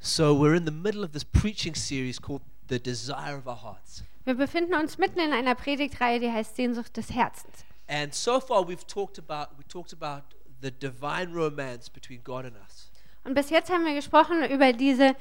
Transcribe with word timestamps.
So 0.00 0.32
we're 0.34 0.54
in 0.54 0.64
the 0.64 0.70
middle 0.70 1.02
of 1.02 1.12
this 1.12 1.24
preaching 1.24 1.74
series 1.74 2.20
called 2.20 2.42
The 2.68 2.78
Desire 2.78 3.36
of 3.36 3.46
Our 3.46 3.56
Hearts. 3.56 4.04
Wir 4.24 4.34
befinden 4.34 4.74
uns 4.74 4.98
mitten 4.98 5.18
in 5.18 5.32
einer 5.32 5.54
Predigtreihe, 5.54 6.20
die 6.20 6.30
heißt 6.30 6.54
Sehnsucht 6.54 6.96
des 6.96 7.10
Herzens. 7.10 7.64
And 7.88 8.14
so 8.14 8.40
far 8.40 8.68
we've 8.68 8.86
talked 8.86 9.18
about 9.18 9.56
we 9.58 9.64
talked 9.66 9.92
about 9.92 10.22
the 10.60 10.70
divine 10.70 11.32
romance 11.32 11.90
between 11.90 12.22
God 12.22 12.44
and 12.44 12.56
us. 12.56 12.90
Und 13.24 13.34
bis 13.34 13.50
jetzt 13.50 13.70
haben 13.70 13.84
wir 13.84 13.94
gesprochen 13.94 14.44
über 14.44 14.72
diese 14.72 15.16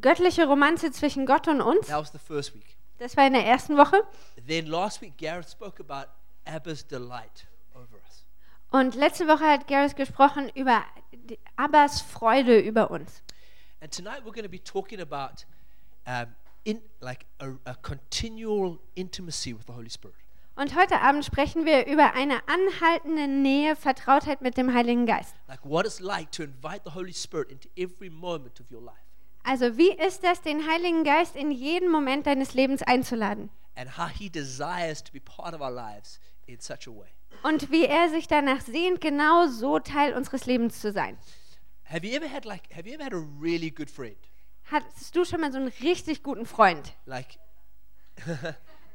göttliche 0.00 0.46
Romanze 0.46 0.90
zwischen 0.92 1.26
Gott 1.26 1.48
und 1.48 1.60
uns. 1.60 1.88
That 1.88 2.00
was 2.00 2.12
the 2.12 2.18
first 2.18 2.54
week. 2.54 2.76
Das 2.98 3.16
war 3.16 3.26
in 3.26 3.34
der 3.34 3.44
ersten 3.44 3.76
Woche. 3.76 4.02
Then 4.46 4.66
last 4.66 5.02
week 5.02 5.18
Gareth 5.18 5.50
spoke 5.50 5.82
about 5.82 6.10
Abba's 6.46 6.86
delight 6.86 7.46
over 7.74 7.96
us. 8.06 8.24
Und 8.70 8.94
letzte 8.94 9.28
Woche 9.28 9.44
hat 9.44 9.68
Gareth 9.68 9.96
gesprochen 9.96 10.50
über 10.54 10.84
Abbas 11.56 12.00
Freude 12.00 12.58
über 12.58 12.90
uns. 12.90 13.22
And 13.80 13.90
tonight 13.92 14.24
we're 14.24 14.32
going 14.32 14.44
to 14.44 14.48
be 14.48 14.58
talking 14.58 15.00
about 15.00 15.44
um, 16.06 16.34
in 16.64 16.80
like 17.00 17.26
a, 17.40 17.50
a 17.66 17.74
continual 17.82 18.78
intimacy 18.96 19.52
with 19.52 19.66
the 19.66 19.72
Holy 19.72 19.90
Spirit. 19.90 20.16
Und 20.56 20.74
heute 20.74 21.02
Abend 21.02 21.24
sprechen 21.24 21.66
wir 21.66 21.86
über 21.86 22.14
eine 22.14 22.40
anhaltende 22.48 23.28
Nähe, 23.28 23.76
Vertrautheit 23.76 24.40
mit 24.40 24.56
dem 24.56 24.72
Heiligen 24.72 25.04
Geist. 25.04 25.34
Like 25.48 25.60
what 25.64 25.84
it's 25.84 26.00
like 26.00 26.32
to 26.32 26.42
invite 26.42 26.80
the 26.84 26.94
Holy 26.94 27.12
Spirit 27.12 27.50
into 27.50 27.68
every 27.76 28.08
moment 28.08 28.58
of 28.60 28.70
your 28.70 28.80
life. 28.82 28.96
Also 29.44 29.76
wie 29.76 29.92
ist 29.92 30.24
das, 30.24 30.40
den 30.40 30.66
Heiligen 30.66 31.04
Geist 31.04 31.36
in 31.36 31.50
jeden 31.50 31.90
Moment 31.90 32.26
deines 32.26 32.54
Lebens 32.54 32.82
einzuladen? 32.82 33.50
and 33.76 33.90
how 33.90 34.06
he 34.06 34.28
desires 34.28 35.02
to 35.02 35.12
be 35.12 35.20
part 35.20 35.54
of 35.54 35.60
our 35.60 35.70
lives 35.70 36.18
in 36.48 36.58
such 36.58 36.86
a 36.86 36.90
way. 36.90 37.08
Und 37.42 37.70
wie 37.70 37.84
er 37.84 38.08
sich 38.08 38.26
danach 38.26 38.62
sehnt, 38.62 39.00
genau 39.00 39.46
so 39.46 39.78
Teil 39.78 40.14
unseres 40.14 40.46
Lebens 40.46 40.80
zu 40.80 40.90
sein. 40.90 41.18
Have 41.88 42.04
you 42.04 42.14
ever 42.16 42.26
had 42.28 42.44
like 42.44 42.72
have 42.72 42.86
you 42.86 42.94
ever 42.94 43.04
had 43.04 43.12
a 43.12 43.24
really 43.40 43.70
good 43.70 43.90
friend? 43.90 44.16
Hattest 44.70 45.14
du 45.14 45.24
schon 45.24 45.40
mal 45.40 45.52
so 45.52 45.58
einen 45.58 45.72
richtig 45.82 46.22
guten 46.22 46.44
Freund? 46.46 46.92
Like 47.06 47.38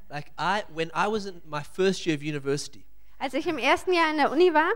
like 0.09 0.31
I 0.37 0.63
when 0.73 0.91
I 0.93 1.07
was 1.07 1.25
in 1.25 1.41
my 1.45 1.63
first 1.63 2.05
year 2.05 2.15
of 2.15 2.21
university, 2.23 2.85
Als 3.19 3.33
ich 3.33 3.47
im 3.47 3.57
ersten 3.57 3.93
Jahr 3.93 4.09
in 4.11 4.17
der 4.17 4.31
Uni 4.31 4.53
war, 4.53 4.71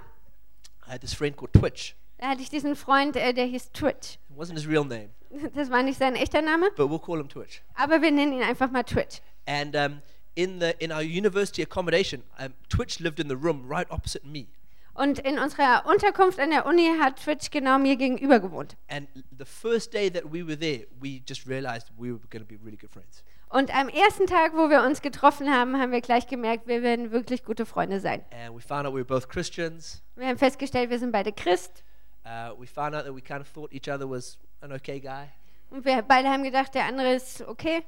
I 0.88 0.92
had 0.94 1.02
this 1.02 1.14
friend 1.14 1.36
called 1.36 1.52
Twitch. 1.54 1.96
da 2.20 2.30
hatte 2.30 2.42
ich 2.42 2.50
diesen 2.50 2.76
Freund, 2.76 3.16
äh, 3.16 3.34
der 3.34 3.46
hieß 3.46 3.72
Twitch. 3.74 4.18
It 4.30 4.38
wasn't 4.38 4.56
his 4.56 4.68
real 4.68 4.86
name, 4.86 5.10
Das 5.54 5.70
war 5.70 5.84
nicht 5.84 5.98
sein 6.00 6.16
echter 6.16 6.42
Name, 6.42 6.70
but 6.78 6.90
we'll 6.90 7.00
call 7.04 7.20
him 7.20 7.28
Twitch. 7.28 7.62
aber 7.74 8.02
wir 8.02 8.12
nennen 8.12 8.34
ihn 8.34 8.44
einfach 8.44 8.72
mal 8.72 8.84
Twitch. 8.84 9.20
And 9.48 9.76
um, 9.76 10.02
in 10.36 10.60
the 10.62 10.74
in 10.80 10.92
our 10.92 11.02
university 11.02 11.62
accommodation, 11.64 12.24
um, 12.40 12.54
Twitch 12.70 13.00
lived 13.00 13.20
in 13.20 13.28
the 13.28 13.36
room 13.36 13.68
right 13.68 13.90
opposite 13.92 14.26
me. 14.26 14.48
Und 14.96 15.20
in 15.20 15.38
unserer 15.40 15.86
Unterkunft 15.86 16.40
an 16.40 16.52
der 16.52 16.66
Uni 16.66 16.90
hat 17.00 17.22
Twitch 17.22 17.52
genau 17.52 17.78
mir 17.78 17.98
gegenüber 17.98 18.40
gewohnt. 18.40 18.78
And 18.88 19.10
the 19.38 19.46
first 19.46 19.94
day 19.94 20.10
that 20.10 20.24
we 20.32 20.46
were 20.46 20.58
there, 20.58 20.88
we 21.02 21.22
just 21.28 21.46
realized 21.46 21.92
we 21.98 22.12
were 22.12 22.22
going 22.30 22.42
to 22.42 22.48
be 22.48 22.58
really 22.64 22.78
good 22.78 22.92
friends. 22.92 23.24
Und 23.50 23.76
am 23.76 23.90
ersten 23.90 24.26
Tag, 24.26 24.54
wo 24.54 24.70
wir 24.70 24.84
uns 24.84 25.02
getroffen 25.02 25.50
haben, 25.50 25.78
haben 25.78 25.92
wir 25.92 26.02
gleich 26.02 26.28
gemerkt, 26.28 26.68
wir 26.68 26.82
werden 26.82 27.12
wirklich 27.12 27.44
gute 27.44 27.66
Freunde 27.66 28.00
sein. 28.00 28.24
And 28.32 28.56
we 28.56 28.62
found 28.62 28.88
out 28.88 28.94
we 28.94 29.00
were 29.00 29.06
both 29.06 29.28
Christians. 29.28 30.02
Wir 30.16 30.28
haben 30.28 30.38
festgestellt, 30.38 30.90
wir 30.90 31.00
sind 31.00 31.12
beide 31.12 31.34
Christ. 31.34 31.84
Uh, 32.26 32.58
we 32.58 32.66
found 32.66 32.96
out 32.96 33.04
that 33.04 33.14
we 33.14 33.22
kind 33.22 33.42
of 33.42 33.52
thought 33.52 33.72
each 33.74 33.90
other 33.90 34.10
was 34.10 34.38
an 34.62 34.72
okay 34.72 35.00
guy. 35.00 35.28
Und 35.70 35.84
wir 35.84 36.02
beide 36.04 36.30
haben 36.30 36.44
gedacht, 36.44 36.74
der 36.74 36.86
andere 36.86 37.14
ist 37.14 37.42
okay. 37.42 37.84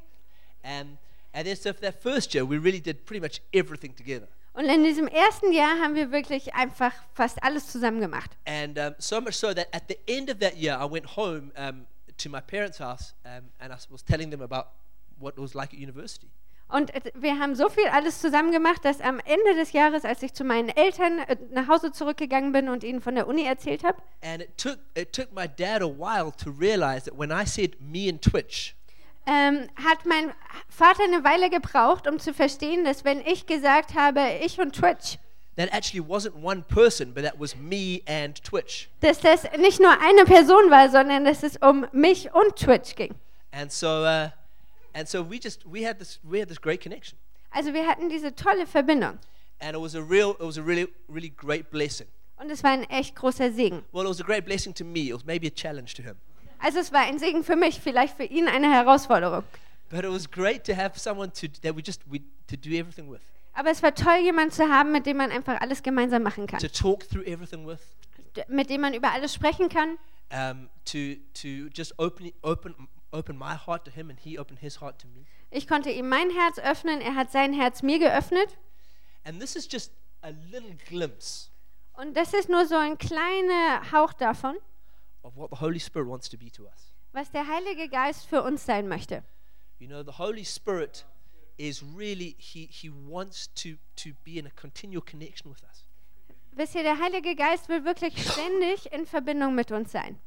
And, 0.61 0.97
and 1.31 1.45
then 1.45 1.55
so 1.55 1.71
for 1.71 1.81
that 1.81 2.01
first 2.01 2.33
year, 2.33 2.47
we 2.47 2.57
really 2.57 2.81
did 2.81 3.05
pretty 3.05 3.21
much 3.21 3.41
everything 3.53 3.95
together. 3.95 4.27
Und 4.57 4.65
in 4.65 4.83
diesem 4.83 5.07
ersten 5.07 5.51
Jahr 5.51 5.79
haben 5.79 5.93
wir 5.93 6.11
wirklich 6.11 6.55
einfach 6.55 6.91
fast 7.13 7.43
alles 7.43 7.67
zusammen 7.67 8.01
gemacht. 8.01 8.31
And 8.45 8.79
um, 8.79 8.95
so 8.97 9.21
much 9.21 9.35
so 9.35 9.53
that 9.53 9.67
at 9.71 9.83
the 9.87 9.97
end 10.07 10.31
of 10.31 10.39
that 10.39 10.57
year, 10.57 10.75
I 10.81 10.91
went 10.91 11.15
home 11.15 11.51
um, 11.55 11.85
to 12.17 12.27
my 12.27 12.41
parents' 12.41 12.79
house 12.79 13.13
um, 13.23 13.51
and 13.59 13.71
I 13.71 13.77
was 13.91 14.03
telling 14.03 14.31
them 14.31 14.41
about 14.41 14.69
what 15.19 15.35
it 15.35 15.39
was 15.39 15.53
like 15.53 15.73
at 15.73 15.79
university. 15.79 16.31
Und 16.69 16.91
äh, 16.95 17.01
wir 17.13 17.37
haben 17.37 17.53
so 17.53 17.69
viel 17.69 17.87
alles 17.87 18.19
zusammen 18.19 18.51
gemacht, 18.51 18.83
dass 18.83 18.99
am 18.99 19.19
Ende 19.19 19.53
des 19.53 19.73
Jahres, 19.73 20.03
als 20.05 20.23
ich 20.23 20.33
zu 20.33 20.43
meinen 20.43 20.69
Eltern 20.69 21.19
äh, 21.19 21.37
nach 21.51 21.67
Hause 21.67 21.91
zurückgegangen 21.91 22.51
bin 22.51 22.67
und 22.67 22.83
ihnen 22.83 22.99
von 22.99 23.13
der 23.13 23.27
Uni 23.27 23.43
erzählt 23.45 23.83
habe, 23.83 24.01
And 24.23 24.41
it 24.41 24.57
took, 24.57 24.79
it 24.95 25.13
took 25.13 25.31
my 25.33 25.47
dad 25.47 25.83
a 25.83 25.87
while 25.87 26.31
to 26.43 26.49
realize 26.49 27.05
that 27.05 27.15
when 27.15 27.29
I 27.29 27.45
said 27.45 27.79
me 27.79 28.09
and 28.09 28.19
Twitch, 28.23 28.75
ähm, 29.27 29.67
hat 29.83 30.05
mein 30.05 30.31
Vater 30.69 31.03
eine 31.03 31.23
Weile 31.23 31.49
gebraucht, 31.49 32.07
um 32.07 32.19
zu 32.19 32.33
verstehen, 32.33 32.83
dass 32.85 33.03
wenn 33.05 33.19
ich 33.21 33.45
gesagt 33.45 33.93
habe, 33.93 34.21
ich 34.43 34.59
und 34.59 34.73
Twitch, 34.75 35.17
that 35.55 35.69
actually 35.73 36.01
wasn't 36.03 36.33
one 36.41 36.61
person, 36.63 37.13
but 37.13 37.23
that 37.23 37.39
was 37.39 37.55
me 37.55 38.01
and 38.07 38.41
Twitch. 38.43 38.89
dass 39.01 39.19
das 39.19 39.43
nicht 39.57 39.79
nur 39.79 39.91
eine 40.01 40.23
Person 40.25 40.69
war, 40.71 40.89
sondern 40.89 41.25
dass 41.25 41.43
es 41.43 41.57
um 41.57 41.85
mich 41.91 42.33
und 42.33 42.55
Twitch 42.55 42.95
ging. 42.95 43.13
And 43.51 43.71
so, 43.71 43.87
uh, 44.03 44.29
and 44.93 45.07
so 45.07 45.23
we 45.29 45.37
just 45.41 45.61
we 45.65 45.85
had 45.87 45.99
this 45.99 46.19
we 46.23 46.39
had 46.39 46.47
this 46.47 46.59
great 46.61 46.81
connection, 46.81 47.17
Also 47.51 47.73
wir 47.73 47.85
hatten 47.87 48.09
diese 48.09 48.33
tolle 48.35 48.65
Verbindung 48.67 49.17
and 49.59 49.75
it 49.75 49.81
was 49.81 49.95
a 49.95 50.01
real 50.01 50.31
it 50.39 50.45
was 50.45 50.57
a 50.57 50.61
really 50.61 50.87
really 51.09 51.29
great 51.29 51.69
blessing. 51.71 52.07
und 52.39 52.51
es 52.51 52.63
war 52.63 52.71
ein 52.71 52.83
echt 52.91 53.15
großer 53.15 53.51
Segen. 53.51 53.83
Well, 53.91 54.03
it 54.05 54.09
was 54.09 54.21
a 54.21 54.23
great 54.23 54.45
blessing 54.45 54.73
to 54.75 54.85
me. 54.85 55.07
It 55.09 55.13
was 55.15 55.25
maybe 55.25 55.47
a 55.47 55.51
challenge 55.51 55.95
to 55.95 56.03
him, 56.03 56.17
Also 56.59 56.79
es 56.79 56.91
war 56.91 57.01
ein 57.01 57.19
Segen 57.19 57.43
für 57.43 57.55
mich, 57.55 57.79
vielleicht 57.79 58.15
für 58.17 58.23
ihn 58.23 58.47
eine 58.47 58.71
Herausforderung. 58.71 59.43
but 59.89 60.03
it 60.03 60.09
was 60.11 60.29
great 60.29 60.65
to 60.65 60.75
have 60.75 60.99
someone 60.99 61.31
to 61.31 61.47
that 61.61 61.75
we 61.75 61.81
just 61.81 62.01
we 62.11 62.19
to 62.47 62.55
do 62.57 62.71
everything 62.71 63.09
with, 63.09 63.21
Aber 63.53 63.69
es 63.71 63.81
war 63.81 63.93
toll, 63.95 64.17
jemanden 64.17 64.51
zu 64.51 64.67
haben, 64.69 64.91
mit 64.91 65.05
dem 65.05 65.17
man 65.17 65.31
einfach 65.31 65.61
alles 65.61 65.81
gemeinsam 65.83 66.23
machen 66.23 66.45
kann. 66.47 66.59
to 66.59 66.67
talk 66.67 67.07
through 67.09 67.25
everything 67.25 67.65
with, 67.65 67.79
D- 68.35 68.43
Mit 68.49 68.69
dem 68.69 68.81
man 68.81 68.93
über 68.93 69.11
alles 69.11 69.33
sprechen 69.33 69.69
kann. 69.69 69.97
um, 70.31 70.69
to 70.85 71.15
to 71.33 71.69
just 71.73 71.97
open 71.99 72.31
open 72.41 72.75
open 73.13 73.37
my 73.37 73.55
heart 73.55 73.85
to 73.85 73.91
him, 73.91 74.09
and 74.09 74.19
he 74.19 74.37
opened 74.37 74.59
his 74.59 74.81
heart 74.81 74.99
to 74.99 75.07
me. 75.07 75.25
Ich 75.49 75.65
konnte 75.67 75.89
ihm 75.89 76.09
mein 76.09 76.29
Herz 76.31 76.59
öffnen, 76.59 76.99
er 76.99 77.15
hat 77.15 77.31
sein 77.31 77.53
Herz 77.53 77.81
mir 77.81 77.99
geöffnet. 77.99 78.57
And 79.23 79.39
this 79.39 79.55
is 79.55 79.67
just 79.71 79.93
a 80.21 80.29
little 80.51 80.75
glimpse 80.89 81.49
Und 81.93 82.15
das 82.17 82.33
ist 82.33 82.49
nur 82.49 82.65
so 82.65 82.75
ein 82.75 82.97
kleiner 82.97 83.91
Hauch 83.93 84.11
davon, 84.13 84.55
of 85.27 85.35
what 85.35 85.49
the 85.49 85.57
Holy 85.57 85.79
Spirit 85.79 86.07
wants 86.07 86.29
to 86.29 86.37
be 86.37 86.49
to 86.51 86.63
us. 86.67 86.93
was 87.13 87.29
der 87.31 87.47
Heilige 87.47 87.89
Geist 87.89 88.25
für 88.27 88.41
uns 88.43 88.65
sein 88.65 88.87
möchte. 88.87 89.23
You 89.79 89.87
know, 89.87 90.03
the 90.03 90.17
Holy 90.17 90.43
Spirit 90.45 91.05
is 91.57 91.83
really 91.83 92.35
he 92.39 92.67
he 92.71 92.89
wants 92.89 93.47
to 93.55 93.77
to 93.95 94.09
be 94.23 94.37
in 94.39 94.45
a 94.47 94.51
continual 94.51 95.01
connection 95.03 95.49
with 95.51 95.63
us. 95.63 95.85
Wisst 96.55 96.75
ihr, 96.75 96.83
der 96.83 96.97
Heilige 96.99 97.35
Geist 97.35 97.69
will 97.69 97.83
wirklich 97.85 98.13
ständig 98.31 98.91
in 98.91 99.05
Verbindung 99.05 99.53
mit 99.55 99.71
uns 99.71 99.91
sein. 99.91 100.19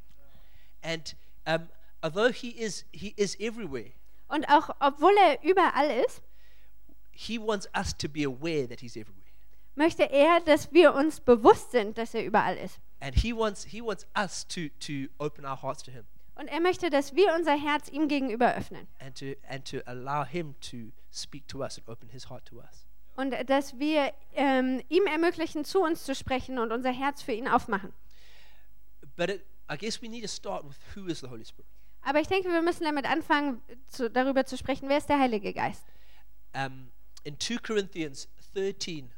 And 0.83 1.15
um, 1.45 1.67
although 2.01 2.31
he 2.31 2.49
is 2.49 2.85
he 2.91 3.13
is 3.17 3.35
everywhere, 3.39 3.91
Und 4.29 4.45
auch 4.49 4.69
obwohl 4.79 5.13
er 5.17 5.43
überall 5.43 5.89
ist, 6.05 6.21
he 7.11 7.37
wants 7.37 7.67
us 7.77 7.95
to 7.97 8.07
be 8.07 8.23
aware 8.25 8.67
that 8.67 8.79
he's 8.79 8.95
everywhere. 8.95 9.17
möchte 9.75 10.03
er, 10.09 10.39
dass 10.41 10.71
wir 10.73 10.93
uns 10.93 11.19
bewusst 11.19 11.71
sind, 11.71 11.97
dass 11.97 12.13
er 12.13 12.23
überall 12.25 12.57
ist. 12.57 12.79
And 13.01 13.15
he 13.15 13.33
wants 13.33 13.63
he 13.65 13.81
wants 13.81 14.05
us 14.15 14.45
to 14.47 14.69
to 14.79 15.07
open 15.19 15.45
our 15.45 15.61
hearts 15.61 15.83
to 15.83 15.91
him 15.91 16.05
Und 16.35 16.47
er 16.47 16.61
möchte, 16.61 16.89
dass 16.89 17.13
wir 17.15 17.33
unser 17.35 17.53
Herz 17.59 17.89
ihm 17.89 18.07
gegenüber 18.07 18.55
öffnen. 18.55 18.87
and 18.99 19.17
to 19.17 19.33
and 19.49 19.65
to 19.69 19.79
allow 19.85 20.23
him 20.23 20.55
to 20.61 20.91
speak 21.11 21.47
to 21.47 21.61
us 21.63 21.77
and 21.77 21.87
open 21.89 22.09
his 22.09 22.29
heart 22.29 22.45
to 22.45 22.57
us. 22.57 22.85
Und 23.15 23.31
dass 23.49 23.77
wir 23.77 24.13
ähm, 24.33 24.81
ihm 24.87 25.05
ermöglichen, 25.05 25.65
zu 25.65 25.81
uns 25.83 26.05
zu 26.05 26.15
sprechen 26.15 26.57
und 26.59 26.71
unser 26.71 26.91
Herz 26.91 27.21
für 27.21 27.33
ihn 27.33 27.47
aufmachen. 27.47 27.91
But 29.17 29.29
it, 29.29 29.45
I 29.69 29.77
guess 29.77 30.01
we 30.01 30.07
need 30.07 30.21
to 30.23 30.27
start 30.29 30.63
with 30.63 30.77
who 30.95 31.07
is 31.07 31.19
the 31.19 31.27
Holy 31.27 31.45
Spirit. 31.45 31.67
Aber 32.03 32.19
ich 32.19 32.27
denke, 32.27 32.49
wir 32.49 32.61
müssen 32.61 32.83
damit 32.85 33.05
anfangen, 33.05 33.61
zu, 33.87 34.09
darüber 34.09 34.45
zu 34.45 34.57
sprechen, 34.57 34.89
wer 34.89 34.97
ist 34.97 35.09
der 35.09 35.19
Heilige 35.19 35.53
Geist. 35.53 35.85
Um, 36.55 36.89
in 37.23 37.39
2 37.39 37.57
Corinthians 37.57 38.27
13 38.55 39.11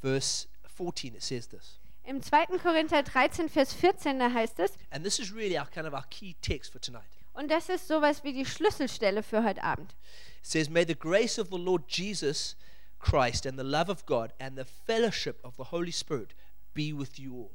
verse 0.00 0.48
14 0.76 1.14
it 1.14 1.22
says 1.22 1.48
this. 1.48 1.78
Im 2.06 2.22
2. 2.22 2.58
Korinther 2.62 3.02
13, 3.02 3.48
Vers 3.48 3.72
14, 3.72 4.18
da 4.18 4.30
heißt 4.32 4.58
es, 4.60 4.72
And 4.90 5.04
this 5.04 5.18
is 5.18 5.34
really 5.34 5.58
our 5.58 5.66
kind 5.66 5.86
of 5.86 5.94
our 5.94 6.04
key 6.10 6.34
text 6.42 6.72
for 6.72 6.80
tonight. 6.80 7.08
und 7.32 7.50
das 7.50 7.68
ist 7.68 7.88
sowas 7.88 8.22
wie 8.24 8.32
die 8.32 8.44
Schlüsselstelle 8.44 9.22
für 9.22 9.42
heute 9.42 9.62
Abend. 9.62 9.94
It 10.40 10.46
says, 10.46 10.68
May 10.68 10.84
the 10.86 10.94
grace 10.94 11.38
of 11.38 11.48
the 11.50 11.58
Lord 11.58 11.84
Jesus 11.88 12.56
Christ 13.00 13.46
and 13.46 13.58
the 13.58 13.64
love 13.64 13.90
of 13.90 14.04
God 14.06 14.32
and 14.38 14.58
the 14.58 14.64
fellowship 14.86 15.42
of 15.44 15.54
the 15.56 15.64
Holy 15.70 15.92
Spirit 15.92 16.34
be 16.74 16.92
with 16.92 17.18
you 17.18 17.34
all. 17.34 17.50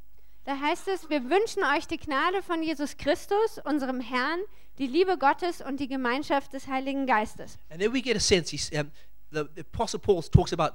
Da 0.46 0.60
heißt 0.60 0.88
es, 0.88 1.10
wir 1.10 1.30
wünschen 1.30 1.64
euch 1.64 1.86
die 1.86 1.98
Gnade 1.98 2.42
von 2.42 2.64
Jesus 2.64 2.98
Christus, 2.98 3.60
unserem 3.66 4.00
Herrn, 4.02 4.40
die 4.80 4.88
Liebe 4.88 5.18
Gottes 5.18 5.62
und 5.62 5.80
die 5.80 5.88
Gemeinschaft 5.88 6.54
des 6.54 6.66
Heiligen 6.68 7.06
Geistes. 7.06 7.60
And 7.70 7.80
then 7.80 7.94
we 7.94 8.02
get 8.02 8.16
a 8.16 8.20
sense, 8.20 8.50
he's, 8.50 8.72
um, 8.72 8.90
the, 9.32 9.44
the 9.54 9.62
Apostle 9.62 10.00
Paul 10.00 10.24
talks 10.24 10.52
about 10.54 10.72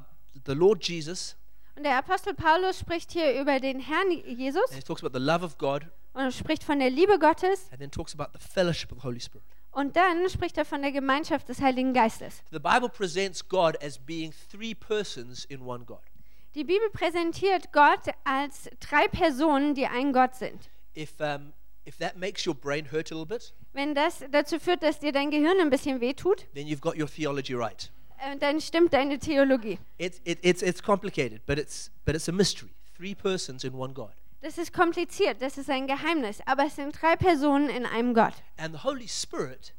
the 0.47 0.55
Lord 0.55 0.81
Jesus, 0.81 1.35
Und 1.77 1.83
der 1.85 1.97
Apostel 1.99 2.35
Paulus 2.35 2.79
spricht 2.79 3.11
hier 3.13 3.41
über 3.41 3.59
den 3.59 3.81
Herrn 3.81 4.11
Jesus 4.11 4.71
and 4.71 4.75
he 4.77 4.83
talks 4.83 5.03
about 5.03 5.19
the 5.19 5.25
love 5.25 5.45
of 5.45 5.59
God, 5.59 5.87
und 6.13 6.33
spricht 6.33 6.63
von 6.63 6.79
der 6.79 6.91
Liebe 6.91 7.19
Gottes 7.19 7.69
and 7.71 7.81
then 7.81 7.91
talks 7.91 8.15
about 8.15 8.31
the 8.33 8.39
fellowship 8.39 8.93
of 8.93 8.99
the 8.99 9.05
Holy 9.09 9.21
Spirit. 9.21 9.45
und 9.73 9.97
dann 9.97 10.29
spricht 10.31 10.57
er 10.57 10.65
von 10.65 10.83
der 10.83 10.93
Gemeinschaft 10.93 11.49
des 11.49 11.61
Heiligen 11.61 11.93
Geistes. 11.93 12.43
The 12.53 12.61
Bible 12.61 12.89
presents 12.89 13.47
God 13.49 13.77
as 13.83 13.99
being 13.99 14.33
three 14.51 14.75
persons 14.75 15.45
in 15.47 15.63
one 15.63 15.85
God. 15.85 15.99
Die 16.55 16.63
Bibel 16.63 16.89
präsentiert 16.93 17.73
Gott 17.73 18.03
als 18.23 18.71
drei 18.79 19.09
Personen, 19.09 19.75
die 19.75 19.87
ein 19.87 20.13
Gott 20.13 20.37
sind. 20.37 20.71
If, 20.97 21.19
um, 21.19 21.53
if 21.85 21.99
that 21.99 22.17
makes 22.17 22.47
your 22.47 22.55
brain 22.55 22.93
hurt 22.93 23.11
a 23.11 23.17
little 23.17 23.27
bit, 23.27 23.53
Wenn 23.73 23.97
das 23.97 24.23
dazu 24.31 24.61
führt, 24.61 24.85
dass 24.85 25.01
dir 25.01 25.11
dein 25.11 25.33
Gehirn 25.33 25.59
ein 25.59 25.71
bisschen 25.71 26.01
wehtut, 26.01 26.47
then 26.55 26.69
you've 26.69 26.81
got 26.81 26.97
your 26.97 27.09
theology 27.09 27.55
right. 27.55 27.91
Äh, 28.25 28.37
dann 28.39 28.61
stimmt 28.61 28.93
deine 28.93 29.19
Theologie. 29.19 29.79
It's, 29.99 30.21
it, 30.25 30.39
it's, 30.43 30.63
it's 30.63 30.83
complicated, 30.83 31.45
but 31.47 31.59
it's, 31.59 31.91
but 32.05 32.15
it's 32.15 32.29
a 32.29 32.33
mystery. 32.33 32.71
Three 32.97 33.15
persons 33.15 33.65
in 33.65 33.75
one 33.75 33.93
God. 33.93 34.13
Das 34.43 34.59
ist 34.59 34.73
kompliziert, 34.73 35.41
das 35.41 35.57
ist 35.57 35.71
ein 35.71 35.87
Geheimnis, 35.87 36.39
aber 36.45 36.67
es 36.67 36.77
sind 36.77 37.01
drei 37.01 37.17
Personen 37.17 37.71
in 37.71 37.87
einem 37.87 38.13
Gott. 38.13 38.35
And 38.59 38.75
the 38.75 38.83
Holy 38.85 39.09
Spirit 39.09 39.73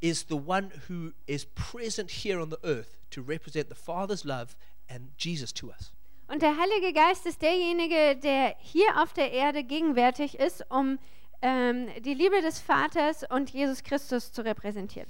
is 0.00 0.24
the 0.28 0.36
one 0.36 0.70
who 0.88 1.12
is 1.26 1.46
present 1.46 2.10
here 2.10 2.40
on 2.40 2.50
the 2.50 2.58
earth 2.62 2.96
to 3.10 3.22
represent 3.22 3.68
the 3.68 3.74
Father's 3.74 4.24
love 4.24 4.54
and 4.88 5.10
Jesus 5.18 5.52
to 5.54 5.68
us. 5.68 5.92
Und 6.28 6.42
der 6.42 6.56
Heilige 6.56 6.92
Geist 6.92 7.26
ist 7.26 7.42
derjenige, 7.42 8.16
der 8.16 8.56
hier 8.60 9.02
auf 9.02 9.12
der 9.12 9.32
Erde 9.32 9.64
gegenwärtig 9.64 10.38
ist, 10.38 10.64
um 10.70 10.98
ähm, 11.42 11.88
die 12.02 12.14
Liebe 12.14 12.40
des 12.40 12.60
Vaters 12.60 13.24
und 13.28 13.50
Jesus 13.50 13.82
Christus 13.82 14.32
zu 14.32 14.42
repräsentieren. 14.42 15.08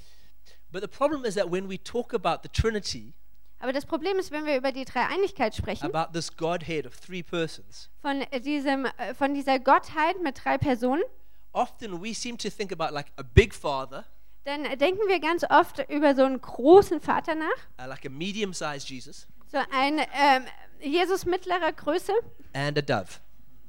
But 0.74 0.82
the 0.82 0.88
problem 0.88 1.24
is 1.24 1.36
that 1.36 1.48
when 1.48 1.68
we 1.68 1.78
talk 1.78 2.12
about 2.12 2.42
the 2.42 2.48
Trinity, 2.48 3.14
Aber 3.60 3.72
das 3.72 3.86
Problem 3.86 4.18
ist, 4.18 4.32
wenn 4.32 4.44
wir 4.44 4.56
über 4.56 4.72
die 4.72 4.84
Dreieinigkeit 4.84 5.54
sprechen, 5.54 5.86
about 5.86 6.12
this 6.12 6.36
Godhead 6.36 6.84
of 6.84 6.96
three 6.96 7.22
persons, 7.22 7.88
von, 8.02 8.22
äh, 8.22 8.40
diesem, 8.40 8.84
äh, 8.84 9.14
von 9.14 9.34
dieser 9.34 9.60
Gottheit 9.60 10.20
mit 10.20 10.44
drei 10.44 10.58
Personen, 10.58 11.04
often 11.52 12.02
we 12.02 12.12
seem 12.12 12.36
to 12.36 12.50
think 12.50 12.72
about 12.72 12.92
like 12.92 13.06
a 13.18 13.22
big 13.22 13.54
father, 13.54 14.04
dann 14.42 14.64
denken 14.76 15.06
wir 15.06 15.20
ganz 15.20 15.44
oft 15.48 15.78
über 15.88 16.16
so 16.16 16.24
einen 16.24 16.40
großen 16.40 17.00
Vater 17.00 17.36
nach, 17.36 17.46
uh, 17.80 17.86
like 17.86 18.04
a 18.04 18.10
medium 18.10 18.52
sized 18.52 18.90
Jesus, 18.90 19.28
so 19.46 19.58
ein 19.70 20.00
ähm, 20.00 20.44
Jesus 20.80 21.24
mittlerer 21.24 21.70
Größe 21.70 22.12
and 22.52 22.76
a 22.76 22.82
dove. 22.82 23.20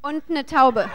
und 0.01 0.27
eine 0.27 0.43
Taube. 0.43 0.89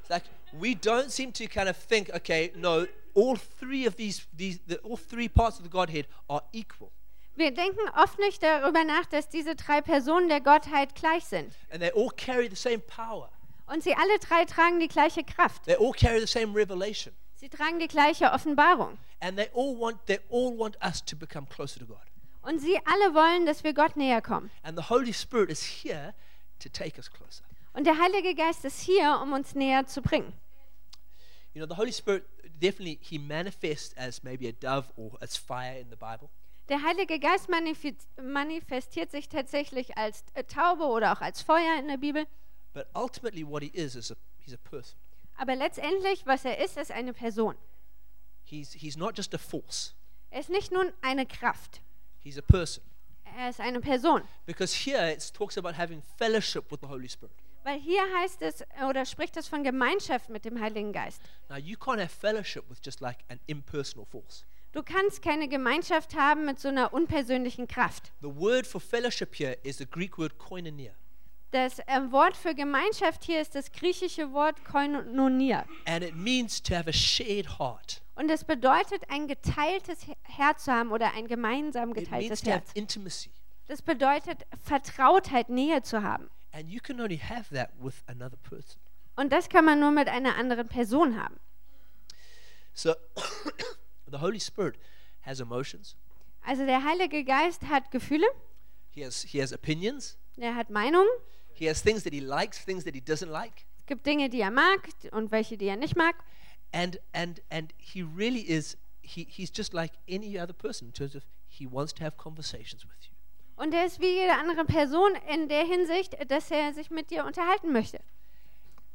It's 0.00 0.10
like 0.10 0.24
we 0.52 0.74
don't 0.74 1.10
seem 1.10 1.32
to 1.34 1.46
kind 1.46 1.68
of 1.68 1.76
think, 1.76 2.10
okay, 2.12 2.52
no, 2.56 2.86
all 3.14 3.36
three 3.36 3.86
of 3.86 3.96
these, 3.96 4.26
these 4.36 4.60
the, 4.66 4.78
all 4.82 4.96
three 4.96 5.28
parts 5.28 5.58
of 5.58 5.64
the 5.64 5.70
Godhead 5.70 6.06
are 6.28 6.42
equal. 6.52 6.90
Wir 7.36 7.50
denken 7.50 7.80
oft 7.96 8.18
nicht 8.20 8.42
darüber 8.42 8.84
nach, 8.84 9.06
dass 9.06 9.28
diese 9.28 9.56
drei 9.56 9.80
Personen 9.80 10.28
der 10.28 10.40
Gottheit 10.40 10.94
gleich 10.94 11.24
sind. 11.24 11.52
And 11.70 11.80
they 11.80 11.90
all 11.90 12.10
carry 12.10 12.48
the 12.48 12.56
same 12.56 12.78
power. 12.78 13.28
Und 13.66 13.82
sie 13.82 13.94
alle 13.94 14.18
drei 14.20 14.44
tragen 14.44 14.78
die 14.78 14.88
gleiche 14.88 15.24
Kraft. 15.24 15.64
They 15.64 15.76
all 15.76 15.92
carry 15.92 16.20
the 16.20 16.26
same 16.26 16.54
revelation. 16.54 17.12
Sie 17.34 17.48
tragen 17.48 17.78
die 17.78 17.88
gleiche 17.88 18.30
Offenbarung. 18.30 18.98
And 19.20 19.36
they 19.36 19.48
all 19.54 19.76
want 19.78 20.06
they 20.06 20.20
all 20.30 20.56
want 20.56 20.76
us 20.84 21.04
to 21.04 21.16
become 21.16 21.46
closer 21.46 21.80
to 21.80 21.86
God. 21.86 21.98
Und 22.42 22.60
sie 22.60 22.78
alle 22.84 23.14
wollen, 23.14 23.46
dass 23.46 23.64
wir 23.64 23.72
Gott 23.74 23.96
näher 23.96 24.20
kommen. 24.22 24.50
And 24.62 24.78
the 24.78 24.88
Holy 24.88 25.12
Spirit 25.12 25.50
is 25.50 25.62
here 25.62 26.14
to 26.60 26.68
take 26.68 26.98
us 26.98 27.10
closer. 27.10 27.44
Und 27.72 27.84
der 27.84 27.98
Heilige 27.98 28.34
Geist 28.34 28.64
ist 28.64 28.80
hier, 28.80 29.18
um 29.20 29.32
uns 29.32 29.54
näher 29.54 29.86
zu 29.86 30.02
bringen. 30.02 30.32
You 31.54 31.64
know, 31.64 31.74
the 31.74 31.80
Holy 31.80 31.92
Spirit 31.92 32.24
definitely 32.60 32.98
he 33.00 33.18
manifests 33.18 33.94
as 33.96 34.22
maybe 34.22 34.48
a 34.48 34.52
dove 34.52 34.92
or 34.96 35.16
as 35.20 35.36
fire 35.36 35.78
in 35.78 35.90
the 35.90 35.96
Bible. 35.96 36.28
Der 36.68 36.82
Heilige 36.82 37.18
Geist 37.18 37.48
manifestiert 38.16 39.10
sich 39.10 39.28
tatsächlich 39.28 39.98
als 39.98 40.24
äh, 40.32 40.44
Taube 40.44 40.84
oder 40.84 41.12
auch 41.12 41.20
als 41.20 41.42
Feuer 41.42 41.78
in 41.78 41.88
der 41.88 41.98
Bibel. 41.98 42.26
But 42.72 42.86
ultimately 42.94 43.46
what 43.46 43.62
he 43.62 43.68
is 43.68 43.94
is 43.94 44.10
a 44.10 44.16
he's 44.38 44.54
a 44.54 44.68
person. 44.68 44.96
Aber 45.36 45.56
letztendlich, 45.56 46.26
was 46.26 46.44
er 46.44 46.58
ist, 46.58 46.76
ist 46.76 46.90
eine 46.90 47.12
Person. 47.12 47.56
He's 48.44 48.72
he's 48.72 48.96
not 48.96 49.16
just 49.16 49.34
a 49.34 49.38
force. 49.38 49.94
Er 50.30 50.40
ist 50.40 50.48
nicht 50.48 50.72
nur 50.72 50.92
eine 51.02 51.26
Kraft. 51.26 51.80
He's 52.20 52.38
a 52.38 52.42
person. 52.42 52.82
Er 53.36 53.50
ist 53.50 53.60
eine 53.60 53.80
Person. 53.80 54.22
Because 54.46 54.74
here 54.74 55.12
it 55.12 55.34
talks 55.34 55.58
about 55.58 55.76
having 55.76 56.02
fellowship 56.16 56.70
with 56.70 56.80
the 56.80 56.88
Holy 56.88 57.08
Spirit. 57.08 57.34
Weil 57.64 57.80
hier 57.80 58.02
heißt 58.18 58.42
es 58.42 58.62
oder 58.88 59.04
spricht 59.06 59.36
es 59.36 59.48
von 59.48 59.64
Gemeinschaft 59.64 60.28
mit 60.28 60.44
dem 60.44 60.60
Heiligen 60.60 60.92
Geist. 60.92 61.20
Now 61.48 61.56
you 61.56 61.76
can't 61.76 61.98
have 61.98 62.08
fellowship 62.10 62.68
with 62.70 62.78
just 62.84 63.00
like 63.00 63.18
an 63.28 63.40
impersonal 63.46 64.06
force. 64.06 64.44
Du 64.72 64.82
kannst 64.82 65.22
keine 65.22 65.48
Gemeinschaft 65.48 66.14
haben 66.14 66.44
mit 66.44 66.58
so 66.60 66.68
einer 66.68 66.92
unpersönlichen 66.92 67.66
Kraft. 67.66 68.12
The 68.20 68.28
word 68.36 68.66
for 68.66 68.80
fellowship 68.80 69.34
here 69.34 69.56
is 69.62 69.78
the 69.78 69.86
Greek 69.86 70.18
word 70.18 70.36
koinonia. 70.38 70.92
Das 71.52 71.78
äh, 71.78 72.00
Wort 72.10 72.36
für 72.36 72.54
Gemeinschaft 72.54 73.22
hier 73.24 73.40
ist 73.40 73.54
das 73.54 73.70
griechische 73.70 74.32
Wort 74.32 74.64
koinonia. 74.64 75.64
And 75.86 76.02
it 76.04 76.16
means 76.16 76.60
to 76.62 76.74
have 76.74 76.88
a 76.88 76.92
shared 76.92 77.58
heart. 77.60 78.02
Und 78.16 78.28
es 78.30 78.44
bedeutet, 78.44 79.02
ein 79.08 79.26
geteiltes 79.28 80.02
He- 80.02 80.16
Herz 80.22 80.64
zu 80.64 80.72
haben 80.72 80.90
oder 80.90 81.14
ein 81.14 81.28
gemeinsam 81.28 81.90
It 81.90 81.96
means 81.96 82.08
geteiltes 82.08 82.40
to 82.42 82.50
have 82.50 82.60
Herz. 82.64 82.72
intimacy. 82.74 83.30
Das 83.68 83.80
bedeutet, 83.80 84.44
Vertrautheit, 84.64 85.48
Nähe 85.48 85.82
zu 85.82 86.02
haben. 86.02 86.28
And 86.54 86.70
you 86.70 86.80
can 86.80 87.00
only 87.00 87.16
have 87.16 87.48
that 87.50 87.70
with 87.80 88.02
another 88.06 88.36
person. 88.36 88.78
Und 89.16 89.32
das 89.32 89.48
kann 89.48 89.64
man 89.64 89.80
nur 89.80 89.90
mit 89.90 90.08
einer 90.08 90.36
anderen 90.36 90.68
Person 90.68 91.20
haben. 91.20 91.38
So 92.74 92.94
the 94.10 94.18
Holy 94.20 94.38
Spirit 94.40 94.76
has 95.22 95.40
emotions. 95.40 95.96
Also 96.42 96.64
der 96.64 96.84
Heilige 96.84 97.24
Geist 97.24 97.62
hat 97.64 97.90
Gefühle, 97.90 98.26
He 98.90 99.04
has 99.04 99.22
he 99.24 99.40
has 99.40 99.52
opinions. 99.52 100.16
er 100.36 100.54
hat 100.54 100.70
Meinungen. 100.70 101.08
He 101.54 101.68
has 101.68 101.82
things 101.82 102.04
that 102.04 102.12
he 102.12 102.20
likes, 102.20 102.64
things 102.64 102.84
that 102.84 102.94
he 102.94 103.00
doesn't 103.00 103.30
like. 103.30 103.64
Es 103.80 103.86
gibt 103.86 104.06
Dinge, 104.06 104.28
die 104.28 104.40
er 104.40 104.50
mag 104.50 104.88
und 105.10 105.30
welche, 105.32 105.56
die 105.56 105.66
er 105.66 105.76
nicht 105.76 105.96
mag. 105.96 106.14
And 106.72 106.98
and 107.12 107.42
and 107.50 107.72
he 107.78 108.02
really 108.02 108.42
is 108.42 108.76
he, 109.02 109.26
he's 109.28 109.50
just 109.52 109.72
like 109.72 109.92
any 110.08 110.38
other 110.38 110.52
person 110.54 110.88
in 110.88 110.92
terms 110.92 111.14
of 111.16 111.24
he 111.48 111.66
wants 111.66 111.92
to 111.94 112.04
have 112.04 112.16
conversations 112.16 112.84
with 112.84 113.08
you. 113.08 113.13
Und 113.56 113.72
er 113.72 113.86
ist 113.86 114.00
wie 114.00 114.06
jede 114.08 114.32
andere 114.34 114.64
Person 114.64 115.12
in 115.32 115.48
der 115.48 115.64
Hinsicht, 115.64 116.16
dass 116.30 116.50
er 116.50 116.72
sich 116.72 116.90
mit 116.90 117.10
dir 117.10 117.24
unterhalten 117.24 117.72
möchte. 117.72 118.00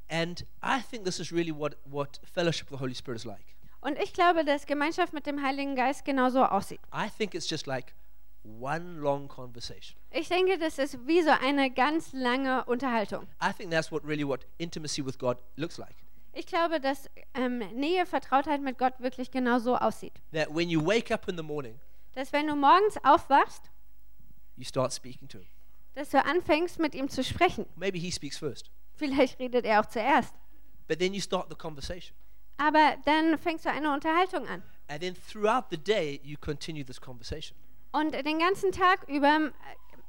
And 0.09 0.45
I 0.63 0.81
think 0.81 1.05
this 1.05 1.19
is 1.19 1.31
really 1.31 1.55
what, 1.55 1.77
what 1.85 2.19
fellowship 2.23 2.69
with 2.69 2.77
the 2.79 2.83
Holy 2.83 2.95
Spirit 2.95 3.17
is 3.17 3.25
like. 3.25 3.55
Und 3.81 3.97
ich 3.97 4.11
glaube, 4.13 4.43
dass 4.43 4.65
Gemeinschaft 4.65 5.13
mit 5.13 5.25
dem 5.25 5.41
Heiligen 5.41 5.75
Geist 5.75 6.03
genauso 6.03 6.43
aussieht. 6.43 6.81
I 6.93 7.09
think 7.09 7.33
it's 7.33 7.49
just 7.49 7.67
like 7.67 7.93
one 8.43 8.99
long 8.99 9.27
conversation. 9.27 9.95
Ich 10.11 10.27
denke, 10.27 10.57
das 10.57 10.79
ist 10.79 10.97
wie 11.07 11.21
so 11.21 11.29
eine 11.29 11.71
ganz 11.71 12.11
lange 12.11 12.65
Unterhaltung. 12.65 13.27
I 13.41 13.53
think 13.53 13.71
that's 13.71 13.91
what 13.91 14.03
really 14.05 14.27
what 14.27 14.45
intimacy 14.57 15.05
with 15.05 15.17
God 15.17 15.37
looks 15.55 15.77
like. 15.77 15.95
Ich 16.33 16.45
glaube, 16.45 16.79
dass 16.79 17.09
ähm, 17.33 17.59
Nähe, 17.73 18.05
Vertrautheit 18.05 18.61
mit 18.61 18.77
Gott 18.77 18.99
wirklich 18.99 19.31
genau 19.31 19.59
so 19.59 19.75
aussieht. 19.77 20.13
That 20.33 20.53
when 20.53 20.69
you 20.69 20.85
wake 20.85 21.11
up 21.13 21.27
in 21.27 21.37
the 21.37 21.43
morning, 21.43 21.79
Dass 22.13 22.33
wenn 22.33 22.47
du 22.47 22.55
morgens 22.55 22.97
aufwachst, 23.03 23.69
you 24.59 24.65
start 24.65 24.93
speaking 24.93 25.27
to 25.29 25.39
him. 25.39 25.47
dass 25.95 26.09
du 26.09 26.23
anfängst, 26.23 26.79
mit 26.79 26.93
ihm 26.95 27.09
zu 27.09 27.23
sprechen. 27.23 27.65
Maybe 27.75 27.97
he 27.97 28.11
speaks 28.11 28.37
first, 28.37 28.69
Vielleicht 28.95 29.39
redet 29.39 29.65
er 29.65 29.79
auch 29.81 29.85
zuerst. 29.87 30.33
but 30.87 30.99
then 30.99 31.13
you 31.13 31.21
start 31.21 31.47
the 31.49 31.55
conversation. 31.55 32.15
Aber 32.57 32.97
dann 33.05 33.37
fängst 33.37 33.65
du 33.65 33.71
eine 33.71 33.93
Unterhaltung 33.93 34.47
an. 34.47 34.61
And 34.87 35.01
then 35.01 35.15
throughout 35.15 35.65
the 35.71 35.77
day, 35.77 36.19
you 36.23 36.35
continue 36.39 36.83
this 36.85 36.99
conversation. 36.99 37.57
Und 37.91 38.13
den 38.13 38.39
ganzen 38.39 38.71
Tag 38.71 39.07
über 39.07 39.27
äh, 39.47 39.51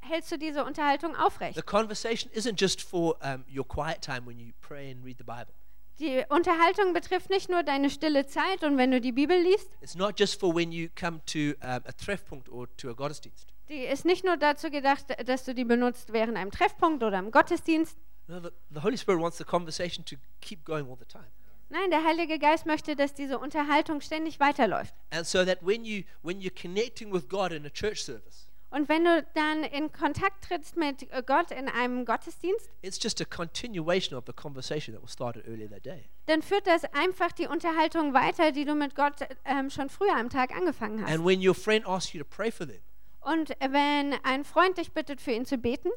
hältst 0.01 0.31
du 0.31 0.37
diese 0.37 0.63
Unterhaltung 0.65 1.15
aufrecht. 1.15 1.55
The 1.55 1.61
conversation 1.61 2.31
isn't 2.33 2.59
just 2.59 2.81
for 2.81 3.15
um, 3.23 3.45
your 3.49 3.65
quiet 3.67 4.01
time 4.01 4.25
when 4.25 4.37
you 4.37 4.51
pray 4.61 4.91
and 4.91 5.03
read 5.05 5.17
the 5.17 5.23
Bible. 5.23 5.53
Die 5.99 6.23
Unterhaltung 6.29 6.93
betrifft 6.93 7.29
nicht 7.29 7.49
nur 7.49 7.61
deine 7.63 7.89
stille 7.89 8.25
Zeit 8.25 8.63
und 8.63 8.77
wenn 8.77 8.91
du 8.91 8.99
die 8.99 9.11
Bibel 9.11 9.37
liest. 9.39 9.77
It's 9.81 9.95
not 9.95 10.19
just 10.19 10.39
for 10.39 10.53
when 10.53 10.71
you 10.71 10.89
come 10.99 11.21
to 11.27 11.53
um, 11.63 11.81
a 11.85 11.91
Treffpunkt 11.95 12.49
or 12.49 12.67
to 12.77 12.89
a 12.89 12.93
Gottesdienst. 12.93 13.47
Die 13.71 13.85
ist 13.85 14.03
nicht 14.03 14.25
nur 14.25 14.35
dazu 14.35 14.69
gedacht, 14.69 15.05
dass 15.25 15.45
du 15.45 15.55
die 15.55 15.63
benutzt 15.63 16.11
während 16.11 16.35
einem 16.37 16.51
Treffpunkt 16.51 17.03
oder 17.03 17.17
im 17.19 17.31
Gottesdienst. 17.31 17.97
No, 18.27 18.41
the, 18.41 18.49
the 18.69 18.81
Holy 18.83 18.97
Spirit 18.97 19.21
wants 19.21 19.37
the 19.37 19.45
conversation 19.45 20.03
to 20.05 20.17
keep 20.41 20.65
going 20.65 20.89
all 20.89 20.97
the 20.99 21.05
time. 21.05 21.27
Nein, 21.69 21.89
der 21.89 22.03
Heilige 22.03 22.37
Geist 22.37 22.65
möchte, 22.65 22.97
dass 22.97 23.13
diese 23.13 23.39
Unterhaltung 23.39 24.01
ständig 24.01 24.41
weiterläuft. 24.41 24.93
And 25.11 25.25
so 25.25 25.45
that 25.45 25.59
when 25.65 25.85
you 25.85 26.03
when 26.21 26.39
you're 26.41 26.51
connecting 26.61 27.13
with 27.13 27.29
God 27.29 27.53
in 27.53 27.65
a 27.65 27.69
church 27.69 28.03
service, 28.03 28.49
Und 28.71 28.89
wenn 28.89 29.05
du 29.05 29.25
dann 29.35 29.63
in 29.63 29.91
Kontakt 29.93 30.43
trittst 30.45 30.75
mit 30.75 31.07
Gott 31.25 31.51
in 31.51 31.69
einem 31.69 32.03
Gottesdienst, 32.03 32.69
it's 32.81 33.01
just 33.01 33.21
a 33.21 33.25
continuation 33.25 34.17
of 34.17 34.25
the 34.27 34.33
conversation 34.33 34.93
that 34.93 35.01
was 35.01 35.13
started 35.13 35.47
earlier 35.47 35.69
that 35.69 35.85
day. 35.85 36.09
dann 36.25 36.41
führt 36.41 36.67
das 36.67 36.83
einfach 36.93 37.31
die 37.31 37.47
Unterhaltung 37.47 38.13
weiter, 38.13 38.51
die 38.51 38.65
du 38.65 38.75
mit 38.75 38.95
Gott 38.95 39.15
ähm, 39.45 39.69
schon 39.69 39.89
früher 39.89 40.17
am 40.17 40.29
Tag 40.29 40.53
angefangen 40.53 41.01
hast. 41.01 41.09
And 41.13 41.25
when 41.25 41.39
your 41.45 41.55
friend 41.55 41.87
asks 41.87 42.11
you 42.11 42.21
to 42.21 42.27
pray 42.29 42.51
for 42.51 42.67
them, 42.67 42.81
Und 43.21 43.49
wenn 43.59 44.13
ein 44.23 44.43
Freund 44.43 44.77
dich 44.77 44.91
bittet, 44.91 45.21
für 45.21 45.31
ihn 45.31 45.45
zu 45.45 45.57
beten, 45.57 45.89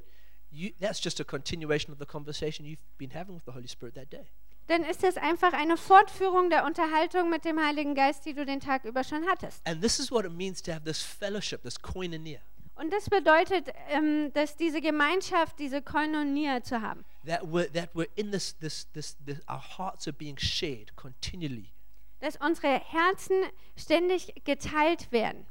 you, 0.50 0.70
that's 0.80 1.02
just 1.02 1.20
a 1.20 1.24
continuation 1.24 1.92
of 1.92 1.98
the 1.98 2.06
conversation 2.06 2.64
you've 2.66 2.78
been 2.98 3.12
having 3.14 3.34
with 3.34 3.44
the 3.46 3.52
Holy 3.52 3.68
Spirit 3.68 3.94
that 3.94 4.12
day. 4.12 4.26
dann 4.68 4.82
ist 4.84 5.04
es 5.04 5.16
einfach 5.16 5.52
eine 5.52 5.76
Fortführung 5.76 6.48
der 6.48 6.64
Unterhaltung 6.64 7.28
mit 7.28 7.44
dem 7.44 7.62
Heiligen 7.62 7.94
Geist, 7.94 8.24
die 8.24 8.32
du 8.34 8.46
den 8.46 8.60
Tag 8.60 8.84
über 8.84 9.04
schon 9.04 9.26
hattest. 9.26 9.66
And 9.66 9.82
this 9.82 9.98
is 9.98 10.10
what 10.10 10.24
it 10.24 10.32
means 10.32 10.62
to 10.62 10.72
have 10.72 10.84
this 10.84 11.02
fellowship, 11.02 11.62
this 11.62 11.78
koinonia, 11.80 12.40
Und 12.76 12.92
das 12.92 13.08
bedeutet, 13.08 13.68
ähm, 13.88 14.32
dass 14.32 14.56
diese 14.56 14.80
Gemeinschaft, 14.80 15.58
diese 15.58 15.80
Koinonia 15.82 16.62
zu 16.62 16.80
haben, 16.80 17.04
that 17.26 17.42
we're, 17.42 17.70
that 17.72 17.90
we're 17.94 18.08
in 18.16 18.30
this, 18.32 18.56
this, 18.58 18.86
this, 18.92 19.16
this, 19.24 19.38
our 19.48 19.62
hearts 19.78 20.06
are 20.06 20.16
being 20.16 20.38
shared 20.38 20.94
continually. 20.96 21.72
dass 22.20 22.36
unsere 22.36 22.80
Herzen 22.80 23.36
ständig 23.76 24.34
geteilt 24.44 25.12
werden. 25.12 25.46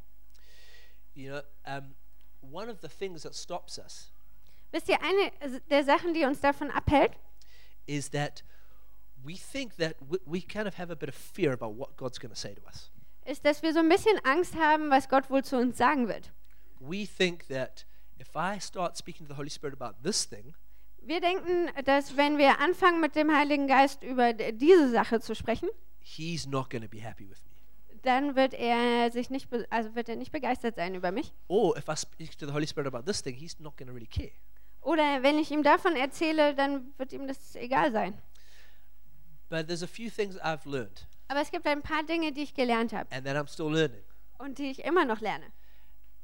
You 1.16 1.30
know, 1.32 1.42
um, 1.66 1.94
one 2.42 2.70
of 2.70 2.82
the 2.82 2.90
things 2.90 3.24
that 3.24 3.36
stops 3.36 3.78
us 3.78 4.12
Wisst 4.72 4.90
ihr, 4.90 4.98
eine 5.02 5.60
der 5.70 5.84
Sachen, 5.84 6.14
die 6.16 6.26
uns 6.26 6.40
davon 6.42 6.72
abhält, 6.72 7.12
is 7.86 8.10
that 8.10 8.44
we 9.24 9.36
think 9.36 9.76
that 9.78 9.96
we, 10.10 10.18
we 10.26 10.42
kind 10.42 10.68
of 10.68 10.78
have 10.80 10.90
a 10.92 10.96
bit 10.96 11.10
of 11.10 11.16
fear 11.16 11.54
about 11.54 11.76
what 11.78 11.96
God's 11.96 12.18
going 12.20 12.34
to 12.34 12.40
say 12.40 12.56
to 12.56 12.62
us. 12.68 12.90
ist, 13.26 13.46
dass 13.46 13.62
wir 13.62 13.72
so 13.74 13.80
ein 13.80 13.88
bisschen 13.90 14.18
Angst 14.26 14.56
haben, 14.56 14.90
was 14.90 15.08
Gott 15.08 15.30
wohl 15.30 15.44
zu 15.44 15.58
uns 15.58 15.78
sagen 15.78 16.08
wird. 16.08 16.32
We 16.80 17.06
think 17.06 17.48
that 17.50 17.86
if 18.20 18.36
I 18.36 18.60
start 18.60 18.98
speaking 18.98 19.28
to 19.28 19.34
the 19.34 19.38
Holy 19.38 19.50
Spirit 19.52 19.80
about 19.80 20.02
this 20.04 20.28
thing, 20.28 20.56
Wir 21.06 21.22
denken, 21.22 21.70
dass 21.86 22.18
wenn 22.18 22.38
wir 22.40 22.60
anfangen 22.60 23.00
mit 23.02 23.16
dem 23.16 23.30
Heiligen 23.36 23.68
Geist 23.68 24.04
über 24.04 24.34
d- 24.34 24.54
diese 24.54 24.90
Sache 24.90 25.20
zu 25.22 25.36
sprechen, 25.36 25.70
He's 26.00 26.48
not 26.48 26.70
going 26.72 26.82
to 26.82 26.90
be 26.90 27.00
happy 27.02 27.30
with 27.30 27.44
me. 27.46 27.53
Dann 28.04 28.36
wird 28.36 28.54
er 28.54 29.12
sich 29.12 29.30
nicht, 29.30 29.50
also 29.70 29.96
wird 29.96 30.10
er 30.10 30.16
nicht 30.16 30.32
begeistert 30.32 30.76
sein 30.76 30.96
über 30.96 31.12
mich. 31.12 31.34
Or 31.48 31.76
if 31.78 31.88
I 31.88 31.96
speak 31.96 32.38
to 32.38 32.46
the 32.46 32.54
Holy 32.54 32.68
Spirit 32.68 32.88
about 32.94 33.04
this 33.10 33.22
thing, 33.24 33.36
He's 33.36 33.60
not 33.60 33.78
going 33.78 33.88
to 33.88 33.94
really 33.94 34.08
care. 34.08 34.32
Oder 34.82 35.24
wenn 35.24 35.38
ich 35.40 35.50
ihm 35.52 35.64
davon 35.64 35.96
erzähle, 35.96 36.54
dann 36.56 36.94
wird 36.98 37.14
ihm 37.14 37.28
das 37.28 37.56
egal 37.56 37.92
sein. 37.92 38.14
But 39.50 39.68
there's 39.68 39.84
a 39.84 39.88
few 39.88 40.10
things 40.10 40.38
I've 40.40 40.66
learned 40.70 41.08
Aber 41.28 41.42
es 41.42 41.52
gibt 41.52 41.66
ein 41.68 41.82
paar 41.82 42.04
Dinge, 42.04 42.32
die 42.32 42.44
ich 42.44 42.54
gelernt 42.54 42.92
habe 42.94 43.10
and 43.12 43.26
that 43.26 43.36
I'm 43.36 43.48
still 43.52 43.70
learning. 43.72 44.04
und 44.40 44.58
die 44.58 44.70
ich 44.72 44.84
immer 44.84 45.06
noch 45.06 45.22
lerne. 45.22 45.46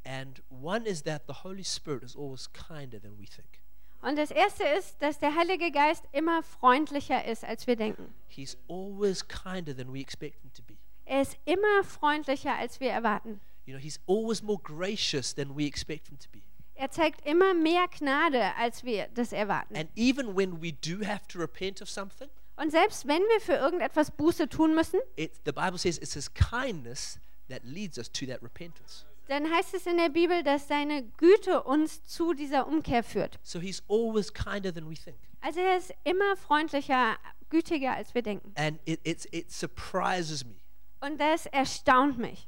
And 0.05 0.41
one 0.49 0.85
is 0.87 1.03
that 1.03 1.23
the 1.27 1.33
Holy 1.43 1.63
Spirit 1.63 2.03
is 2.03 2.15
always 2.15 2.51
kinder 2.51 2.99
than 3.01 3.17
we 3.19 3.25
think. 3.25 3.59
Und 4.01 4.17
das 4.17 4.31
erste 4.31 4.63
ist, 4.63 5.01
dass 5.01 5.19
der 5.19 5.35
Heilige 5.35 5.71
Geist 5.71 6.05
immer 6.13 6.41
freundlicher 6.41 7.25
ist, 7.25 7.43
als 7.43 7.67
wir 7.67 7.75
denken. 7.75 8.13
He's 8.27 8.57
always 8.69 9.27
kinder 9.27 9.75
than 9.75 9.93
we 9.93 9.99
expect 9.99 10.41
him 10.41 10.51
to 10.53 10.63
be. 10.63 10.77
Er 11.09 11.23
ist 11.23 11.37
immer 11.45 11.83
freundlicher, 11.83 12.55
als 12.55 12.79
wir 12.79 12.91
erwarten. 12.91 13.41
You 13.65 13.73
know, 13.73 13.81
he's 13.81 13.99
always 14.07 14.43
more 14.43 14.59
gracious 14.61 15.33
than 15.33 15.57
we 15.57 15.65
expect 15.65 16.07
him 16.07 16.19
to 16.19 16.29
be. 16.31 16.43
Er 16.75 16.91
zeigt 16.91 17.25
immer 17.25 17.55
mehr 17.55 17.87
Gnade, 17.87 18.55
als 18.55 18.83
wir 18.83 19.07
das 19.15 19.33
erwarten. 19.33 19.75
And 19.75 19.89
even 19.95 20.35
when 20.37 20.61
we 20.61 20.71
do 20.71 21.03
have 21.03 21.27
to 21.29 21.39
repent 21.39 21.81
of 21.81 21.89
something, 21.89 22.29
Und 22.57 22.69
selbst 22.69 23.07
wenn 23.07 23.23
wir 23.23 23.41
für 23.41 23.53
irgendetwas 23.53 24.11
Buße 24.11 24.49
tun 24.49 24.75
müssen, 24.75 24.99
it, 25.15 25.31
the 25.45 25.51
Bible 25.51 25.79
says 25.79 25.97
it's 25.97 26.13
his 26.13 26.31
kindness 26.31 27.19
that 27.49 27.63
leads 27.63 27.97
us 27.97 28.11
to 28.11 28.27
that 28.27 28.43
repentance. 28.43 29.03
dann 29.29 29.49
heißt 29.49 29.73
es 29.73 29.87
in 29.87 29.97
der 29.97 30.09
Bibel, 30.09 30.43
dass 30.43 30.67
seine 30.67 31.03
Güte 31.17 31.63
uns 31.63 32.03
zu 32.05 32.35
dieser 32.35 32.67
Umkehr 32.67 33.03
führt. 33.03 33.39
So 33.41 33.59
he's 33.59 33.81
always 33.89 34.31
kinder 34.31 34.71
than 34.71 34.87
we 34.87 34.93
think. 34.93 35.17
Also 35.41 35.59
er 35.59 35.77
ist 35.77 35.91
immer 36.03 36.37
freundlicher, 36.37 37.17
gütiger, 37.49 37.95
als 37.95 38.13
wir 38.13 38.21
denken. 38.21 38.53
And 38.55 38.79
it, 38.85 38.99
it's, 39.03 39.27
it 39.31 39.51
surprises 39.51 40.45
me 40.45 40.57
Und 41.01 41.19
das 41.19 41.45
erstaunt 41.47 42.17
mich, 42.17 42.47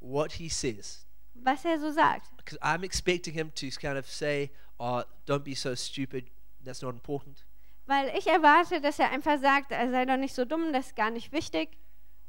what 0.00 0.32
he 0.32 0.48
says. 0.48 1.06
was 1.34 1.64
er 1.64 1.78
so 1.78 1.90
sagt. 1.90 2.36
Because 2.36 2.58
I'm 2.60 2.84
expecting 2.84 3.34
him 3.34 3.50
to 3.54 3.68
kind 3.70 3.96
of 3.98 4.06
say, 4.06 4.50
oh, 4.78 5.02
don't 5.26 5.44
be 5.44 5.54
so 5.54 5.74
stupid, 5.74 6.30
that's 6.64 6.82
not 6.82 6.94
important. 6.94 7.44
Weil 7.86 8.12
ich 8.16 8.26
erwarte, 8.26 8.80
dass 8.80 8.98
er 8.98 9.10
einfach 9.10 9.40
sagt, 9.40 9.70
er 9.70 9.90
sei 9.90 10.04
doch 10.04 10.16
nicht 10.16 10.34
so 10.34 10.44
dumm, 10.44 10.72
das 10.72 10.88
ist 10.88 10.96
gar 10.96 11.10
nicht 11.10 11.32
wichtig. 11.32 11.78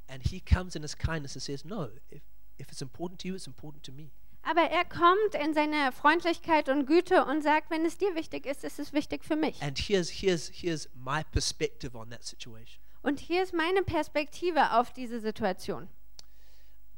And 0.07 0.23
he 0.23 0.39
comes 0.39 0.75
in 0.75 0.83
his 0.83 0.95
kindness 0.97 1.35
and 1.35 1.43
says, 1.43 1.65
no, 1.65 1.89
if, 2.11 2.21
if 2.57 2.71
it's 2.71 2.81
important 2.81 3.19
to 3.21 3.27
you, 3.27 3.35
it's 3.35 3.47
important 3.47 3.83
to 3.83 3.91
me. 3.91 4.11
Aber 4.43 4.61
er 4.61 4.85
kommt 4.85 5.35
in 5.43 5.53
seiner 5.53 5.91
Freundlichkeit 5.91 6.69
und 6.69 6.85
Güte 6.85 7.25
und 7.25 7.41
sagt, 7.41 7.69
wenn 7.69 7.85
es 7.85 7.97
dir 7.97 8.15
wichtig 8.15 8.45
ist, 8.45 8.63
ist 8.63 8.79
es 8.79 8.93
wichtig 8.93 9.25
für 9.25 9.35
mich. 9.35 9.61
And 9.61 9.77
here's, 9.77 10.09
here's, 10.09 10.49
here's 10.53 10.87
my 10.93 11.23
perspective 11.31 11.97
on 11.97 12.09
that 12.11 12.23
situation. 12.23 12.79
Und 13.01 13.19
hier 13.19 13.43
ist 13.43 13.53
meine 13.53 13.83
Perspektive 13.83 14.73
auf 14.73 14.91
diese 14.91 15.19
Situation. 15.19 15.87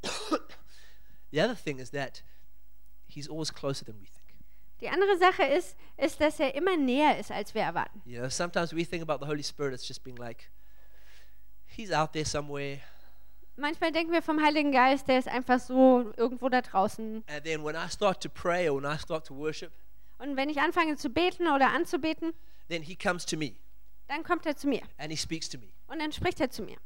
The 1.31 1.41
other 1.41 1.55
thing 1.55 1.79
is 1.79 1.91
that 1.91 2.23
he's 3.07 3.29
always 3.29 3.53
closer 3.53 3.85
than 3.85 3.99
we 3.99 4.05
think. 4.05 4.15
Die 4.81 4.89
andere 4.89 5.17
Sache 5.17 5.43
ist, 5.43 5.75
ist, 5.97 6.21
dass 6.21 6.39
er 6.39 6.55
immer 6.55 6.77
näher 6.77 7.19
ist, 7.19 7.31
als 7.31 7.53
wir 7.53 7.61
erwarten. 7.61 8.01
You 8.05 8.19
know, 8.19 8.29
sometimes 8.29 8.73
we 8.73 8.85
think 8.85 9.03
about 9.07 9.23
the 9.23 9.29
Holy 9.29 9.43
Spirit 9.43 9.73
as 9.73 9.87
just 9.87 10.03
being 10.03 10.17
like, 10.17 10.49
he's 11.65 11.91
out 11.91 12.13
there 12.13 12.25
somewhere. 12.25 12.79
Manchmal 13.57 13.91
denken 13.91 14.13
wir 14.13 14.21
vom 14.21 14.41
Heiligen 14.41 14.71
Geist, 14.71 15.09
der 15.09 15.19
ist 15.19 15.27
einfach 15.27 15.59
so 15.59 16.13
irgendwo 16.15 16.47
da 16.47 16.61
draußen. 16.61 17.25
And 17.27 17.43
then 17.43 17.63
when 17.63 17.75
I 17.75 17.89
start 17.89 18.23
to 18.23 18.29
pray 18.29 18.69
or 18.69 18.81
when 18.81 18.89
I 18.89 18.97
start 18.97 19.27
to 19.27 19.35
worship, 19.35 19.73
Und 20.17 20.37
wenn 20.37 20.49
ich 20.49 20.59
anfange 20.59 20.95
zu 20.95 21.09
beten 21.09 21.47
oder 21.47 21.71
anzubeten, 21.71 22.33
then 22.69 22.81
he 22.81 22.95
comes 22.95 23.25
to 23.25 23.37
me 23.37 23.55
dann 24.09 24.23
kommt 24.23 24.45
er 24.45 24.57
zu 24.57 24.67
mir 24.67 24.81
and 24.97 25.11
he 25.11 25.17
speaks 25.17 25.47
to 25.47 25.57
me. 25.57 25.71
Und 25.89 25.99
dann 25.99 26.11
spricht 26.11 26.39
er 26.39 26.49
zu 26.49 26.63
mir. 26.63 26.77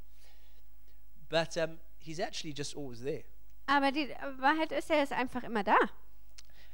But 1.29 1.57
um, 1.57 1.79
he's 1.99 2.19
actually 2.19 2.53
just 2.53 2.75
always 2.75 3.01
there. 3.01 3.23
Aber 3.65 3.91
die 3.91 4.09
Wahrheit 4.39 4.71
ist, 4.71 4.89
er 4.89 5.03
ist 5.03 5.11
einfach 5.11 5.43
immer 5.43 5.63
da. 5.63 5.77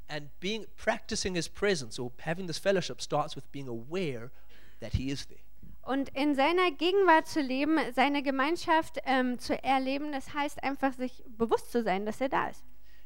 And 0.07 0.29
being 0.39 0.65
practicing 0.75 1.35
his 1.35 1.47
presence 1.47 1.99
or 1.99 2.11
having 2.25 2.47
this 2.47 2.57
fellowship 2.57 3.01
starts 3.01 3.35
with 3.35 3.43
being 3.51 3.67
aware 3.67 4.31
that 4.79 4.93
he 4.93 5.11
is 5.11 5.27
there. 5.27 5.41
Und 5.83 6.09
in 6.09 6.35
seiner 6.35 6.71
Gegenwart 6.71 7.27
zu 7.27 7.41
leben, 7.41 7.79
seine 7.95 8.21
Gemeinschaft 8.21 8.99
ähm, 9.05 9.39
zu 9.39 9.61
erleben, 9.63 10.11
das 10.11 10.33
heißt 10.33 10.63
einfach 10.63 10.93
sich 10.93 11.23
bewusst 11.27 11.71
zu 11.71 11.83
sein, 11.83 12.05
dass 12.05 12.21
er 12.21 12.29
da 12.29 12.49
ist. 12.49 12.63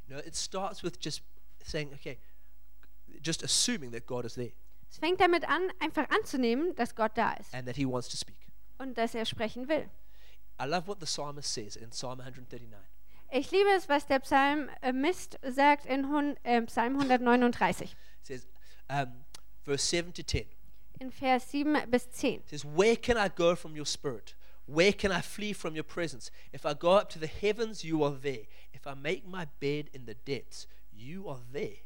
You 0.07 0.15
know, 0.15 0.25
it 0.25 0.35
starts 0.35 0.83
with 0.83 0.93
just 0.99 1.23
saying, 1.63 1.93
okay, 1.93 2.17
just 3.21 3.43
assuming 3.43 3.91
that 3.91 4.05
God 4.05 4.25
is 4.25 4.33
there 4.35 4.51
Es 4.89 4.97
fängt 4.99 5.19
damit 5.19 5.47
an, 5.47 5.71
einfach 5.79 6.07
anzunehmen, 6.09 6.75
dass 6.75 6.95
Gott 6.95 7.17
da 7.17 7.33
ist 7.33 7.53
and 7.53 7.65
that 7.65 7.75
he 7.75 7.85
wants 7.85 8.09
to 8.09 8.17
speak. 8.17 8.37
Und 8.77 8.97
dass 8.97 9.15
er 9.15 9.25
sprechen 9.25 9.67
will. 9.67 9.89
I 10.61 10.65
love 10.65 10.87
what 10.87 10.99
the 10.99 11.05
psalmist 11.05 11.53
says 11.53 11.75
in 11.75 11.89
Psalm 11.91 12.19
139. 12.19 12.77
Ich 13.31 13.49
liebe 13.51 13.69
es, 13.75 13.89
was 13.89 14.05
der 14.05 14.19
Psalmist 14.19 15.39
sagt 15.43 15.85
in 15.87 16.07
Hun 16.09 16.37
äh, 16.43 16.61
Psalm 16.63 16.95
139, 16.99 17.91
It 17.91 17.97
says, 18.27 18.47
um, 18.89 19.25
verse 19.63 19.83
7 19.83 20.13
to 20.13 20.21
10. 20.23 20.45
in 20.99 21.11
Vers 21.11 21.49
7 21.51 21.89
bis 21.89 22.09
10. 22.11 22.35
It 22.41 22.49
says, 22.49 22.63
Where 22.63 22.95
can 22.95 23.17
I 23.17 23.29
go 23.29 23.55
from 23.55 23.75
your 23.75 23.85
spirit? 23.87 24.35
Where 24.65 24.93
can 24.93 25.11
I 25.11 25.21
flee 25.21 25.51
from 25.53 25.75
your 25.75 25.83
presence? 25.83 26.31
If 26.53 26.65
I 26.65 26.73
go 26.73 26.91
up 26.91 27.09
to 27.09 27.19
the 27.19 27.27
heavens, 27.27 27.83
you 27.83 28.03
are 28.03 28.15
there. 28.15 28.45
If 28.71 28.87
I 28.87 28.93
make 28.93 29.27
my 29.27 29.47
bed 29.59 29.89
in 29.93 30.05
the 30.05 30.13
depths, 30.13 30.67
you 30.93 31.27
are 31.27 31.39
there. 31.51 31.81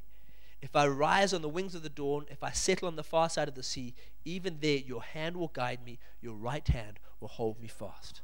If 0.62 0.76
I 0.76 0.88
rise 0.88 1.36
on 1.36 1.42
the 1.42 1.50
wings 1.50 1.76
of 1.76 1.84
the 1.84 1.90
dawn, 1.90 2.26
if 2.30 2.42
I 2.42 2.52
settle 2.52 2.88
on 2.88 2.96
the 2.96 3.04
far 3.04 3.30
side 3.30 3.48
of 3.48 3.56
the 3.56 3.64
sea, 3.64 3.94
even 4.26 4.60
there 4.60 4.80
your 4.80 5.04
hand 5.04 5.38
will 5.38 5.52
guide 5.54 5.84
me, 5.86 6.00
your 6.22 6.36
right 6.36 6.68
hand 6.68 7.00
will 7.20 7.30
hold 7.30 7.60
me 7.60 7.68
fast. 7.68 8.24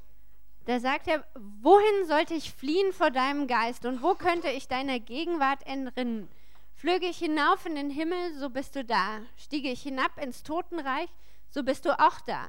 Da 0.66 0.80
sagt 0.80 1.08
er, 1.08 1.26
wohin 1.62 2.06
sollte 2.08 2.34
ich 2.34 2.54
fliehen 2.54 2.94
vor 2.94 3.12
deinem 3.12 3.48
Geist 3.48 3.86
und 3.86 4.02
wo 4.02 4.16
könnte 4.16 4.50
ich 4.50 4.68
deiner 4.68 5.00
Gegenwart 5.00 5.66
entrinnen? 5.68 6.30
Flöge 6.74 7.06
ich 7.06 7.18
hinauf 7.18 7.66
in 7.66 7.76
den 7.76 7.90
Himmel, 7.90 8.34
so 8.40 8.50
bist 8.50 8.76
du 8.76 8.84
da. 8.84 9.20
Stiege 9.38 9.70
ich 9.70 9.84
hinab 9.84 10.18
ins 10.18 10.44
Totenreich, 10.44 11.10
so 11.50 11.64
bist 11.64 11.86
du 11.86 12.00
auch 12.00 12.20
da. 12.22 12.48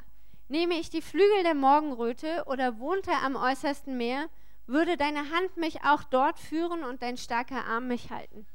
Nehme 0.48 0.74
ich 0.74 0.90
die 0.90 1.02
Flügel 1.02 1.42
der 1.42 1.54
Morgenröte 1.54 2.44
oder 2.46 2.78
wohnte 2.78 3.12
am 3.12 3.36
äußersten 3.36 3.96
Meer, 3.96 4.28
würde 4.66 4.96
deine 4.96 5.30
Hand 5.30 5.56
mich 5.56 5.82
auch 5.82 6.04
dort 6.04 6.38
führen 6.38 6.84
und 6.84 7.02
dein 7.02 7.16
starker 7.16 7.64
Arm 7.66 7.88
mich 7.88 8.10
halten. 8.10 8.46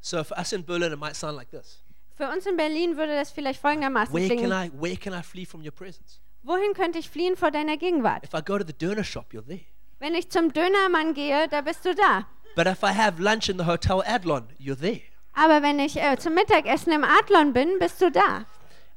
So 0.00 0.22
for 0.24 0.38
us 0.38 0.52
in 0.52 0.64
Berlin, 0.64 0.92
it 0.92 0.98
might 0.98 1.16
sound 1.16 1.36
like 1.36 1.50
this. 1.50 1.82
Für 2.16 2.28
uns 2.30 2.46
in 2.46 2.56
Berlin 2.56 2.96
würde 2.96 3.14
das 3.14 3.30
vielleicht 3.30 3.60
folgendermaßen 3.60 4.12
Where 4.14 4.28
can 4.28 4.38
klingen. 4.38 4.52
I 4.52 4.70
where 4.72 4.96
can 4.96 5.12
I 5.12 5.22
flee 5.22 5.44
from 5.44 5.62
your 5.62 5.72
presence? 5.72 6.20
Wohin 6.42 6.72
könnte 6.74 6.98
ich 6.98 7.08
fliehen 7.08 7.36
vor 7.36 7.50
deiner 7.50 7.76
Gegenwart? 7.76 8.24
If 8.24 8.34
I 8.34 8.42
go 8.42 8.58
to 8.58 8.64
the 8.66 8.72
Döner 8.72 9.04
shop, 9.04 9.32
you're 9.32 9.46
there. 9.46 9.64
Wenn 9.98 10.14
ich 10.14 10.30
zum 10.30 10.52
Dönermann 10.52 11.14
gehe, 11.14 11.48
da 11.48 11.60
bist 11.60 11.84
du 11.84 11.94
da. 11.94 12.26
But 12.56 12.66
if 12.66 12.82
I 12.82 12.92
have 12.92 13.20
lunch 13.22 13.48
in 13.48 13.58
the 13.58 13.66
Hotel 13.66 14.02
Adlon, 14.06 14.48
you're 14.58 14.78
there. 14.78 15.02
Aber 15.34 15.62
wenn 15.62 15.78
ich 15.78 15.96
äh, 15.96 16.16
zum 16.18 16.34
Mittagessen 16.34 16.92
im 16.92 17.04
Adlon 17.04 17.52
bin, 17.52 17.78
bist 17.78 18.00
du 18.00 18.10
da. 18.10 18.46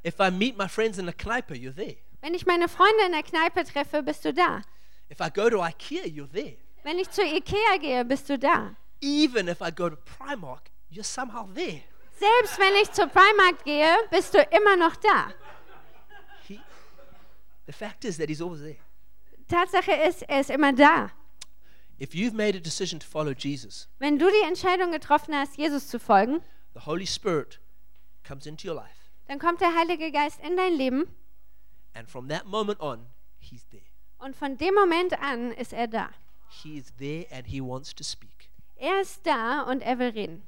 If 0.04 0.18
I 0.18 0.30
meet 0.30 0.56
my 0.58 0.68
friends 0.68 0.98
in 0.98 1.06
the 1.06 1.12
Kneipe, 1.12 1.54
you're 1.54 1.74
there. 1.74 1.96
Wenn 2.20 2.34
ich 2.34 2.46
meine 2.46 2.68
Freunde 2.68 3.04
in 3.06 3.12
der 3.12 3.22
Kneipe 3.22 3.64
treffe, 3.64 4.02
bist 4.02 4.24
du 4.24 4.32
da. 4.32 4.62
If 5.10 5.20
I 5.20 5.28
go 5.30 5.50
to 5.50 5.58
IKEA, 5.62 6.06
you're 6.06 6.30
there. 6.32 6.56
Wenn 6.82 6.98
ich 6.98 7.10
zu 7.10 7.22
Ikea 7.22 7.76
gehe, 7.80 8.04
bist 8.04 8.28
du 8.28 8.38
da. 8.38 8.74
Even 9.00 9.46
if 9.48 9.60
I 9.60 9.70
go 9.70 9.90
to 9.90 9.96
Primark, 9.96 10.70
you're 10.92 11.04
somehow 11.04 11.46
there. 11.54 11.82
Selbst 12.18 12.58
wenn 12.58 12.74
ich 12.82 12.92
zur 12.92 13.06
Primark 13.08 13.64
gehe, 13.64 13.96
bist 14.10 14.34
du 14.34 14.38
immer 14.50 14.76
noch 14.76 14.94
da. 14.96 15.32
He, 16.46 16.60
the 17.66 17.72
fact 17.72 18.04
is 18.04 18.16
that 18.18 18.28
he's 18.28 18.40
always 18.40 18.60
there. 18.60 18.76
Tatsache 19.48 19.92
ist, 20.08 20.22
er 20.22 20.40
ist 20.40 20.50
immer 20.50 20.72
da. 20.72 21.10
If 22.00 22.14
you've 22.14 22.34
made 22.34 22.56
a 22.56 22.60
decision 22.60 22.98
to 23.00 23.06
follow 23.06 23.32
Jesus, 23.32 23.88
Wenn 23.98 24.18
du 24.18 24.28
die 24.30 24.46
Entscheidung 24.46 24.92
getroffen 24.92 25.34
hast, 25.34 25.56
Jesus 25.56 25.88
zu 25.88 25.98
folgen, 25.98 26.42
the 26.74 26.80
Holy 26.86 27.06
Spirit 27.06 27.60
comes 28.26 28.46
into 28.46 28.68
your 28.68 28.74
life. 28.76 29.10
dann 29.28 29.38
kommt 29.38 29.60
der 29.60 29.74
Heilige 29.74 30.10
Geist 30.12 30.40
in 30.40 30.56
dein 30.56 30.74
Leben 30.74 31.06
And 31.94 32.08
from 32.08 32.28
that 32.28 32.46
moment 32.46 32.80
on, 32.80 33.06
he's 33.38 33.66
there. 33.68 33.82
und 34.18 34.34
von 34.36 34.56
dem 34.56 34.74
Moment 34.74 35.12
an 35.20 35.52
ist 35.52 35.72
er 35.72 35.86
da. 35.88 36.10
He 36.48 36.78
is 36.78 36.92
there 36.98 37.26
and 37.30 37.46
he 37.46 37.60
wants 37.60 37.94
to 37.94 38.04
speak. 38.04 38.50
Er 38.76 39.00
ist 39.00 39.26
da 39.26 39.62
und 39.62 39.80
er 39.82 39.98
will 39.98 40.08
reden. 40.10 40.42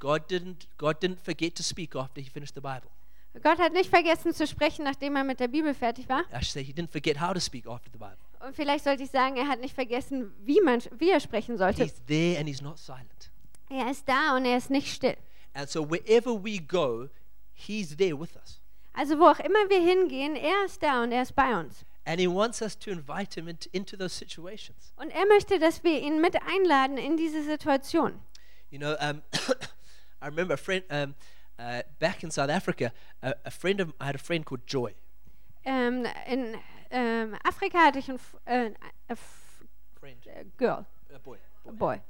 God 0.00 0.22
didn't, 0.28 0.66
God 0.78 0.96
didn't 1.00 1.20
forget 1.22 1.54
to 1.54 1.62
speak 1.62 1.94
after 1.94 2.20
he 2.20 2.28
finished 2.28 2.54
the 2.54 2.60
Bible. 2.60 2.90
Gott 3.42 3.58
hat 3.58 3.72
nicht 3.72 3.90
vergessen 3.90 4.34
zu 4.34 4.46
sprechen, 4.46 4.84
nachdem 4.84 5.14
er 5.14 5.22
mit 5.22 5.38
der 5.38 5.46
Bibel 5.46 5.72
fertig 5.72 6.08
war. 6.08 6.22
I 6.32 6.42
should 6.42 6.46
say 6.46 6.64
he 6.64 6.72
didn't 6.72 6.90
forget 6.90 7.20
how 7.20 7.32
to 7.32 7.38
speak 7.38 7.66
after 7.66 7.88
the 7.92 7.98
Bible. 7.98 8.18
Und 8.40 8.56
vielleicht 8.56 8.84
sollte 8.84 9.04
ich 9.04 9.10
sagen, 9.10 9.36
er 9.36 9.46
hat 9.46 9.60
nicht 9.60 9.74
vergessen, 9.74 10.32
wie, 10.44 10.60
man, 10.62 10.82
wie 10.98 11.10
er 11.10 11.20
sprechen 11.20 11.58
sollte. 11.58 11.84
He's 11.84 12.02
there 12.06 12.38
and 12.38 12.48
he's 12.48 12.62
not 12.62 12.78
silent. 12.78 13.30
Er 13.68 13.90
ist 13.90 14.08
da 14.08 14.34
und 14.34 14.46
er 14.46 14.56
ist 14.56 14.70
nicht 14.70 14.92
still. 14.92 15.16
And 15.52 15.68
so 15.68 15.88
wherever 15.88 16.32
we 16.32 16.58
go, 16.58 17.08
he's 17.52 17.96
there 17.96 18.18
with 18.18 18.34
us. 18.36 18.60
Also 18.94 19.18
wo 19.18 19.26
auch 19.26 19.38
immer 19.38 19.68
wir 19.68 19.80
hingehen, 19.80 20.34
er 20.34 20.64
ist 20.64 20.82
da 20.82 21.02
und 21.02 21.12
er 21.12 21.22
ist 21.22 21.36
bei 21.36 21.58
uns. 21.58 21.84
And 22.06 22.18
he 22.18 22.26
wants 22.26 22.62
us 22.62 22.76
to 22.78 22.90
invite 22.90 23.38
him 23.38 23.46
into, 23.46 23.68
into 23.72 23.96
those 23.96 24.14
situations. 24.14 24.92
Und 24.96 25.10
er 25.10 25.26
möchte, 25.26 25.58
dass 25.58 25.84
wir 25.84 26.00
ihn 26.00 26.20
mit 26.20 26.34
einladen 26.42 26.96
in 26.96 27.16
diese 27.16 27.44
Situation. 27.44 28.14
You 28.70 28.78
know, 28.78 28.94
um, 29.00 29.22
I 30.22 30.26
remember 30.26 30.54
a 30.54 30.58
friend 30.58 30.82
um, 30.90 31.14
uh, 31.58 31.82
back 31.98 32.22
in 32.22 32.30
South 32.30 32.50
Africa. 32.50 32.92
A, 33.22 33.34
a 33.44 33.50
friend 33.50 33.80
of 33.80 33.92
I 34.00 34.06
had 34.06 34.14
a 34.14 34.18
friend 34.18 34.44
called 34.44 34.66
Joy. 34.66 34.92
Ähm, 35.64 36.06
in 36.26 36.56
ähm, 36.90 37.36
hatte 37.44 37.98
ich 37.98 38.08
ein 38.08 38.16
F- 38.16 38.36
äh, 38.46 38.70
a 39.08 39.12
F- 39.12 39.64
Friend, 39.98 40.16
a 40.28 40.42
Girl, 40.58 40.86
a 41.14 41.18
boy. 41.18 41.38
a 41.68 41.72
boy. 41.72 42.00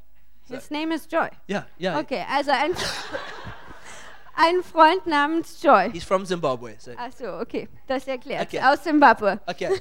So- 0.48 0.54
His 0.54 0.70
name 0.70 0.92
is 0.94 1.06
Joy. 1.06 1.28
Yeah, 1.48 1.64
yeah. 1.78 1.98
Okay, 1.98 2.24
also 2.28 2.50
ein, 2.52 2.72
ein 4.36 4.62
Freund 4.62 5.06
namens 5.06 5.60
Joy. 5.60 5.90
He's 5.92 6.04
from 6.04 6.24
Zimbabwe. 6.24 6.76
So 6.78 6.92
Ach 6.96 7.12
so, 7.12 7.38
okay, 7.40 7.68
das 7.86 8.06
erklärt. 8.06 8.46
Okay. 8.48 8.60
Aus 8.60 8.82
Zimbabwe. 8.82 9.40
okay. 9.46 9.80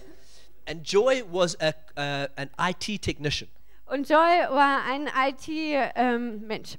And 0.67 0.83
Joy 0.83 1.23
was 1.31 1.55
a, 1.61 1.73
uh, 1.97 2.27
an 2.37 2.49
IT 2.59 3.01
technician, 3.01 3.47
Und 3.85 4.07
Joy 4.07 4.47
war 4.49 4.83
ein 4.85 5.07
IT-Mensch. 5.07 6.77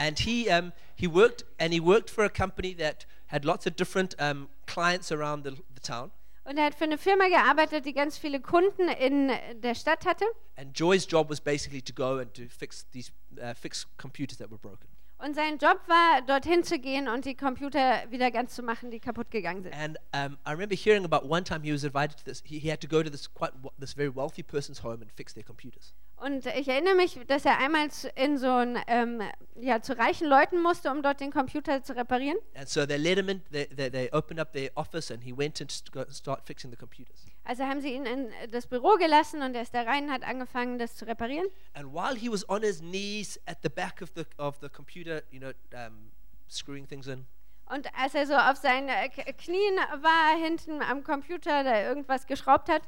And 0.00 0.18
he 0.18 0.48
um, 0.48 0.72
he 0.96 1.06
worked 1.06 1.44
and 1.58 1.72
he 1.72 1.80
worked 1.80 2.10
for 2.10 2.24
a 2.24 2.30
company 2.30 2.74
that 2.74 3.04
had 3.26 3.44
lots 3.44 3.66
of 3.66 3.76
different 3.76 4.14
um, 4.18 4.48
clients 4.66 5.12
around 5.12 5.44
the, 5.44 5.50
the 5.74 5.80
town. 5.80 6.10
Und 6.44 6.58
er 6.58 6.64
hat 6.64 6.74
für 6.74 6.84
eine 6.84 6.98
Firma 6.98 7.28
gearbeitet, 7.28 7.84
die 7.84 7.92
ganz 7.92 8.16
viele 8.16 8.40
Kunden 8.40 8.88
in 8.88 9.30
der 9.60 9.74
Stadt 9.74 10.06
hatte. 10.06 10.24
And 10.56 10.76
Joy's 10.76 11.06
job 11.08 11.28
was 11.28 11.40
basically 11.40 11.82
to 11.82 11.92
go 11.92 12.18
and 12.18 12.32
to 12.34 12.48
fix 12.48 12.86
these 12.92 13.12
uh, 13.40 13.54
fix 13.54 13.86
computers 13.98 14.38
that 14.38 14.50
were 14.50 14.58
broken. 14.58 14.88
Und 15.24 15.34
sein 15.34 15.58
Job 15.58 15.78
war, 15.86 16.22
dorthin 16.22 16.64
zu 16.64 16.78
gehen 16.78 17.08
und 17.08 17.24
die 17.26 17.34
Computer 17.34 18.10
wieder 18.10 18.30
ganz 18.30 18.54
zu 18.54 18.62
machen, 18.62 18.90
die 18.90 19.00
kaputt 19.00 19.30
gegangen 19.30 19.62
sind. 19.62 19.74
And 19.74 19.98
um, 20.14 20.38
I 20.46 20.52
remember 20.52 20.74
hearing 20.74 21.04
about 21.04 21.28
one 21.28 21.44
time 21.44 21.62
he 21.62 21.72
was 21.72 21.84
invited 21.84 22.16
to 22.18 22.24
this. 22.24 22.42
He, 22.44 22.58
he 22.58 22.70
had 22.70 22.80
to 22.80 22.88
go 22.88 23.02
to 23.02 23.10
this 23.10 23.32
quite 23.32 23.52
this 23.78 23.92
very 23.92 24.14
wealthy 24.14 24.42
person's 24.42 24.82
home 24.82 25.02
and 25.02 25.10
fix 25.12 25.34
their 25.34 25.44
computers. 25.44 25.94
Und 26.16 26.44
ich 26.46 26.68
erinnere 26.68 26.94
mich, 26.96 27.18
dass 27.28 27.44
er 27.46 27.58
einmal 27.58 27.90
zu- 27.90 28.08
in 28.10 28.36
so 28.36 28.50
ein, 28.50 28.78
ähm, 28.88 29.22
ja, 29.56 29.80
zu 29.80 29.96
reichen 29.98 30.26
Leuten 30.26 30.60
musste, 30.62 30.90
um 30.90 31.02
dort 31.02 31.20
den 31.20 31.30
Computer 31.32 31.82
zu 31.82 31.96
reparieren. 31.96 32.36
And 32.54 32.68
so 32.68 32.84
they 32.86 32.98
let 32.98 33.16
him 33.18 33.28
in. 33.28 33.42
They, 33.50 33.66
they, 33.66 33.90
they 33.90 34.10
opened 34.12 34.38
up 34.40 34.52
their 34.52 34.70
office 34.74 35.10
and 35.10 35.22
he 35.22 35.32
went 35.36 35.60
in 35.60 35.68
to 35.68 35.74
start 36.10 36.46
fixing 36.46 36.70
the 36.70 36.76
computers. 36.76 37.26
Also 37.50 37.64
haben 37.64 37.80
sie 37.80 37.92
ihn 37.94 38.06
in 38.06 38.30
das 38.52 38.68
Büro 38.68 38.94
gelassen 38.94 39.42
und 39.42 39.56
er 39.56 39.62
ist 39.62 39.74
da 39.74 39.82
rein 39.82 40.04
und 40.04 40.12
hat 40.12 40.22
angefangen, 40.22 40.78
das 40.78 40.94
zu 40.94 41.04
reparieren. 41.04 41.48
And 41.74 41.92
while 41.92 42.14
he 42.14 42.30
was 42.30 42.48
on 42.48 42.62
his 42.62 42.78
knees 42.78 43.40
at 43.44 43.58
the 43.64 43.68
back 43.68 44.00
of 44.02 44.12
the 44.14 44.24
of 44.38 44.58
the 44.60 44.68
computer, 44.68 45.24
you 45.32 45.40
know, 45.40 45.50
um, 45.74 46.12
screwing 46.48 46.86
things 46.86 47.08
in, 47.08 47.26
Und 47.66 47.88
als 47.98 48.14
er 48.14 48.28
so 48.28 48.34
auf 48.36 48.56
seinen 48.56 48.88
äh, 48.88 49.08
Knien 49.32 49.76
war, 50.00 50.40
hinten 50.40 50.80
am 50.80 51.02
Computer, 51.02 51.64
da 51.64 51.82
irgendwas 51.82 52.24
geschraubt 52.28 52.68
hat, 52.68 52.82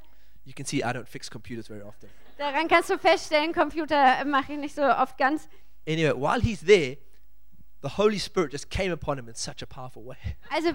you 0.45 0.53
can 0.57 0.65
see 0.65 0.79
I 0.79 0.93
don't 0.93 1.07
fix 1.07 1.29
computers 1.29 1.67
very 1.67 1.83
often. 1.83 2.09
daran 2.39 2.69
kannst 2.69 2.89
du 2.89 2.97
feststellen, 2.99 3.53
Computer 3.53 4.25
mache 4.27 4.53
ich 4.53 4.59
nicht 4.61 4.77
so 4.77 4.83
oft 4.83 5.19
ganz. 5.19 5.49
Anyway, 5.89 6.13
while 6.15 6.41
he's 6.41 6.61
there, 6.65 6.99
Also 7.83 7.99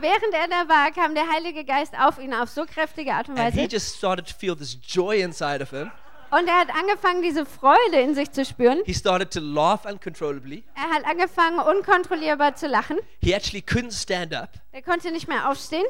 während 0.01 0.33
er 0.33 0.47
da 0.49 0.67
war, 0.67 0.91
kam 0.91 1.15
der 1.15 1.29
Heilige 1.31 1.63
Geist 1.63 1.93
auf 1.97 2.19
ihn 2.19 2.33
auf 2.33 2.49
so 2.49 2.65
kräftige 2.65 3.13
Art 3.13 3.29
und 3.29 3.39
and 3.39 3.53
he 3.53 3.61
Weise. 3.61 3.69
just 3.71 3.95
started 3.97 4.27
to 4.27 4.35
feel 4.37 4.53
this 4.55 4.77
joy 4.85 5.21
inside 5.21 5.61
of 5.61 5.69
him. 5.69 5.89
Und 6.29 6.45
er 6.49 6.59
hat 6.59 6.67
angefangen, 6.75 7.21
diese 7.21 7.45
Freude 7.45 8.01
in 8.01 8.13
sich 8.13 8.29
zu 8.31 8.43
spüren. 8.43 8.81
He 8.85 8.93
started 8.93 9.31
to 9.31 9.39
laugh 9.39 9.85
uncontrollably. 9.85 10.65
Er 10.75 10.89
hat 10.93 11.05
angefangen, 11.05 11.59
unkontrollierbar 11.59 12.55
zu 12.55 12.67
lachen. 12.67 12.97
He 13.21 13.33
actually 13.33 13.63
couldn't 13.65 13.93
stand 13.93 14.35
up. 14.35 14.49
Er 14.73 14.81
konnte 14.81 15.09
nicht 15.11 15.29
mehr 15.29 15.49
aufstehen. 15.49 15.85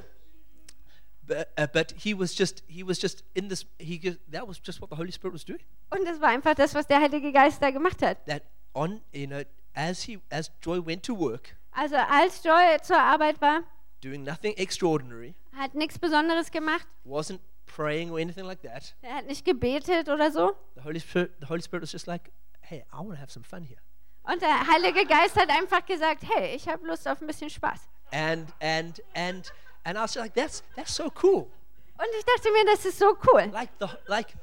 but, 1.23 1.47
uh, 1.59 1.65
but 1.73 1.93
he 1.97 2.13
was 2.13 2.37
just 2.37 2.63
he 2.67 2.83
was 2.83 3.01
just 3.01 3.23
in 3.33 3.49
this 3.49 3.65
he 3.79 3.99
just, 3.99 4.19
that 4.31 4.47
was 4.47 4.61
just 4.63 4.79
what 4.79 4.89
the 4.91 4.95
holy 4.95 5.11
spirit 5.11 5.33
was 5.33 5.43
doing 5.43 5.59
Und 5.89 6.05
das 6.07 6.21
war 6.21 6.29
einfach 6.29 6.53
das, 6.55 6.73
was 6.75 6.85
der 6.87 7.01
Heilige 7.01 7.31
Geist 7.33 7.59
da 7.61 7.71
gemacht 7.71 8.01
hat. 8.03 8.23
that 8.27 8.43
on 8.73 9.01
you 9.11 9.25
know 9.27 9.41
as 9.77 10.03
he 10.03 10.19
as 10.31 10.49
joy 10.61 10.79
went 10.83 11.03
to 11.03 11.13
work 11.13 11.55
Also 11.71 11.95
als 11.95 12.41
Joy 12.43 12.77
zur 12.81 12.97
Arbeit 12.99 13.39
war, 13.39 13.61
doing 14.01 14.23
nothing 14.23 14.53
extraordinary 14.57 15.35
hat 15.55 15.75
nichts 15.75 15.99
Besonderes 15.99 16.49
gemacht. 16.51 16.87
wasn't 17.05 17.39
praying 17.67 18.09
or 18.11 18.17
anything 18.19 18.45
like 18.45 18.61
that 18.63 18.95
Er 19.01 19.15
hat 19.17 19.25
nicht 19.27 19.45
gebetet 19.45 20.09
oder 20.09 20.31
so. 20.31 20.55
the 20.75 20.83
holy 20.83 20.99
spirit 20.99 21.31
the 21.39 21.47
holy 21.47 21.61
spirit 21.61 21.83
was 21.83 21.91
just 21.91 22.07
like 22.07 22.31
hey 22.61 22.83
i 22.91 22.97
want 22.97 23.11
to 23.13 23.21
have 23.21 23.31
some 23.31 23.43
fun 23.45 23.61
here 23.63 23.79
Und 24.23 24.41
der 24.41 24.67
Heilige 24.67 25.05
Geist 25.05 25.37
hat 25.37 25.49
einfach 25.49 25.85
gesagt, 25.85 26.23
hey, 26.27 26.53
ich 26.53 26.67
habe 26.67 26.85
Lust 26.85 27.07
auf 27.07 27.21
ein 27.21 27.27
bisschen 27.27 27.49
Spaß. 27.49 27.87
and 28.11 28.51
and 28.59 29.01
and 29.15 29.53
and 29.85 29.97
i 29.97 30.01
was 30.01 30.15
like 30.15 30.33
that's 30.33 30.63
that's 30.75 30.93
so 30.95 31.11
cool 31.23 31.47
Und 31.99 32.07
ich 32.19 32.25
dachte 32.25 32.51
mir, 32.51 32.65
das 32.65 32.85
ist 32.85 32.99
so 32.99 33.17
cool. 33.31 33.49
like 33.53 33.69
the 33.79 33.87
like 34.07 34.33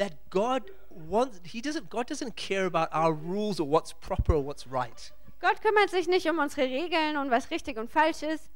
that 0.00 0.12
god 0.30 0.62
wants 0.90 1.40
he 1.44 1.60
doesn't 1.60 1.88
god 1.90 2.08
doesn't 2.10 2.34
care 2.36 2.66
about 2.66 2.88
our 2.92 3.12
rules 3.14 3.60
or 3.60 3.66
what's 3.68 3.92
proper 3.92 4.34
or 4.34 4.44
what's 4.44 4.66
right 4.66 5.12
Gott 5.40 5.62
kümmert 5.62 5.90
sich 5.90 6.06
nicht 6.08 6.26
um 6.28 6.38
unsere 6.38 6.66
Regeln 6.66 7.16
und 7.16 7.30
was 7.30 7.50
richtig 7.50 7.78
und 7.78 7.90
falsch 7.90 8.22
ist. 8.22 8.50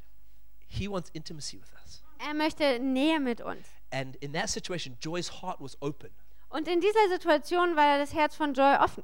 he 0.67 0.89
wants 0.89 1.11
intimacy 1.15 1.61
with 1.61 1.73
us 1.83 2.03
Er 2.27 2.33
möchte 2.35 2.79
Nähe 2.79 3.21
mit 3.21 3.41
uns. 3.43 3.67
And 3.91 4.17
in 4.17 4.33
that 4.33 4.49
situation, 4.49 4.97
Joy's 5.01 5.43
heart 5.43 5.61
was 5.61 5.77
open. 5.83 6.11
Und 6.49 6.67
in 6.69 6.81
dieser 6.81 7.09
Situation 7.11 7.77
war 7.77 7.99
das 7.99 8.15
Herz 8.15 8.35
von 8.37 8.55
Joy 8.55 8.77
offen. 8.77 9.03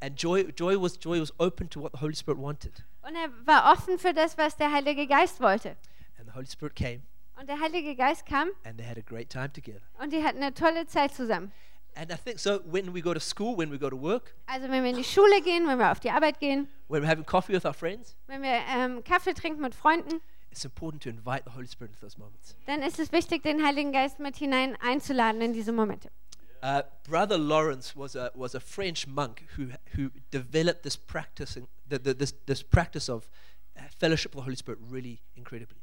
And 0.00 0.20
Joy, 0.20 0.42
Joy, 0.56 0.76
was, 0.80 0.98
Joy 1.02 1.20
was 1.20 1.32
open 1.38 1.70
to 1.70 1.80
what 1.80 1.92
the 1.92 2.00
Holy 2.00 2.14
Spirit 2.14 2.38
wanted. 2.38 2.84
Und 3.02 3.14
er 3.14 3.28
war 3.46 3.72
offen 3.72 3.98
für 3.98 4.12
das, 4.12 4.36
was 4.36 4.56
der 4.56 4.72
Heilige 4.72 5.06
Geist 5.06 5.40
wollte. 5.40 5.76
And 6.18 6.26
the 6.28 6.34
Holy 6.34 6.46
Spirit 6.46 6.74
came, 6.76 7.02
Und 7.38 7.48
der 7.48 7.58
Heilige 7.60 7.94
Geist 7.96 8.26
kam 8.26 8.48
and 8.64 8.76
they 8.78 8.86
had 8.86 8.98
a 8.98 9.02
great 9.02 9.30
time 9.30 9.50
together. 9.52 9.80
und 10.02 10.12
die 10.12 10.22
hatten 10.22 10.38
eine 10.42 10.52
tolle 10.52 10.86
Zeit 10.86 11.14
zusammen. 11.14 11.52
And 11.96 12.12
I 12.12 12.16
think 12.16 12.38
so 12.38 12.60
when 12.70 12.92
we 12.94 13.02
go 13.02 13.12
to 13.12 13.20
school, 13.20 13.56
when 13.56 13.70
we 13.70 13.78
go 13.78 13.90
to 13.90 13.96
work, 13.96 14.34
Also 14.46 14.68
wenn 14.68 14.82
wir 14.82 14.90
in 14.90 14.96
die 14.96 15.04
Schule 15.04 15.40
gehen, 15.42 15.66
wenn 15.66 15.78
wir 15.78 15.90
auf 15.90 16.00
die 16.00 16.10
Arbeit 16.10 16.38
gehen, 16.40 16.68
when 16.88 17.02
we're 17.02 17.08
having 17.08 17.24
coffee 17.24 17.52
with 17.52 17.64
our 17.64 17.74
friends, 17.74 18.16
wenn 18.26 18.42
wir 18.42 18.60
ähm, 18.74 19.02
Kaffee 19.04 19.34
trinken 19.34 19.60
mit 19.60 19.74
Freunden, 19.74 20.20
it's 20.50 20.64
important 20.64 21.02
to 21.02 21.08
invite 21.08 21.42
the 21.44 21.52
Holy 21.54 21.66
Spirit 21.66 21.90
into 21.92 22.00
those 22.00 22.18
moments. 22.18 22.54
dann 22.66 22.82
ist 22.82 22.98
es 22.98 23.12
wichtig, 23.12 23.42
den 23.42 23.64
Heiligen 23.64 23.92
Geist 23.92 24.18
mit 24.20 24.36
hinein 24.36 24.76
einzuladen 24.80 25.40
in 25.42 25.52
diese 25.52 25.72
Momente. 25.72 26.10
Uh, 26.62 26.82
Brother 27.08 27.38
Lawrence 27.38 27.96
was 27.96 28.14
a, 28.14 28.30
was 28.34 28.54
a 28.54 28.60
French 28.60 29.06
monk 29.06 29.42
who, 29.56 29.68
who 29.96 30.10
developed 30.30 30.82
this 30.82 30.94
practice, 30.96 31.54
the, 31.88 31.98
the, 31.98 32.12
this, 32.14 32.34
this 32.46 32.62
practice 32.62 33.08
of 33.08 33.28
uh, 33.78 33.80
fellowship 33.98 34.34
with 34.34 34.42
the 34.42 34.44
Holy 34.44 34.56
Spirit 34.56 34.78
really 34.90 35.20
incredibly. 35.36 35.78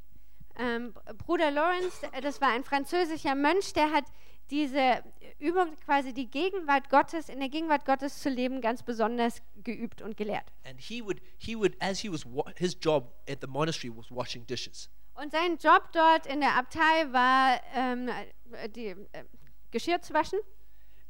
Ähm, 0.59 0.93
Bruder 1.25 1.49
Lawrence, 1.51 2.03
äh, 2.11 2.21
das 2.21 2.41
war 2.41 2.49
ein 2.49 2.63
französischer 2.63 3.33
Mönch, 3.35 3.73
der 3.73 3.91
hat 3.91 4.05
diese 4.51 5.03
Übung, 5.39 5.77
quasi 5.85 6.13
die 6.13 6.29
Gegenwart 6.29 6.89
Gottes, 6.89 7.29
in 7.29 7.39
der 7.39 7.49
Gegenwart 7.49 7.85
Gottes 7.85 8.19
zu 8.21 8.29
leben, 8.29 8.61
ganz 8.61 8.81
besonders 8.83 9.41
geübt 9.63 10.01
und 10.01 10.17
gelehrt. 10.17 10.51
And 10.65 10.79
he 10.79 11.03
would, 11.03 11.21
he 11.37 11.55
would 11.55 11.75
as 11.81 11.99
he 11.99 12.11
was, 12.11 12.25
wa- 12.25 12.49
his 12.57 12.75
job 12.81 13.13
at 13.29 13.39
the 13.41 13.47
monastery 13.47 13.91
was 13.95 14.09
washing 14.09 14.45
dishes. 14.45 14.89
Und 15.15 15.31
sein 15.31 15.57
Job 15.57 15.91
dort 15.93 16.27
in 16.27 16.41
der 16.41 16.55
Abtei 16.55 17.11
war, 17.11 17.59
ähm, 17.75 18.07
äh, 18.51 18.69
die, 18.69 18.87
äh, 18.87 19.23
Geschirr 19.71 20.01
zu 20.01 20.13
waschen. 20.13 20.39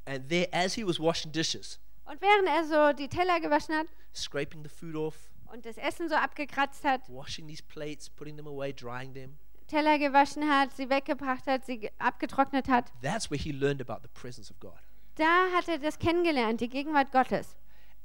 And 0.05 0.29
there, 0.29 0.47
as 0.53 0.73
he 0.73 0.85
was 0.85 0.99
washing 0.99 1.31
dishes, 1.31 1.79
Und 2.05 2.21
während 2.21 2.47
er 2.47 2.63
so 2.63 2.93
die 2.97 3.09
Teller 3.09 3.39
gewaschen 3.41 3.75
hat 3.75 3.87
scraping 4.15 4.63
the 4.63 4.69
food 4.69 4.95
off, 4.95 5.15
und 5.51 5.65
das 5.65 5.77
Essen 5.77 6.07
so 6.09 6.15
abgekratzt 6.15 6.83
hat, 6.85 7.01
washing 7.09 7.47
these 7.47 7.61
plates, 7.63 8.09
putting 8.09 8.35
them 8.37 8.47
away, 8.47 8.73
drying 8.73 9.13
them, 9.13 9.37
Teller 9.67 9.99
gewaschen 9.99 10.49
hat, 10.49 10.75
sie 10.75 10.89
weggebracht 10.89 11.45
hat, 11.47 11.65
sie 11.65 11.79
ge- 11.79 11.91
abgetrocknet 11.99 12.67
hat, 12.69 12.91
that's 13.01 13.29
where 13.29 13.41
he 13.41 13.51
learned 13.51 13.81
about 13.81 14.01
the 14.01 14.09
presence 14.19 14.49
of 14.51 14.59
God. 14.59 14.77
da 15.15 15.47
hat 15.53 15.67
er 15.67 15.77
das 15.79 15.99
kennengelernt, 15.99 16.61
die 16.61 16.69
Gegenwart 16.69 17.11
Gottes. 17.11 17.55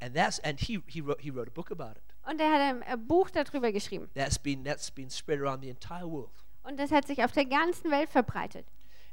And 0.00 0.14
that's 0.16 0.40
and 0.40 0.58
he, 0.58 0.80
he 0.88 1.00
wrote 1.00 1.20
he 1.22 1.30
wrote 1.30 1.48
a 1.48 1.54
book 1.54 1.70
about 1.70 1.92
it. 1.96 2.02
Und 2.28 2.40
er 2.40 2.50
hat 2.52 2.60
ein 2.60 2.82
äh, 2.82 2.96
Buch 2.96 3.30
darüber 3.30 3.70
geschrieben. 3.72 4.10
That's 4.14 4.38
been 4.38 4.64
that's 4.64 4.90
been 4.90 5.10
spread 5.10 5.40
around 5.40 5.62
the 5.62 5.70
entire 5.70 6.10
world. 6.10 6.30
Und 6.64 6.78
das 6.78 6.90
hat 6.90 7.06
sich 7.06 7.22
auf 7.22 7.32
der 7.32 7.44
ganzen 7.46 7.90
Welt 7.90 8.10
verbreitet. 8.10 8.66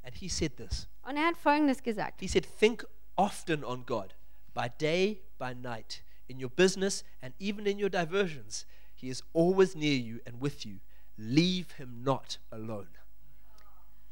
And 0.03 0.15
he 0.15 0.27
said 0.29 0.57
this. 0.57 0.87
Und 1.03 1.17
er 1.17 1.25
hat 1.27 1.37
Folgendes 1.37 1.83
gesagt. 1.83 2.19
He 2.21 2.27
said, 2.27 2.47
Think 2.59 2.85
often 3.15 3.63
on 3.63 3.85
God, 3.85 4.15
by 4.53 4.67
day, 4.79 5.21
by 5.37 5.53
night, 5.53 6.03
in 6.27 6.41
your 6.43 6.49
business, 6.49 7.03
and 7.21 7.33
even 7.39 7.65
in 7.65 7.79
your 7.79 7.89
diversions. 7.89 8.65
He 8.95 9.09
is 9.09 9.23
always 9.33 9.75
near 9.75 9.95
you 9.97 10.19
and 10.25 10.41
with 10.41 10.63
you. 10.65 10.79
Leave 11.21 11.75
him 11.75 12.01
not 12.01 12.39
alone. 12.49 12.87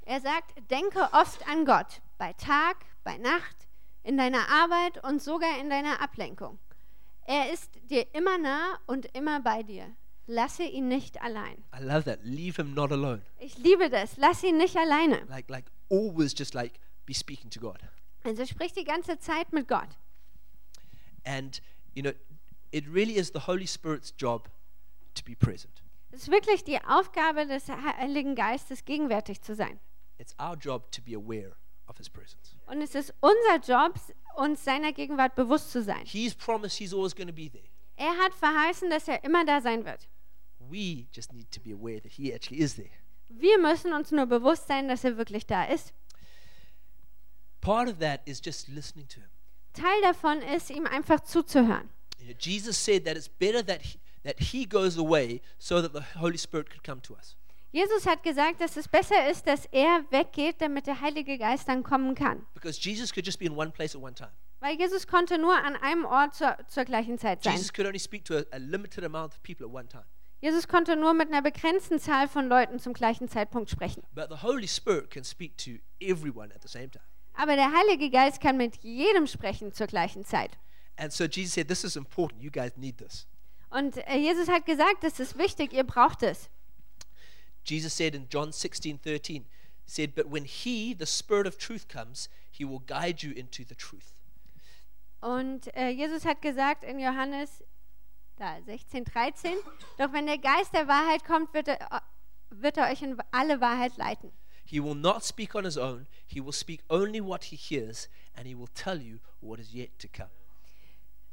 Er 0.06 0.20
sagt, 0.20 0.70
denke 0.70 1.08
oft 1.14 1.48
an 1.48 1.66
Gott, 1.66 2.02
bei 2.18 2.34
Tag, 2.34 2.76
bei 3.06 3.18
Nacht, 3.18 3.70
in 4.04 4.18
deiner 4.18 4.50
Arbeit 4.50 5.02
und 5.06 5.22
sogar 5.22 5.58
in 5.58 5.70
deiner 5.70 6.02
Ablenkung. 6.02 6.60
Er 7.26 7.54
ist 7.54 7.80
dir 7.90 8.14
immer 8.14 8.38
nah 8.38 8.78
und 8.88 9.06
immer 9.16 9.40
bei 9.40 9.64
dir. 9.64 9.96
Lasse 10.26 10.64
ihn 10.64 10.90
nicht 10.90 11.22
allein. 11.22 11.64
I 11.74 11.82
love 11.82 12.04
that. 12.04 12.20
Leave 12.24 12.62
him 12.62 12.74
not 12.74 12.92
alone. 12.92 13.22
Ich 13.40 13.58
liebe 13.58 13.90
das. 13.90 14.18
Lass 14.18 14.44
ihn 14.44 14.58
nicht 14.58 14.76
alleine. 14.76 15.24
Like, 15.30 15.50
like 15.50 15.72
always 15.90 16.34
just 16.38 16.54
like 16.54 16.78
be 17.06 17.14
speaking 17.14 17.50
to 17.52 17.62
God. 17.62 17.80
Also 18.26 18.46
sprich 18.46 18.74
die 18.74 18.84
ganze 18.84 19.18
Zeit 19.18 19.54
mit 19.54 19.70
Gott. 19.70 19.98
And, 21.24 21.62
you 21.96 22.04
know, 22.04 22.12
it 22.72 22.86
really 22.90 23.16
is 23.16 23.32
the 23.34 23.48
Holy 23.48 23.68
Spirit's 23.68 24.14
job 24.18 24.50
to 25.16 25.24
be 25.24 25.36
present. 25.36 25.82
Es 26.18 26.24
ist 26.24 26.32
wirklich 26.32 26.64
die 26.64 26.80
Aufgabe 26.82 27.46
des 27.46 27.70
Heiligen 27.70 28.34
Geistes, 28.34 28.86
gegenwärtig 28.86 29.40
zu 29.44 29.54
sein. 29.54 29.80
it's 30.18 30.34
our 30.40 30.56
job 30.56 30.92
to 30.92 31.00
be 31.00 31.14
aware 31.14 31.56
of 31.88 31.96
His 31.98 32.10
presence. 32.10 32.56
Und 32.66 32.82
es 32.82 32.96
ist 32.96 33.14
unser 33.20 33.60
Job, 33.64 34.00
uns 34.36 34.64
seiner 34.64 34.94
Gegenwart 34.94 35.36
bewusst 35.36 35.72
zu 35.72 35.84
sein. 35.84 36.04
He's 36.06 36.34
promised 36.34 36.80
He's 36.80 36.92
always 36.92 37.16
going 37.16 37.28
to 37.28 37.34
be 37.34 37.52
there. 37.52 37.68
Er 37.98 38.18
hat 38.18 38.34
verheißen, 38.34 38.90
dass 38.90 39.08
er 39.08 39.24
immer 39.24 39.46
da 39.46 39.62
sein 39.62 39.86
wird. 39.86 40.08
We 40.58 41.06
just 41.14 41.34
need 41.34 41.52
to 41.52 41.62
be 41.62 41.72
aware 41.72 42.02
that 42.02 42.14
He 42.14 42.34
actually 42.34 42.64
is 42.64 42.76
there. 42.78 42.90
Wir 43.30 43.60
müssen 43.60 43.94
uns 43.94 44.10
nur 44.10 44.26
bewusst 44.26 44.66
sein, 44.68 44.88
dass 44.88 45.04
er 45.04 45.18
wirklich 45.18 45.46
da 45.46 45.66
ist. 45.66 45.94
Part 47.62 47.90
of 47.90 48.00
that 48.00 48.22
is 48.26 48.42
just 48.44 48.68
listening 48.70 49.08
to 49.10 49.20
Him. 49.20 49.30
Teil 49.74 50.02
davon 50.02 50.42
ist, 50.42 50.72
ihm 50.72 50.88
einfach 50.88 51.20
zuzuhören. 51.20 51.92
You 52.18 52.34
know, 52.34 52.36
Jesus 52.40 52.84
said 52.84 53.06
that 53.06 53.16
it's 53.16 53.30
better 53.30 53.64
that 53.64 53.84
he, 53.84 54.00
that 54.24 54.40
he 54.40 54.66
goes 54.68 54.98
away 54.98 55.42
so 55.58 55.82
that 55.82 55.94
the 55.94 56.20
Holy 56.20 56.38
Spirit 56.38 56.70
could 56.70 56.84
come 56.84 57.02
to 57.02 57.16
us. 57.16 57.36
Jesus 57.72 58.06
hat 58.06 58.24
gesagt, 58.24 58.62
dass 58.62 58.78
es 58.78 58.88
besser 58.88 59.30
ist, 59.30 59.46
dass 59.46 59.66
er 59.72 60.06
weggeht, 60.10 60.62
damit 60.62 60.88
der 60.88 61.02
Heilige 61.02 61.38
Geist 61.38 61.68
dann 61.68 61.84
kommen 61.84 62.16
kann. 62.16 62.46
Because 62.54 62.80
Jesus 62.80 63.14
could 63.14 63.26
just 63.26 63.40
be 63.40 63.46
in 63.46 63.56
one 63.56 63.72
place 63.72 63.96
at 63.96 64.02
one 64.02 64.16
time. 64.16 64.32
Weil 64.60 64.76
Jesus 64.78 65.06
konnte 65.06 65.38
nur 65.38 65.54
an 65.54 65.76
einem 65.76 66.06
Ort 66.06 66.34
zur, 66.34 66.58
zur 66.68 66.86
gleichen 66.86 67.20
Zeit 67.20 67.44
sein. 67.44 67.54
Jesus 67.54 67.72
could 67.72 67.86
only 67.86 68.00
speak 68.00 68.26
to 68.26 68.38
a, 68.38 68.44
a 68.52 68.58
limited 68.58 69.04
amount 69.04 69.34
of 69.34 69.44
people 69.44 69.68
at 69.68 69.74
one 69.74 69.88
time. 69.88 70.06
Jesus 70.40 70.68
konnte 70.68 70.96
nur 70.96 71.14
mit 71.14 71.30
einer 71.30 71.42
begrenzten 71.42 72.00
Zahl 72.00 72.28
von 72.28 72.48
Leuten 72.48 72.80
zum 72.80 72.94
gleichen 72.94 73.28
Zeitpunkt 73.28 73.70
sprechen. 73.70 74.04
But 74.14 74.30
the 74.30 74.42
Holy 74.42 74.68
Spirit 74.68 75.10
can 75.10 75.24
speak 75.24 75.58
to 75.58 75.80
everyone 76.00 76.54
at 76.54 76.62
the 76.62 76.68
same 76.68 76.90
time. 76.90 77.04
Aber 77.34 77.56
der 77.56 77.72
Heilige 77.72 78.10
Geist 78.10 78.42
kann 78.42 78.58
mit 78.58 78.78
jedem 78.78 79.28
sprechen 79.28 79.74
zur 79.74 79.88
gleichen 79.88 80.26
Zeit. 80.26 80.58
And 80.96 81.12
so 81.14 81.26
Jesus 81.26 81.54
said, 81.54 81.68
This 81.68 81.84
is 81.84 81.96
important. 81.96 82.42
You 82.42 82.50
guys 82.50 82.76
need 82.78 82.98
this. 82.98 83.28
Und 83.70 83.98
äh, 84.08 84.18
Jesus 84.18 84.48
hat 84.48 84.66
gesagt, 84.66 85.04
das 85.04 85.20
ist 85.20 85.38
wichtig, 85.38 85.74
ihr 85.74 85.84
braucht 85.84 86.24
es. 86.24 86.50
Jesus 87.66 87.96
said 87.96 88.16
in 88.16 88.28
John 88.30 88.52
16 88.52 89.00
13, 89.02 89.46
said, 89.86 90.16
But 90.16 90.32
when 90.32 90.46
he, 90.46 90.96
the 90.98 91.06
Spirit 91.06 91.46
of 91.46 91.58
truth, 91.58 91.88
comes, 91.88 92.30
he 92.50 92.64
will 92.64 92.80
guide 92.80 93.22
you 93.22 93.34
into 93.34 93.64
the 93.68 93.76
truth. 93.76 94.16
Und 95.20 95.76
äh, 95.76 95.90
Jesus 95.90 96.26
hat 96.26 96.42
gesagt 96.42 96.84
in 96.84 97.00
Johannes 97.00 97.64
da, 98.38 98.62
16, 98.66 99.06
13, 99.06 99.58
doch 99.98 100.14
wenn 100.14 100.28
der 100.28 100.38
Geist 100.38 100.74
der 100.74 100.88
Wahrheit 100.88 101.26
kommt, 101.26 101.54
wird 101.54 101.68
er, 101.68 101.82
äh, 101.92 102.00
wird 102.50 102.78
er 102.78 102.90
euch 102.92 103.02
in 103.02 103.18
alle 103.32 103.60
Wahrheit 103.60 103.98
leiten. 103.98 104.32
He 104.64 104.84
will 104.84 104.96
not 104.96 105.24
speak 105.24 105.56
on 105.56 105.66
his 105.66 105.78
own, 105.78 106.08
he 106.26 106.44
will 106.44 106.54
speak 106.54 106.84
only 106.90 107.22
what 107.22 107.46
he 107.46 107.56
hears, 107.56 108.10
and 108.36 108.46
he 108.46 108.56
will 108.56 108.70
tell 108.74 109.02
you 109.02 109.20
what 109.42 109.60
is 109.60 109.74
yet 109.74 109.98
to 110.00 110.08
come. 110.08 110.30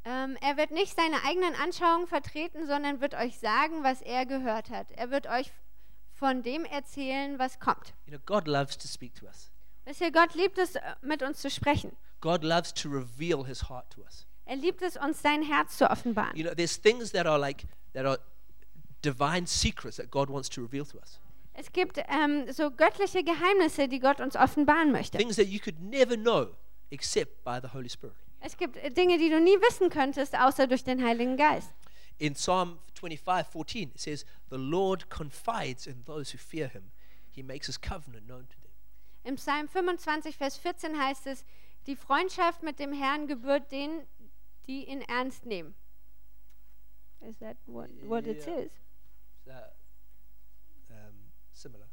Ähm, 0.05 0.37
er 0.39 0.55
wird 0.55 0.69
nicht 0.71 0.95
seine 0.95 1.23
eigenen 1.23 1.55
Anschauungen 1.55 2.07
vertreten, 2.07 2.67
sondern 2.67 3.01
wird 3.01 3.15
euch 3.15 3.39
sagen, 3.39 3.83
was 3.83 4.01
er 4.01 4.27
gehört 4.27 4.69
hat. 4.69 4.91
Er 4.91 5.09
wird 5.09 5.25
euch 5.27 5.51
von 6.13 6.43
dem 6.43 6.63
erzählen, 6.63 7.39
was 7.39 7.59
kommt. 7.59 7.93
You 8.05 8.11
know, 8.11 8.19
God 8.25 8.47
loves 8.47 8.77
to 8.77 8.87
speak 8.87 9.15
to 9.15 9.25
us. 9.25 9.51
Wisst 9.85 10.01
ihr, 10.01 10.11
Gott 10.11 10.35
liebt 10.35 10.57
es, 10.59 10.75
äh, 10.75 10.81
mit 11.01 11.23
uns 11.23 11.41
zu 11.41 11.49
sprechen. 11.49 11.91
God 12.21 12.43
loves 12.43 12.73
to 12.73 12.89
reveal 12.89 13.45
his 13.45 13.67
heart 13.69 13.89
to 13.91 14.01
us. 14.01 14.27
Er 14.45 14.55
liebt 14.57 14.83
es, 14.83 14.95
uns 14.95 15.21
sein 15.21 15.41
Herz 15.41 15.77
zu 15.77 15.89
offenbaren. 15.89 16.35
You 16.37 16.43
know, 16.43 16.53
there's 16.53 16.79
things 16.79 17.11
that 17.11 17.25
are 17.25 17.39
like 17.39 17.65
that 17.93 18.05
are 18.05 18.19
divine 19.01 19.47
secrets 19.47 19.97
that 19.97 20.11
God 20.11 20.29
wants 20.29 20.49
to 20.49 20.61
reveal 20.61 20.85
to 20.85 20.99
us. 20.99 21.19
Es 21.53 21.71
gibt 21.71 21.97
ähm, 22.09 22.51
so 22.51 22.69
göttliche 22.69 23.23
Geheimnisse, 23.23 23.87
die 23.87 23.99
Gott 23.99 24.19
uns 24.19 24.35
offenbaren 24.35 24.91
möchte. 24.91 25.17
Things 25.17 25.37
that 25.37 25.47
you 25.47 25.59
could 25.59 25.79
never 25.79 26.15
know 26.15 26.55
except 26.91 27.43
by 27.43 27.59
the 27.61 27.69
Holy 27.73 27.89
Spirit. 27.89 28.15
Es 28.39 28.57
gibt 28.57 28.77
äh, 28.77 28.91
Dinge, 28.91 29.17
die 29.17 29.29
du 29.29 29.39
nie 29.39 29.59
wissen 29.61 29.89
könntest, 29.89 30.35
außer 30.37 30.67
durch 30.67 30.83
den 30.83 31.03
Heiligen 31.03 31.37
Geist. 31.37 31.71
In 32.17 32.33
Psalm 32.33 32.79
25, 32.93 33.51
14, 33.51 33.89
it 33.89 33.99
says, 33.99 34.25
The 34.49 34.57
Lord 34.57 35.09
confides 35.09 35.87
in 35.87 36.03
those 36.05 36.33
who 36.33 36.37
fear 36.37 36.67
him. 36.69 36.91
He 37.31 37.43
makes 37.43 37.65
his 37.67 37.79
covenant 37.79 38.25
known 38.27 38.47
to 38.47 38.55
them. 38.61 38.71
Im 39.23 39.35
Psalm 39.37 39.67
25, 39.67 40.37
Vers 40.37 40.57
14 40.57 40.97
heißt 40.97 41.27
es, 41.27 41.43
die 41.87 41.95
Freundschaft 41.95 42.63
mit 42.63 42.79
dem 42.79 42.93
Herrn 42.93 43.27
gebührt 43.27 43.71
denen, 43.71 44.07
die 44.67 44.85
ihn 44.87 45.01
ernst 45.01 45.45
nehmen. 45.45 45.75
Is 47.21 47.37
that 47.39 47.57
what, 47.65 47.89
what 48.07 48.25
it 48.27 48.45
Yeah. 48.45 48.59
is? 48.59 48.65
Is 48.71 49.45
that, 49.45 49.75
um, 50.89 51.31
similar. 51.53 51.87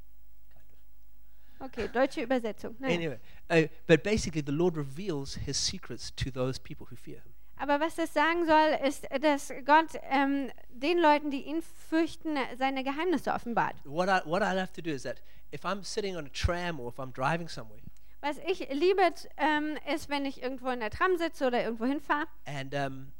Okay, 1.62 1.88
deutsche 1.88 2.22
Übersetzung. 2.22 2.74
Naja. 2.80 2.94
Anyway, 2.94 3.18
uh, 3.50 3.68
but 3.86 4.02
basically, 4.02 4.42
the 4.44 4.52
Lord 4.52 4.76
reveals 4.76 5.36
his 5.36 5.56
secrets 5.56 6.12
to 6.16 6.30
those 6.30 6.58
people 6.58 6.86
who 6.90 6.96
fear 6.96 7.18
him. 7.18 7.32
Aber 7.56 7.78
was 7.78 7.94
das 7.94 8.12
sagen 8.12 8.44
soll, 8.44 8.88
ist, 8.88 9.06
dass 9.20 9.52
Gott 9.64 9.90
ähm, 10.10 10.50
den 10.70 10.98
Leuten, 10.98 11.30
die 11.30 11.42
ihn 11.42 11.62
fürchten, 11.62 12.36
seine 12.58 12.82
Geheimnisse 12.82 13.32
offenbart. 13.32 13.76
What 13.84 14.08
I, 14.08 14.28
what 14.28 14.42
I 14.42 14.58
have 14.58 14.72
to 14.72 14.82
do 14.82 14.90
is 14.90 15.04
that 15.04 15.22
if 15.52 15.64
I'm 15.64 15.84
sitting 15.84 16.16
on 16.16 16.26
a 16.26 16.30
tram 16.30 16.80
or 16.80 16.88
if 16.88 16.98
I'm 16.98 17.12
driving 17.12 17.48
somewhere, 17.48 17.78
Was 18.22 18.38
ich 18.38 18.68
liebe, 18.70 19.02
ähm, 19.36 19.76
ist, 19.92 20.08
wenn 20.08 20.24
ich 20.24 20.42
irgendwo 20.42 20.70
in 20.70 20.78
der 20.78 20.90
Tram 20.90 21.16
sitze 21.18 21.46
oder 21.46 21.62
irgendwo 21.62 21.86
hinfahre 21.86 22.26
and 22.46 22.72
um, 22.72 23.12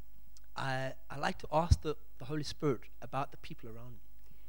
I, 0.57 0.93
I 1.09 1.19
like 1.19 1.39
to 1.39 1.47
ask 1.51 1.81
the, 1.81 1.95
the 2.19 2.25
Holy 2.25 2.43
Spirit 2.43 2.83
about 3.01 3.31
the 3.31 3.37
people 3.41 3.69
around 3.69 3.93
me 3.93 3.99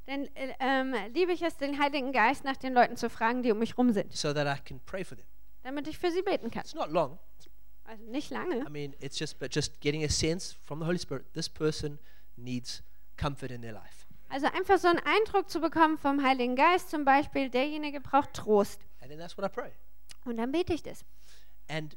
dann 0.06 0.24
äh, 0.34 0.54
ähm, 0.60 0.94
liebe 1.12 1.32
ich 1.32 1.42
es, 1.42 1.56
den 1.56 1.78
Heiligen 1.78 2.12
Geist 2.12 2.44
nach 2.44 2.56
den 2.56 2.74
Leuten 2.74 2.96
zu 2.96 3.08
fragen, 3.08 3.42
die 3.42 3.52
um 3.52 3.58
mich 3.58 3.78
rum 3.78 3.92
sind, 3.92 4.12
so 4.14 4.32
that 4.32 4.46
I 4.46 4.60
can 4.62 4.80
pray 4.86 5.04
for 5.04 5.16
them. 5.16 5.26
damit 5.62 5.88
ich 5.88 5.98
für 5.98 6.10
sie 6.10 6.22
beten 6.22 6.50
kann. 6.50 6.62
It's 6.62 6.74
not 6.74 6.90
long. 6.90 7.18
Also 7.84 8.02
nicht 8.04 8.30
lange. 8.30 8.64
I 8.66 8.70
mean, 8.70 8.94
it's 9.00 9.18
just, 9.18 9.38
but 9.38 9.54
just 9.54 9.80
getting 9.80 10.04
a 10.04 10.08
sense 10.08 10.54
from 10.64 10.80
the 10.80 10.86
Holy 10.86 10.98
Spirit 10.98 11.32
this 11.34 11.48
person 11.48 11.98
needs 12.36 12.82
comfort 13.16 13.50
in 13.50 13.60
their 13.60 13.72
life. 13.72 14.06
Also 14.30 14.46
einfach 14.46 14.78
so 14.78 14.88
einen 14.88 15.00
Eindruck 15.00 15.50
zu 15.50 15.60
bekommen 15.60 15.98
vom 15.98 16.24
Heiligen 16.24 16.56
Geist, 16.56 16.90
zum 16.90 17.04
Beispiel, 17.04 17.50
derjenige 17.50 18.00
braucht 18.00 18.32
Trost. 18.34 18.80
And 19.00 19.10
then 19.10 19.18
that's 19.18 19.36
what 19.36 19.44
I 19.44 19.48
pray. 19.48 19.72
Und 20.24 20.38
dann 20.38 20.50
bete 20.50 20.72
ich 20.72 20.82
das. 20.82 21.04
And 21.68 21.96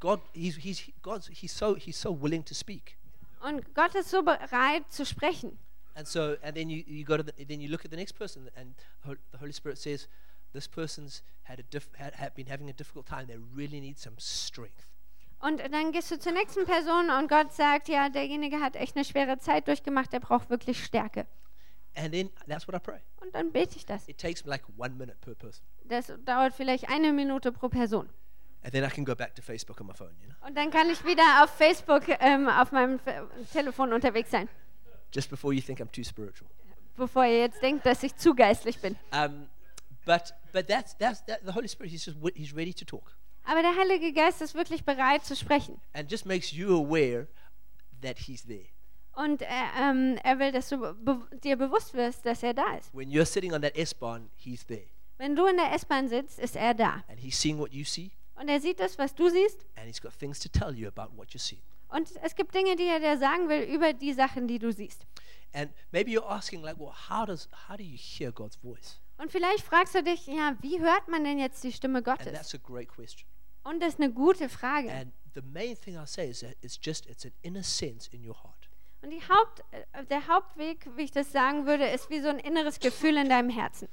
God, 0.00 0.20
he's, 0.32 0.56
he's, 0.56 0.82
God's, 1.02 1.28
he's, 1.28 1.56
so, 1.56 1.76
he's 1.76 2.00
so 2.00 2.20
willing 2.20 2.44
to 2.44 2.54
speak. 2.54 2.96
Und 3.40 3.74
Gott 3.74 3.94
ist 3.94 4.10
so 4.10 4.22
bereit 4.22 4.90
zu 4.90 5.06
sprechen. 5.06 5.58
And 6.00 6.08
so, 6.08 6.38
and 6.42 6.56
then 6.56 6.70
you, 6.70 6.82
you 6.86 7.04
go 7.04 7.18
to 7.18 7.22
the, 7.22 7.34
then 7.44 7.60
you 7.60 7.68
look 7.68 7.84
at 7.84 7.90
the 7.90 7.96
next 7.98 8.12
person, 8.12 8.48
and 8.56 8.74
the 9.04 9.38
Holy 9.38 9.52
Spirit 9.52 9.76
says, 9.76 10.08
this 10.54 10.66
person's 10.66 11.20
had, 11.42 11.60
a 11.60 11.62
diff, 11.62 11.90
had, 11.98 12.14
had 12.14 12.34
been 12.34 12.46
having 12.46 12.70
a 12.70 12.72
difficult 12.72 13.04
time. 13.04 13.26
They 13.26 13.36
really 13.36 13.80
need 13.80 13.98
some 13.98 14.14
strength. 14.16 14.86
Und 15.40 15.60
dann 15.60 15.92
gehst 15.92 16.10
du 16.10 16.18
zur 16.18 16.32
nächsten 16.32 16.64
Person 16.64 17.10
und 17.10 17.28
Gott 17.28 17.52
sagt, 17.52 17.88
ja, 17.88 18.08
derjenige 18.08 18.60
hat 18.60 18.76
echt 18.76 18.96
eine 18.96 19.04
schwere 19.04 19.38
Zeit 19.40 19.68
durchgemacht, 19.68 20.10
der 20.14 20.20
braucht 20.20 20.48
wirklich 20.48 20.82
Stärke. 20.82 21.26
And 21.94 22.14
then 22.14 22.30
that's 22.48 22.66
what 22.66 22.74
I 22.74 22.78
pray. 22.78 23.00
Und 23.20 23.34
dann 23.34 23.52
bete 23.52 23.76
ich 23.76 23.84
das. 23.84 24.08
It 24.08 24.16
takes 24.16 24.46
like 24.46 24.62
one 24.78 24.94
minute 24.94 25.18
per 25.20 25.34
person. 25.34 25.62
Das 25.84 26.10
dauert 26.24 26.54
vielleicht 26.54 26.88
eine 26.88 27.12
Minute 27.12 27.52
pro 27.52 27.68
Person. 27.68 28.08
And 28.62 28.72
then 28.72 28.84
I 28.84 28.88
can 28.88 29.04
go 29.04 29.14
back 29.14 29.34
to 29.34 29.42
Facebook 29.42 29.82
on 29.82 29.86
my 29.86 29.94
phone, 29.94 30.16
you 30.22 30.28
know, 30.28 30.46
Und 30.46 30.56
dann 30.56 30.70
kann 30.70 30.88
ich 30.88 31.04
wieder 31.04 31.44
auf 31.44 31.50
Facebook 31.50 32.04
ähm, 32.20 32.48
auf 32.48 32.72
meinem 32.72 33.00
Telefon 33.52 33.92
unterwegs 33.92 34.30
sein, 34.30 34.48
just 35.14 35.30
before 35.30 35.52
you 35.54 35.60
think 35.60 35.80
I'm 35.80 35.90
too 35.90 36.04
spiritual. 36.04 36.48
bevor 36.96 37.24
ihr 37.24 37.38
jetzt 37.40 37.62
denkt, 37.62 37.86
dass 37.86 38.02
ich 38.02 38.16
zu 38.16 38.34
geistlich 38.34 38.78
bin. 38.80 38.96
Um, 39.12 39.48
but 40.04 40.34
but 40.52 40.66
that's 40.66 40.96
that's 40.98 41.24
that, 41.26 41.40
the 41.44 41.52
Holy 41.54 41.68
Spirit. 41.68 41.90
He's 41.92 42.04
just 42.04 42.18
he's 42.34 42.54
ready 42.54 42.74
to 42.74 42.84
talk, 42.84 43.16
Aber 43.44 43.62
der 43.62 43.74
Heilige 43.76 44.12
Geist 44.12 44.42
ist 44.42 44.54
wirklich 44.54 44.84
bereit 44.84 45.24
zu 45.24 45.34
sprechen. 45.36 45.80
and 45.94 46.10
just 46.10 46.26
makes 46.26 46.52
you 46.52 46.76
aware 46.76 47.26
that 48.02 48.18
He's 48.18 48.44
there. 48.46 48.66
Und 49.14 49.42
er, 49.42 49.70
ähm, 49.78 50.18
er 50.22 50.38
will, 50.38 50.52
dass 50.52 50.68
du 50.68 50.78
be 50.94 51.20
dir 51.42 51.56
bewusst 51.56 51.94
wirst, 51.94 52.24
dass 52.24 52.42
er 52.42 52.54
da 52.54 52.74
ist. 52.76 52.94
When 52.94 53.10
you're 53.10 53.24
sitting 53.26 53.52
on 53.52 53.60
that 53.62 53.76
S 53.76 53.92
bahn, 53.94 54.30
He's 54.36 54.64
there, 54.66 54.86
Wenn 55.18 55.34
du 55.36 55.46
in 55.46 55.56
der 55.56 55.72
S-Bahn 55.74 56.08
sitzt, 56.08 56.38
ist 56.38 56.56
er 56.56 56.72
da. 56.74 57.02
and 57.08 57.18
He's 57.18 57.38
seeing 57.38 57.58
what 57.58 57.72
you 57.74 57.84
see, 57.84 58.10
Und 58.36 58.48
er 58.48 58.60
sieht 58.60 58.78
das, 58.80 58.96
was 58.98 59.14
du 59.14 59.28
siehst. 59.28 59.66
and 59.76 59.86
He's 59.86 60.00
got 60.00 60.12
things 60.18 60.38
to 60.40 60.48
tell 60.48 60.74
you 60.74 60.88
about 60.88 61.14
what 61.16 61.32
you 61.34 61.38
see. 61.40 61.58
Und 61.90 62.08
es 62.22 62.34
gibt 62.34 62.54
Dinge, 62.54 62.76
die 62.76 62.86
er 62.86 63.00
dir 63.00 63.18
sagen 63.18 63.48
will 63.48 63.62
über 63.62 63.92
die 63.92 64.12
Sachen, 64.12 64.46
die 64.48 64.58
du 64.58 64.72
siehst. 64.72 65.04
And 65.52 65.72
maybe 65.90 66.10
you're 66.10 66.28
asking, 66.28 66.62
like, 66.62 66.78
well, 66.78 66.94
how 67.08 67.26
does 67.26 67.48
how 67.68 67.76
do 67.76 67.82
you 67.82 67.96
hear 67.98 68.30
God's 68.30 68.56
voice? 68.56 69.00
Und 69.18 69.32
vielleicht 69.32 69.64
fragst 69.64 69.94
du 69.94 70.02
dich, 70.02 70.26
ja, 70.26 70.56
wie 70.60 70.80
hört 70.80 71.08
man 71.08 71.24
denn 71.24 71.38
jetzt 71.38 71.62
die 71.64 71.72
Stimme 71.72 71.98
And 71.98 72.06
Gottes? 72.06 72.32
that's 72.32 72.54
a 72.54 72.58
great 72.58 72.88
question. 72.88 73.28
Und 73.64 73.80
das 73.80 73.94
ist 73.94 74.00
eine 74.00 74.12
gute 74.12 74.48
Frage. 74.48 74.90
And 74.90 75.12
the 75.34 75.42
main 75.42 75.76
thing 75.76 75.96
I'll 75.96 76.06
say 76.06 76.30
is 76.30 76.40
that 76.40 76.56
it's 76.62 76.78
just 76.82 77.06
it's 77.06 77.24
an 77.24 77.32
inner 77.42 77.62
sense 77.62 78.08
in 78.12 78.26
your 78.26 78.36
heart. 78.42 78.68
Und 79.02 79.12
Haupt, 79.28 79.64
äh, 79.72 80.04
der 80.06 80.26
Hauptweg, 80.28 80.86
wie 80.96 81.02
ich 81.02 81.10
das 81.10 81.32
sagen 81.32 81.66
würde, 81.66 81.86
ist 81.88 82.10
wie 82.10 82.20
so 82.20 82.28
ein 82.28 82.38
inneres 82.38 82.78
Gefühl 82.80 83.16
in 83.16 83.28
deinem 83.28 83.50
Herzen. 83.50 83.88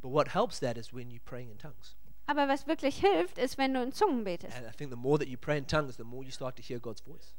But 0.00 0.12
what 0.12 0.34
helps 0.34 0.60
that 0.60 0.76
is 0.76 0.92
when 0.92 1.10
you're 1.10 1.20
praying 1.24 1.50
in 1.50 1.58
tongues. 1.58 1.96
Aber 2.26 2.48
was 2.48 2.66
wirklich 2.66 2.98
hilft, 2.98 3.38
ist, 3.38 3.56
wenn 3.58 3.74
du 3.74 3.82
in 3.82 3.92
Zungen 3.92 4.24
betest. 4.24 4.56
And 4.56 4.66
I 4.66 4.76
think 4.76 4.90
the 4.90 4.96
more 4.96 5.18
that 5.18 5.28
you 5.28 5.36
pray 5.38 5.58
in 5.58 5.66
tongues, 5.66 5.96
the 5.96 6.04
more 6.04 6.24
you 6.24 6.30
start 6.30 6.56
to 6.56 6.62
hear 6.62 6.78
God's 6.80 7.00
voice. 7.00 7.34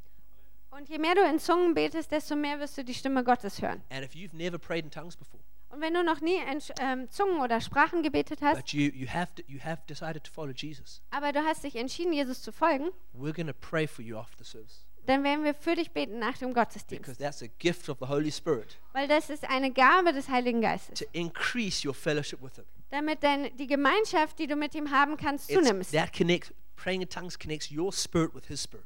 Und 0.69 0.89
je 0.89 0.97
mehr 0.97 1.15
du 1.15 1.21
in 1.21 1.39
Zungen 1.39 1.73
betest, 1.73 2.11
desto 2.11 2.35
mehr 2.35 2.59
wirst 2.59 2.77
du 2.77 2.83
die 2.83 2.93
Stimme 2.93 3.23
Gottes 3.23 3.61
hören. 3.61 3.81
And 3.89 4.03
if 4.05 4.13
you've 4.13 4.35
never 4.35 4.57
prayed 4.57 4.85
in 4.85 4.91
tongues 4.91 5.15
before, 5.15 5.41
Und 5.69 5.81
wenn 5.81 5.93
du 5.93 6.03
noch 6.03 6.21
nie 6.21 6.37
in 6.37 6.61
ähm, 6.79 7.09
Zungen 7.09 7.41
oder 7.41 7.59
Sprachen 7.59 8.01
gebetet 8.01 8.41
hast, 8.41 8.57
but 8.57 8.69
you, 8.73 8.89
you 8.93 9.07
have 9.07 9.33
to, 9.35 9.43
you 9.47 9.59
have 9.59 9.81
decided 9.87 10.23
to 10.23 10.31
follow 10.31 10.53
Jesus, 10.53 11.01
aber 11.11 11.33
du 11.33 11.43
hast 11.43 11.63
dich 11.63 11.75
entschieden, 11.75 12.13
Jesus 12.13 12.41
zu 12.41 12.51
folgen, 12.53 12.89
we're 13.13 13.33
going 13.33 13.47
to 13.47 13.53
pray 13.53 13.85
for 13.87 14.03
you 14.03 14.17
after 14.17 14.43
the 14.43 14.49
service 14.49 14.83
dann 15.05 15.23
werden 15.23 15.45
wir 15.45 15.53
für 15.53 15.75
dich 15.75 15.91
beten 15.91 16.19
nach 16.19 16.37
dem 16.37 16.49
because 16.53 16.67
Gottesdienst. 16.73 17.17
that's 17.19 17.41
a 17.41 17.47
gift 17.59 17.87
of 17.89 17.97
the 17.99 18.07
Holy 18.07 18.31
Spirit 18.31 18.77
Weil 18.93 19.07
das 19.07 19.29
ist 19.29 19.49
eine 19.49 19.71
Gabe 19.71 20.13
des 20.13 20.29
Heiligen 20.29 20.61
Geistes, 20.61 20.99
to 20.99 21.05
increase 21.13 21.85
your 21.87 21.93
fellowship 21.93 22.41
with 22.41 22.55
Him. 22.55 22.65
Damit 22.89 23.23
dein, 23.23 23.55
die 23.57 23.67
Gemeinschaft, 23.67 24.39
die 24.39 24.47
du 24.47 24.55
mit 24.55 24.73
ihm 24.75 24.91
haben 24.91 25.17
kannst, 25.17 25.49
It's, 25.49 25.59
zunimmst. 25.59 25.91
that 25.93 26.13
connects, 26.13 26.53
praying 26.75 27.01
in 27.01 27.09
tongues 27.09 27.37
connects 27.37 27.69
your 27.71 27.91
spirit 27.91 28.33
with 28.33 28.45
his 28.47 28.61
spirit. 28.63 28.85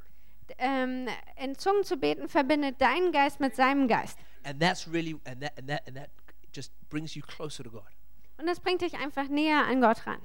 Ähm, 0.57 1.07
in 1.37 1.57
Zungen 1.57 1.83
zu 1.83 1.95
beten 1.97 2.27
verbindet 2.27 2.81
deinen 2.81 3.11
Geist 3.13 3.39
mit 3.39 3.55
seinem 3.55 3.87
Geist. 3.87 4.17
And 4.43 4.59
that's 4.61 4.87
really, 4.91 5.15
and 5.25 5.41
that, 5.41 5.57
and 5.57 5.69
that, 5.69 5.87
and 5.87 5.95
that 5.95 6.09
just 6.53 6.71
brings 6.89 7.15
you 7.15 7.21
closer 7.21 7.63
to 7.63 7.69
God. 7.69 7.83
Und 8.37 8.47
das 8.47 8.59
bringt 8.59 8.81
dich 8.81 8.95
einfach 8.95 9.29
näher 9.29 9.65
an 9.67 9.79
Gott 9.81 10.05
ran. 10.05 10.19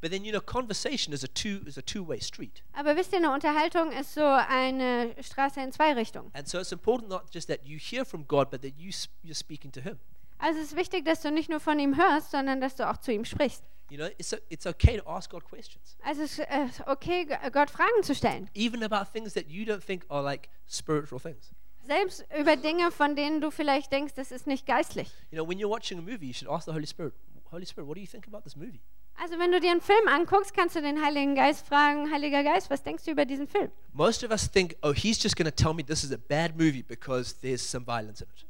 But 0.00 0.10
then, 0.12 0.22
you 0.24 0.32
know, 0.32 0.40
conversation 0.42 1.14
is 1.14 1.24
a 1.24 1.28
two, 1.28 1.60
is 1.66 1.78
a 1.78 1.82
two-way 1.82 2.20
street. 2.20 2.62
Aber 2.74 2.94
wisst 2.94 3.12
ihr, 3.12 3.18
eine 3.18 3.32
Unterhaltung 3.32 3.90
ist 3.90 4.12
so 4.12 4.22
eine 4.24 5.14
Straße 5.20 5.60
in 5.62 5.72
zwei 5.72 5.94
Richtungen. 5.94 6.30
And 6.34 6.46
so 6.46 6.58
it's 6.58 6.72
important 6.72 7.08
not 7.08 7.32
just 7.32 7.48
that 7.48 7.64
you 7.64 7.78
hear 7.78 8.04
from 8.04 8.26
God, 8.28 8.50
but 8.50 8.60
that 8.62 8.74
you, 8.78 8.90
s- 8.90 9.08
you're 9.22 9.34
speaking 9.34 9.72
to 9.72 9.80
him. 9.80 9.98
Also 10.44 10.60
es 10.60 10.66
ist 10.72 10.76
wichtig, 10.76 11.06
dass 11.06 11.22
du 11.22 11.30
nicht 11.30 11.48
nur 11.48 11.58
von 11.58 11.78
ihm 11.78 11.96
hörst, 11.96 12.30
sondern 12.30 12.60
dass 12.60 12.76
du 12.76 12.86
auch 12.86 12.98
zu 12.98 13.10
ihm 13.12 13.24
sprichst. 13.24 13.64
You 13.88 13.96
know, 13.96 14.08
it's, 14.18 14.36
it's 14.50 14.66
okay 14.66 14.98
to 14.98 15.08
ask 15.08 15.30
God 15.30 15.42
questions, 15.44 15.96
Also 16.04 16.20
es 16.22 16.38
ist 16.38 16.40
äh, 16.40 16.68
okay, 16.86 17.26
Gott 17.50 17.70
Fragen 17.70 18.02
zu 18.02 18.14
stellen. 18.14 18.50
even 18.54 18.82
about 18.82 19.10
things 19.10 19.32
that 19.32 19.48
you 19.48 19.64
don't 19.64 19.82
think 19.82 20.04
are 20.10 20.22
like 20.22 20.50
spiritual 20.68 21.18
things. 21.18 21.50
Selbst 21.86 22.26
über 22.38 22.56
Dinge, 22.56 22.90
von 22.90 23.16
denen 23.16 23.40
du 23.40 23.50
vielleicht 23.50 23.90
denkst, 23.90 24.12
das 24.14 24.30
ist 24.32 24.46
nicht 24.46 24.66
geistlich. 24.66 25.10
You 25.30 25.38
know, 25.38 25.48
when 25.48 25.58
you're 25.58 25.70
watching 25.70 25.98
a 25.98 26.02
movie, 26.02 26.26
you 26.26 26.34
should 26.34 26.50
ask 26.50 26.66
the 26.66 26.72
Holy 26.72 26.86
Spirit, 26.86 27.14
Holy 27.50 27.64
Spirit, 27.64 27.88
what 27.88 27.96
do 27.96 28.00
you 28.02 28.06
think 28.06 28.26
about 28.26 28.40
this 28.42 28.54
movie? 28.54 28.80
Also 29.16 29.38
wenn 29.38 29.50
du 29.50 29.60
dir 29.60 29.70
einen 29.70 29.80
Film 29.80 30.08
anguckst, 30.08 30.52
kannst 30.52 30.76
du 30.76 30.82
den 30.82 31.02
Heiligen 31.02 31.34
Geist 31.36 31.66
fragen, 31.66 32.12
Heiliger 32.12 32.42
Geist, 32.44 32.68
was 32.68 32.82
denkst 32.82 33.04
du 33.04 33.12
über 33.12 33.24
diesen 33.24 33.48
Film? 33.48 33.70
Most 33.94 34.22
of 34.22 34.30
us 34.30 34.50
think, 34.50 34.76
oh, 34.82 34.92
he's 34.92 35.22
just 35.22 35.36
going 35.36 35.50
to 35.50 35.54
tell 35.54 35.72
me 35.72 35.82
this 35.82 36.04
is 36.04 36.12
a 36.12 36.18
bad 36.18 36.54
movie 36.54 36.82
because 36.82 37.34
there's 37.40 37.62
some 37.62 37.86
violence 37.86 38.20
in 38.20 38.28
it. 38.28 38.44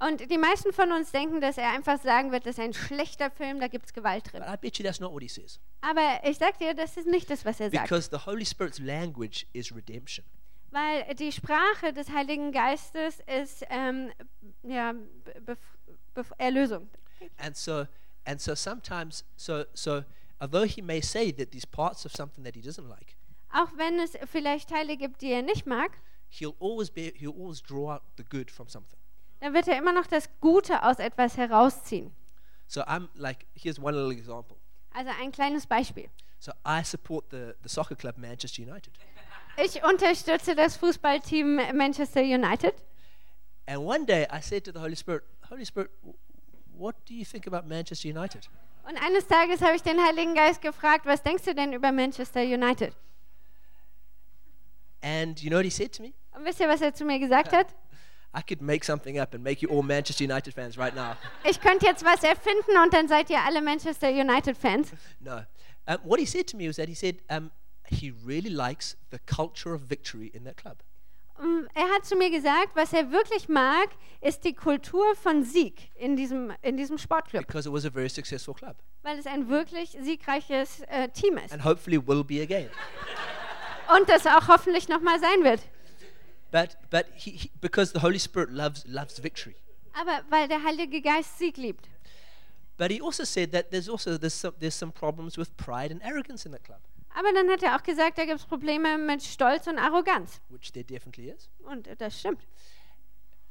Und 0.00 0.30
die 0.30 0.38
meisten 0.38 0.72
von 0.72 0.92
uns 0.92 1.10
denken, 1.10 1.40
dass 1.40 1.56
er 1.56 1.70
einfach 1.70 2.00
sagen 2.02 2.30
wird, 2.30 2.44
das 2.44 2.58
ist 2.58 2.64
ein 2.64 2.74
schlechter 2.74 3.30
Film, 3.30 3.60
da 3.60 3.68
gibt 3.68 3.86
es 3.86 3.92
Gewalt 3.94 4.30
drin. 4.30 4.42
But 4.42 4.52
I 4.52 4.56
bet 4.56 4.78
you 4.78 4.84
that's 4.84 5.00
not 5.00 5.12
what 5.12 5.22
he 5.22 5.28
says. 5.28 5.58
Aber 5.80 6.20
ich 6.24 6.36
sag 6.38 6.58
dir, 6.58 6.74
das 6.74 6.96
ist 6.96 7.06
nicht 7.06 7.30
das, 7.30 7.44
was 7.44 7.60
er 7.60 7.70
sagt. 7.70 7.84
Because 7.84 8.10
the 8.10 8.26
Holy 8.26 8.44
Spirit's 8.44 8.78
language 8.78 9.46
is 9.52 9.74
redemption. 9.74 10.24
Weil 10.70 11.14
die 11.14 11.32
Sprache 11.32 11.92
des 11.94 12.10
Heiligen 12.10 12.52
Geistes 12.52 13.20
ist 13.26 13.64
ähm, 13.70 14.12
ja, 14.62 14.94
Bef 15.40 15.58
Bef 16.14 16.32
Erlösung. 16.38 16.88
And 17.38 17.56
so, 17.56 17.86
and 18.24 18.40
so 18.40 18.54
sometimes, 18.54 19.24
so, 19.36 19.64
so, 19.72 20.04
although 20.40 20.66
he 20.66 20.82
may 20.82 21.00
say 21.00 21.32
that 21.32 21.52
these 21.52 21.66
parts 21.66 22.04
of 22.04 22.12
something 22.12 22.44
that 22.44 22.54
he 22.54 22.60
doesn't 22.60 22.88
like, 22.88 23.16
Auch 23.52 23.70
wenn 23.76 23.98
es 24.00 24.18
vielleicht 24.30 24.68
Teile 24.68 24.96
gibt, 24.96 25.22
die 25.22 25.30
er 25.30 25.42
nicht 25.42 25.66
mag, 25.66 25.92
he'll 26.28 26.56
always 26.58 26.90
be, 26.90 27.12
he'll 27.16 27.34
always 27.38 27.62
draw 27.62 27.94
out 27.94 28.02
the 28.18 28.24
good 28.24 28.50
from 28.50 28.68
something. 28.68 28.98
Dann 29.40 29.54
wird 29.54 29.68
er 29.68 29.78
immer 29.78 29.92
noch 29.92 30.06
das 30.06 30.28
Gute 30.40 30.82
aus 30.82 30.98
etwas 30.98 31.36
herausziehen. 31.36 32.14
So 32.66 32.82
I'm 32.82 33.08
like, 33.14 33.46
here's 33.54 33.78
one 33.78 33.92
little 33.96 34.12
example. 34.12 34.56
Also 34.92 35.10
ein 35.20 35.30
kleines 35.30 35.66
Beispiel. 35.66 36.08
So 36.38 36.52
I 36.66 36.82
support 36.82 37.26
the, 37.30 37.52
the 37.62 37.68
soccer 37.68 37.96
club 37.96 38.16
Manchester 38.18 38.62
United. 38.62 38.92
Ich 39.56 39.82
unterstütze 39.82 40.54
das 40.54 40.76
Fußballteam 40.76 41.56
Manchester 41.74 42.20
United. 42.20 42.74
And 43.66 43.78
one 43.78 44.04
day 44.04 44.26
I 44.30 44.40
said 44.40 44.64
to 44.64 44.72
the 44.72 44.78
Holy 44.78 44.96
Spirit, 44.96 45.24
Holy 45.50 45.64
Spirit, 45.64 45.90
what 46.76 46.94
do 47.08 47.14
you 47.14 47.24
think 47.24 47.46
about 47.46 47.66
Manchester 47.66 48.08
United? 48.08 48.48
Und 48.88 48.96
eines 49.02 49.26
Tages 49.26 49.62
habe 49.62 49.74
ich 49.74 49.82
den 49.82 50.00
Heiligen 50.00 50.34
Geist 50.34 50.62
gefragt, 50.62 51.06
was 51.06 51.22
denkst 51.22 51.44
du 51.44 51.54
denn 51.54 51.72
über 51.72 51.90
Manchester 51.90 52.42
United? 52.42 52.94
And 55.02 55.40
you 55.40 55.50
know 55.50 55.58
what 55.58 55.64
he 55.64 55.70
said 55.70 55.92
to 55.96 56.02
me? 56.02 56.12
Und 56.32 56.44
wisst 56.44 56.60
ihr, 56.60 56.68
was 56.68 56.80
er 56.80 56.94
zu 56.94 57.04
mir 57.04 57.18
gesagt 57.18 57.52
hat? 57.52 57.74
I 58.36 58.42
could 58.42 58.60
make 58.60 58.84
something 58.84 59.18
up 59.18 59.32
and 59.34 59.42
make 59.42 59.62
you 59.62 59.68
all 59.70 59.82
Manchester 59.82 60.24
United 60.24 60.52
fans 60.52 60.76
right 60.76 60.94
now. 60.94 61.16
Ich 61.44 61.58
könnte 61.60 61.86
jetzt 61.86 62.04
was 62.04 62.22
erfinden 62.22 62.76
und 62.84 62.92
dann 62.92 63.08
seid 63.08 63.30
ihr 63.30 63.40
alle 63.40 63.62
Manchester 63.62 64.10
United-Fans. 64.10 64.90
No. 65.20 65.42
Um, 65.86 65.96
what 66.04 66.20
he 66.20 66.26
said 66.26 66.46
to 66.48 66.56
me 66.56 66.68
was 66.68 66.76
that 66.76 66.88
he 66.88 66.94
said 66.94 67.16
um, 67.30 67.50
he 67.88 68.12
really 68.26 68.50
likes 68.50 68.96
the 69.10 69.18
culture 69.24 69.72
of 69.74 69.82
victory 69.88 70.26
in 70.34 70.44
that 70.44 70.56
club. 70.56 70.76
Mm, 71.38 71.66
Er 71.74 71.84
hat 71.94 72.04
zu 72.04 72.16
mir 72.16 72.30
gesagt, 72.30 72.74
was 72.74 72.92
er 72.92 73.10
wirklich 73.10 73.48
mag, 73.48 73.88
ist 74.20 74.44
die 74.44 74.54
Kultur 74.54 75.14
von 75.16 75.42
Sieg 75.44 75.90
in 75.94 76.16
diesem, 76.16 76.52
in 76.62 76.76
diesem 76.76 76.98
Sportclub, 76.98 77.46
because 77.46 77.66
it 77.68 77.72
was 77.72 77.84
a 77.86 77.90
very 77.90 78.08
successful 78.08 78.54
club 78.54 78.76
weil 79.02 79.18
es 79.20 79.26
ein 79.26 79.48
wirklich 79.48 79.96
siegreiches 80.00 80.80
äh, 80.88 81.08
Team 81.10 81.36
ist 81.38 81.52
and 81.52 81.64
hopefully 81.64 81.96
will 82.04 82.24
be 82.24 82.42
again. 82.42 82.68
und 83.96 84.08
das 84.08 84.26
auch 84.26 84.48
hoffentlich 84.48 84.88
nochmal 84.88 85.20
sein 85.20 85.44
wird. 85.44 85.60
But, 86.50 86.76
but 86.90 87.06
he, 87.14 87.30
he, 87.32 87.50
because 87.60 87.92
the 87.92 88.00
Holy 88.00 88.18
Spirit 88.18 88.50
loves, 88.50 88.84
loves 88.86 89.18
victory. 89.18 89.56
Aber 89.94 90.22
weil 90.30 90.48
der 90.48 90.62
Heilige 90.62 91.02
Geist 91.02 91.38
Sieg 91.38 91.56
liebt. 91.56 91.88
But 92.76 92.90
he 92.90 93.00
also 93.00 93.24
said 93.24 93.52
that 93.52 93.70
there's 93.70 93.88
also 93.88 94.18
there's 94.18 94.34
some, 94.38 94.54
there's 94.60 94.74
some 94.78 94.92
problems 94.92 95.38
with 95.38 95.56
pride 95.56 95.90
and 95.90 96.02
arrogance 96.02 96.44
in 96.46 96.52
that 96.52 96.62
club, 96.62 96.80
Aber 97.14 97.32
dann 97.32 97.48
hat 97.50 97.62
er 97.62 97.74
auch 97.76 97.82
gesagt, 97.82 98.18
da 98.18 98.26
gibt 98.26 98.38
es 98.40 98.44
Probleme 98.46 98.98
mit 98.98 99.22
Stolz 99.22 99.66
und 99.66 99.78
Arroganz. 99.78 100.40
which 100.50 100.70
there 100.72 100.84
definitely 100.84 101.30
is. 101.30 101.48
Und 101.64 101.88
das 101.98 102.20
stimmt. 102.20 102.46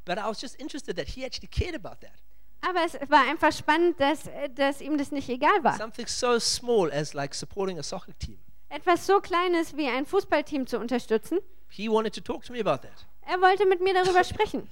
But 0.05 0.19
I 0.19 0.27
was 0.27 0.39
just 0.39 0.55
interested 0.61 0.95
that 0.97 1.07
he 1.07 1.25
actually 1.25 1.47
cared 1.47 1.73
about 1.75 1.99
that. 2.01 2.13
Aber 2.61 2.83
es 2.85 2.93
war 3.09 3.27
einfach 3.27 3.51
spannend, 3.51 3.99
dass, 3.99 4.29
dass 4.55 4.81
ihm 4.81 4.97
das 4.97 5.11
nicht 5.11 5.29
egal 5.29 5.63
war. 5.63 5.77
Something 5.77 6.07
so 6.07 6.39
small 6.39 6.91
as 6.91 7.13
like 7.13 7.33
supporting 7.33 7.79
a 7.79 7.83
soccer 7.83 8.13
team. 8.19 8.37
Etwas 8.69 9.05
so 9.07 9.19
Kleines 9.19 9.75
wie 9.75 9.87
ein 9.87 10.05
Fußballteam 10.05 10.67
zu 10.67 10.77
unterstützen. 10.79 11.39
He 11.69 11.89
wanted 11.89 12.13
to 12.13 12.21
talk 12.21 12.43
to 12.45 12.53
me 12.53 12.59
about 12.59 12.81
that. 12.87 13.05
Er 13.27 13.41
wollte 13.41 13.65
mit 13.65 13.81
mir 13.81 13.93
darüber 13.93 14.23
sprechen. 14.23 14.69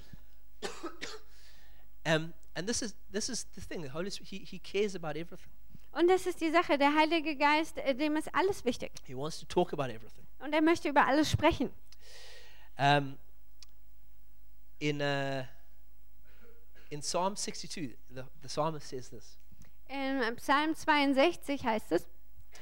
Um, 2.06 2.32
and 2.54 2.68
this 2.68 2.82
is 2.82 2.94
this 3.12 3.28
is 3.28 3.46
the 3.54 3.60
thing. 3.60 3.82
The 3.82 3.92
Holy 3.92 4.10
Spirit, 4.10 4.28
he, 4.28 4.38
he 4.38 4.58
cares 4.58 4.94
about 4.94 5.16
everything. 5.16 5.50
Und 5.92 6.08
das 6.08 6.26
ist 6.26 6.40
die 6.40 6.50
Sache. 6.50 6.76
Der 6.76 6.94
Heilige 6.94 7.36
Geist, 7.36 7.78
äh, 7.78 7.94
dem 7.94 8.16
ist 8.16 8.34
alles 8.34 8.64
wichtig. 8.64 8.90
He 9.06 9.16
wants 9.16 9.38
to 9.40 9.46
talk 9.46 9.72
about 9.72 9.84
everything. 9.84 10.26
Und 10.40 10.52
er 10.52 10.62
möchte 10.62 10.88
über 10.88 11.06
alles 11.06 11.30
sprechen. 11.30 11.70
Um, 12.76 13.16
in 14.80 15.00
uh, 15.00 15.44
in 16.90 17.00
Psalm 17.00 17.36
62, 17.36 17.96
the, 18.10 18.24
the 18.42 18.48
psalmist 18.48 18.88
says 18.88 19.08
this. 19.08 19.38
In 19.88 20.36
Psalm 20.38 20.74
62 20.74 21.64
heißt 21.64 21.92
es, 21.92 22.06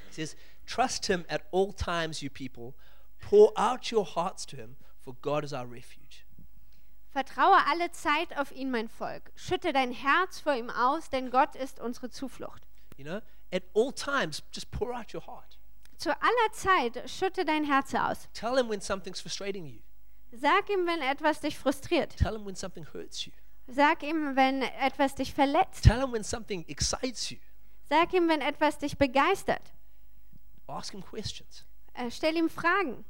He 0.09 0.15
says, 0.15 0.37
"Trust 0.67 1.07
Him 1.07 1.25
at 1.29 1.43
all 1.53 1.73
times, 1.73 2.21
you 2.21 2.29
people. 2.31 2.75
Pour 3.23 3.53
out 3.57 3.91
your 3.91 4.05
hearts 4.05 4.45
to 4.47 4.57
Him, 4.57 4.77
for 5.01 5.15
God 5.23 5.45
is 5.45 5.53
our 5.53 5.67
refuge." 5.67 6.27
Vertraue 7.13 7.59
alle 7.67 7.91
Zeit 7.93 8.37
auf 8.39 8.53
ihn, 8.53 8.71
mein 8.71 8.89
Volk. 8.89 9.33
Schütte 9.35 9.73
dein 9.73 9.93
Herz 9.93 10.41
vor 10.41 10.55
ihm 10.55 10.71
aus, 10.71 11.11
denn 11.11 11.31
Gott 11.31 11.55
ist 11.55 11.79
unsere 11.79 12.11
Zuflucht. 12.11 12.67
You 12.97 13.05
know, 13.05 13.21
at 13.53 13.63
all 13.75 13.93
times, 13.93 14.43
just 14.53 14.71
pour 14.71 14.95
out 14.95 15.13
your 15.15 15.27
heart. 15.27 15.59
Zu 15.99 16.11
aller 16.11 16.53
Zeit 16.53 17.09
schütte 17.11 17.45
dein 17.45 17.65
Herz 17.65 17.95
aus. 17.95 18.29
Tell 18.33 18.57
Him 18.57 18.69
when 18.69 18.81
something's 18.81 19.21
frustrating 19.21 19.67
you. 19.67 19.81
Sag 20.33 20.71
ihm, 20.71 20.87
wenn 20.87 21.03
etwas 21.03 21.41
dich 21.41 21.59
frustriert. 21.59 22.17
Tell 22.17 22.35
Him 22.35 22.47
when 22.47 22.57
something 22.57 22.87
hurts 22.93 23.27
you. 23.27 23.33
Sag 23.67 24.03
ihm, 24.03 24.35
wenn 24.35 24.63
etwas 24.63 25.15
dich 25.15 25.35
verletzt. 25.35 25.85
Tell 25.85 26.01
Him 26.01 26.13
when 26.13 26.25
something 26.25 26.65
excites 26.67 27.31
you. 27.31 27.39
Sag 27.89 28.15
ihm, 28.15 28.29
wenn 28.29 28.41
etwas 28.41 28.79
dich 28.79 28.97
begeistert. 28.97 29.73
Ask 30.67 30.93
Him 30.93 31.03
questions 31.03 31.67
Äh, 31.93 32.11
stell 32.11 32.37
ihm 32.37 32.49
Fragen, 32.49 33.05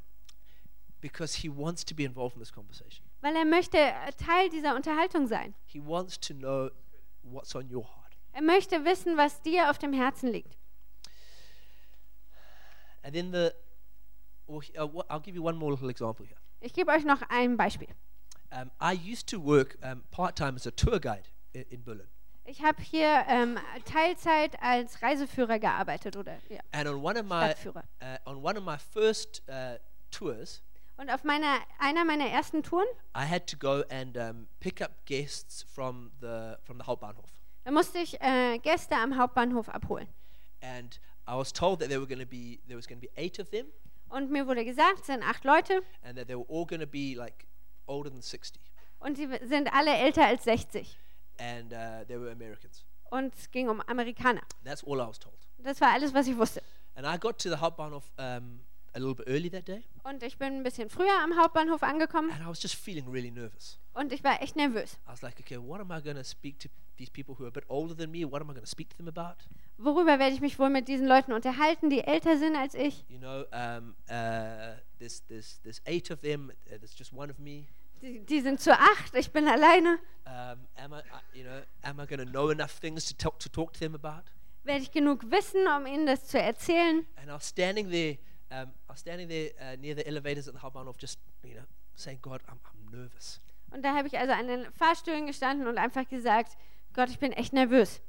because 1.03 1.35
He 1.41 1.49
wants 1.49 1.83
to 1.85 1.93
be 1.93 2.03
involved 2.05 2.35
in 2.35 2.41
this 2.41 2.51
conversation. 2.51 3.05
weil 3.21 3.35
er 3.35 3.45
möchte 3.45 3.77
äh, 3.77 4.11
Teil 4.13 4.49
dieser 4.49 4.75
Unterhaltung 4.75 5.27
sein. 5.27 5.53
He 5.65 5.79
wants 5.79 6.19
to 6.19 6.33
know 6.33 6.69
what's 7.21 7.53
on 7.55 7.69
your 7.71 7.83
heart. 7.83 8.17
Er 8.31 8.41
möchte 8.41 8.83
wissen, 8.85 9.15
was 9.17 9.41
dir 9.41 9.69
auf 9.69 9.77
dem 9.77 9.93
Herzen 9.93 10.29
liegt. 10.31 10.57
And 13.03 13.13
then 13.13 13.31
the, 13.31 13.51
uh, 14.47 14.61
I'll 15.09 15.19
give 15.21 15.35
you 15.35 15.43
one 15.43 15.57
more 15.57 15.71
little 15.71 15.89
example 15.89 16.25
here. 16.25 16.37
Ich 16.61 16.73
gebe 16.73 16.91
euch 16.91 17.03
noch 17.03 17.21
ein 17.29 17.57
Beispiel. 17.57 17.89
Um, 18.51 18.71
I 18.79 18.93
used 18.93 19.27
to 19.29 19.39
work 19.43 19.77
um, 19.83 20.03
part 20.11 20.35
time 20.37 20.55
as 20.55 20.65
a 20.65 20.71
tour 20.71 20.99
guide 20.99 21.23
in, 21.53 21.63
in 21.69 21.83
Berlin. 21.83 22.07
Ich 22.45 22.61
habe 22.61 22.81
hier 22.81 23.23
ähm, 23.27 23.57
Teilzeit 23.85 24.61
als 24.61 25.01
Reiseführer 25.01 25.59
gearbeitet 25.59 26.17
oder 26.17 26.37
ja, 26.49 26.59
And 26.71 26.87
on 26.87 26.95
one 27.03 27.17
of 27.19 27.25
my, 27.25 27.51
Stadtführer. 27.51 27.83
uh, 28.01 28.17
on 28.29 28.43
one 28.43 28.57
of 28.57 28.63
my 28.65 28.77
first 28.77 29.41
uh, 29.49 29.77
tours, 30.11 30.61
Und 30.97 31.09
auf 31.09 31.23
meiner, 31.23 31.59
einer 31.79 32.05
meiner 32.05 32.25
ersten 32.27 32.61
Touren, 32.63 32.87
I 33.17 33.25
had 33.27 33.47
to 33.47 33.57
go 33.57 33.83
and 33.89 34.15
um, 34.17 34.47
pick 34.59 34.81
up 34.81 34.91
guests 35.05 35.63
from 35.63 36.11
the 36.21 36.55
from 36.63 36.77
the 36.79 36.85
Hauptbahnhof. 36.85 37.29
da 37.63 37.71
musste 37.71 37.97
ich 37.99 38.21
äh, 38.21 38.59
Gäste 38.59 38.95
am 38.95 39.17
Hauptbahnhof 39.17 39.69
abholen. 39.69 40.07
And 40.61 40.99
I 41.27 41.33
was 41.35 41.51
told 41.51 41.79
that 41.79 41.89
there 41.89 41.99
were 41.99 42.07
going 42.07 42.19
to 42.21 42.27
be 42.29 42.59
there 42.67 42.77
was 42.77 42.87
going 42.87 42.99
to 43.01 43.07
be 43.07 43.11
eight 43.19 43.39
of 43.39 43.49
them, 43.49 43.65
Und 44.09 44.29
mir 44.29 44.45
wurde 44.47 44.63
gesagt, 44.63 44.99
es 45.01 45.07
sind 45.07 45.23
acht 45.23 45.43
Leute 45.43 45.81
and 46.03 46.17
that 46.17 46.27
they 46.27 46.35
were 46.37 46.45
all 46.47 46.65
going 46.65 46.79
to 46.81 46.87
be 46.87 47.15
like 47.17 47.47
older 47.87 48.09
than 48.11 48.21
60, 48.21 48.61
und 48.99 49.17
sie 49.17 49.27
sind 49.43 49.73
alle 49.73 49.95
älter 49.95 50.25
als 50.27 50.43
60. 50.43 50.95
and 51.39 51.73
uh, 51.73 52.05
they 52.07 52.19
were 52.19 52.31
Americans. 52.31 52.85
Und 53.09 53.33
es 53.35 53.49
ging 53.51 53.67
um 53.69 53.81
Amerikaner. 53.81 54.41
That's 54.63 54.83
all 54.83 54.99
I 54.99 55.07
was 55.07 55.17
told. 55.19 55.35
Das 55.57 55.81
war 55.81 55.91
alles, 55.91 56.13
was 56.13 56.27
ich 56.27 56.37
wusste. 56.37 56.61
And 56.95 57.05
I 57.07 57.17
got 57.17 57.39
to 57.39 57.49
the 57.49 57.57
Hauptbahnhof 57.57 58.11
um, 58.17 58.59
a 58.95 58.99
little 58.99 59.15
bit 59.15 59.27
early 59.27 59.49
that 59.49 59.67
day, 59.67 59.83
Und 60.03 60.23
ich 60.23 60.37
bin 60.37 60.53
ein 60.57 60.63
bisschen 60.63 60.89
früher 60.89 61.13
am 61.23 61.35
Hauptbahnhof 61.37 61.81
angekommen 61.83 62.31
and 62.31 62.41
I 62.41 62.47
was 62.47 62.61
just 62.61 62.75
feeling 62.75 63.07
really 63.09 63.31
nervous. 63.31 63.79
und 63.93 64.11
ich 64.13 64.23
war 64.23 64.41
echt 64.41 64.55
nervös. 64.55 64.93
I 65.07 65.11
was 65.11 65.21
like, 65.21 65.39
okay, 65.39 65.57
what 65.57 65.79
am 65.79 65.91
I 65.91 66.01
going 66.01 66.17
to 66.17 66.23
speak 66.23 66.59
to 66.59 66.69
these 66.97 67.09
people 67.11 67.35
who 67.37 67.43
are 67.45 67.47
a 67.49 67.51
bit 67.51 67.65
older 67.69 67.95
than 67.95 68.11
me? 68.11 68.23
What 68.23 68.41
am 68.41 68.49
I 68.49 68.53
going 68.53 68.63
to 68.65 68.69
speak 68.69 68.89
to 68.91 68.97
them 68.97 69.07
about? 69.07 69.37
Worüber 69.77 70.19
werde 70.19 70.33
ich 70.35 70.41
mich 70.41 70.59
wohl 70.59 70.69
mit 70.69 70.87
diesen 70.87 71.07
Leuten 71.07 71.33
unterhalten, 71.33 71.89
die 71.89 72.01
älter 72.03 72.37
sind 72.37 72.55
als 72.55 72.75
ich? 72.75 73.03
You 73.09 73.17
know, 73.17 73.45
um, 73.51 73.95
uh, 74.09 74.75
there's, 74.99 75.23
there's, 75.27 75.59
there's 75.63 75.81
eight 75.85 76.11
of 76.11 76.21
them, 76.21 76.51
uh, 76.67 76.77
there's 76.77 76.95
just 76.97 77.11
one 77.13 77.31
of 77.31 77.39
me. 77.39 77.65
Die, 78.03 78.19
die 78.19 78.41
sind 78.41 78.59
zu 78.59 78.71
acht, 78.73 79.15
ich 79.15 79.31
bin 79.31 79.47
alleine. 79.47 79.97
Um, 80.25 80.59
am 80.75 80.93
I, 80.93 81.01
you 81.33 81.43
know, 81.43 81.61
am 81.81 81.99
I 81.99 82.05
going 82.05 82.19
to 82.23 82.25
know 82.31 82.49
enough 82.51 82.79
things 82.79 83.05
to 83.07 83.15
talk, 83.17 83.39
to 83.39 83.49
talk 83.49 83.73
to 83.73 83.79
them 83.79 83.95
about? 83.95 84.23
Werde 84.63 84.83
ich 84.83 84.91
genug 84.91 85.29
wissen, 85.31 85.67
um 85.67 85.85
ihnen 85.87 86.05
das 86.05 86.27
zu 86.27 86.39
erzählen? 86.39 87.05
And 87.17 87.27
I 87.29 87.33
was 87.33 87.47
standing 87.49 87.89
there, 87.89 88.17
um, 88.53 88.69
I 88.87 88.91
was 88.91 88.99
standing 88.99 89.27
there 89.27 89.51
uh, 89.59 89.75
near 89.79 89.95
the 89.95 90.07
elevators 90.07 90.47
at 90.47 90.53
the 90.53 90.59
Hauptbahnhof, 90.59 90.97
just, 90.97 91.19
you 91.43 91.55
know, 91.55 91.65
saying, 91.95 92.19
God, 92.21 92.41
I'm, 92.47 92.59
I'm 92.63 92.91
nervous. 92.91 93.39
Und 93.71 93.83
da 93.83 93.95
habe 93.95 94.07
ich 94.07 94.17
also 94.17 94.33
an 94.33 94.47
den 94.47 94.71
Fahrstühlen 94.73 95.25
gestanden 95.25 95.67
und 95.67 95.77
einfach 95.79 96.07
gesagt, 96.07 96.55
Gott, 96.93 97.09
ich 97.09 97.19
bin 97.19 97.31
echt 97.31 97.53
nervös. 97.53 98.01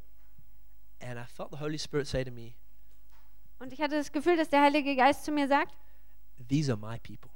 And 1.00 1.18
I 1.18 1.24
felt 1.26 1.50
the 1.52 1.59
Holy 1.59 1.78
Spirit 1.78 2.07
say 2.07 2.22
to 2.24 2.30
me, 2.30 2.54
Und 3.59 3.72
ich 3.72 3.80
hatte 3.80 3.96
das 3.96 4.12
Gefühl, 4.12 4.37
dass 4.37 4.50
der 4.50 4.62
Heilige 4.62 4.94
Geist 4.96 5.24
zu 5.24 5.33
mir 5.33 5.48
sagt, 5.48 5.74
These 6.48 6.72
are 6.72 6.78
my 6.78 6.98
people. 6.98 7.30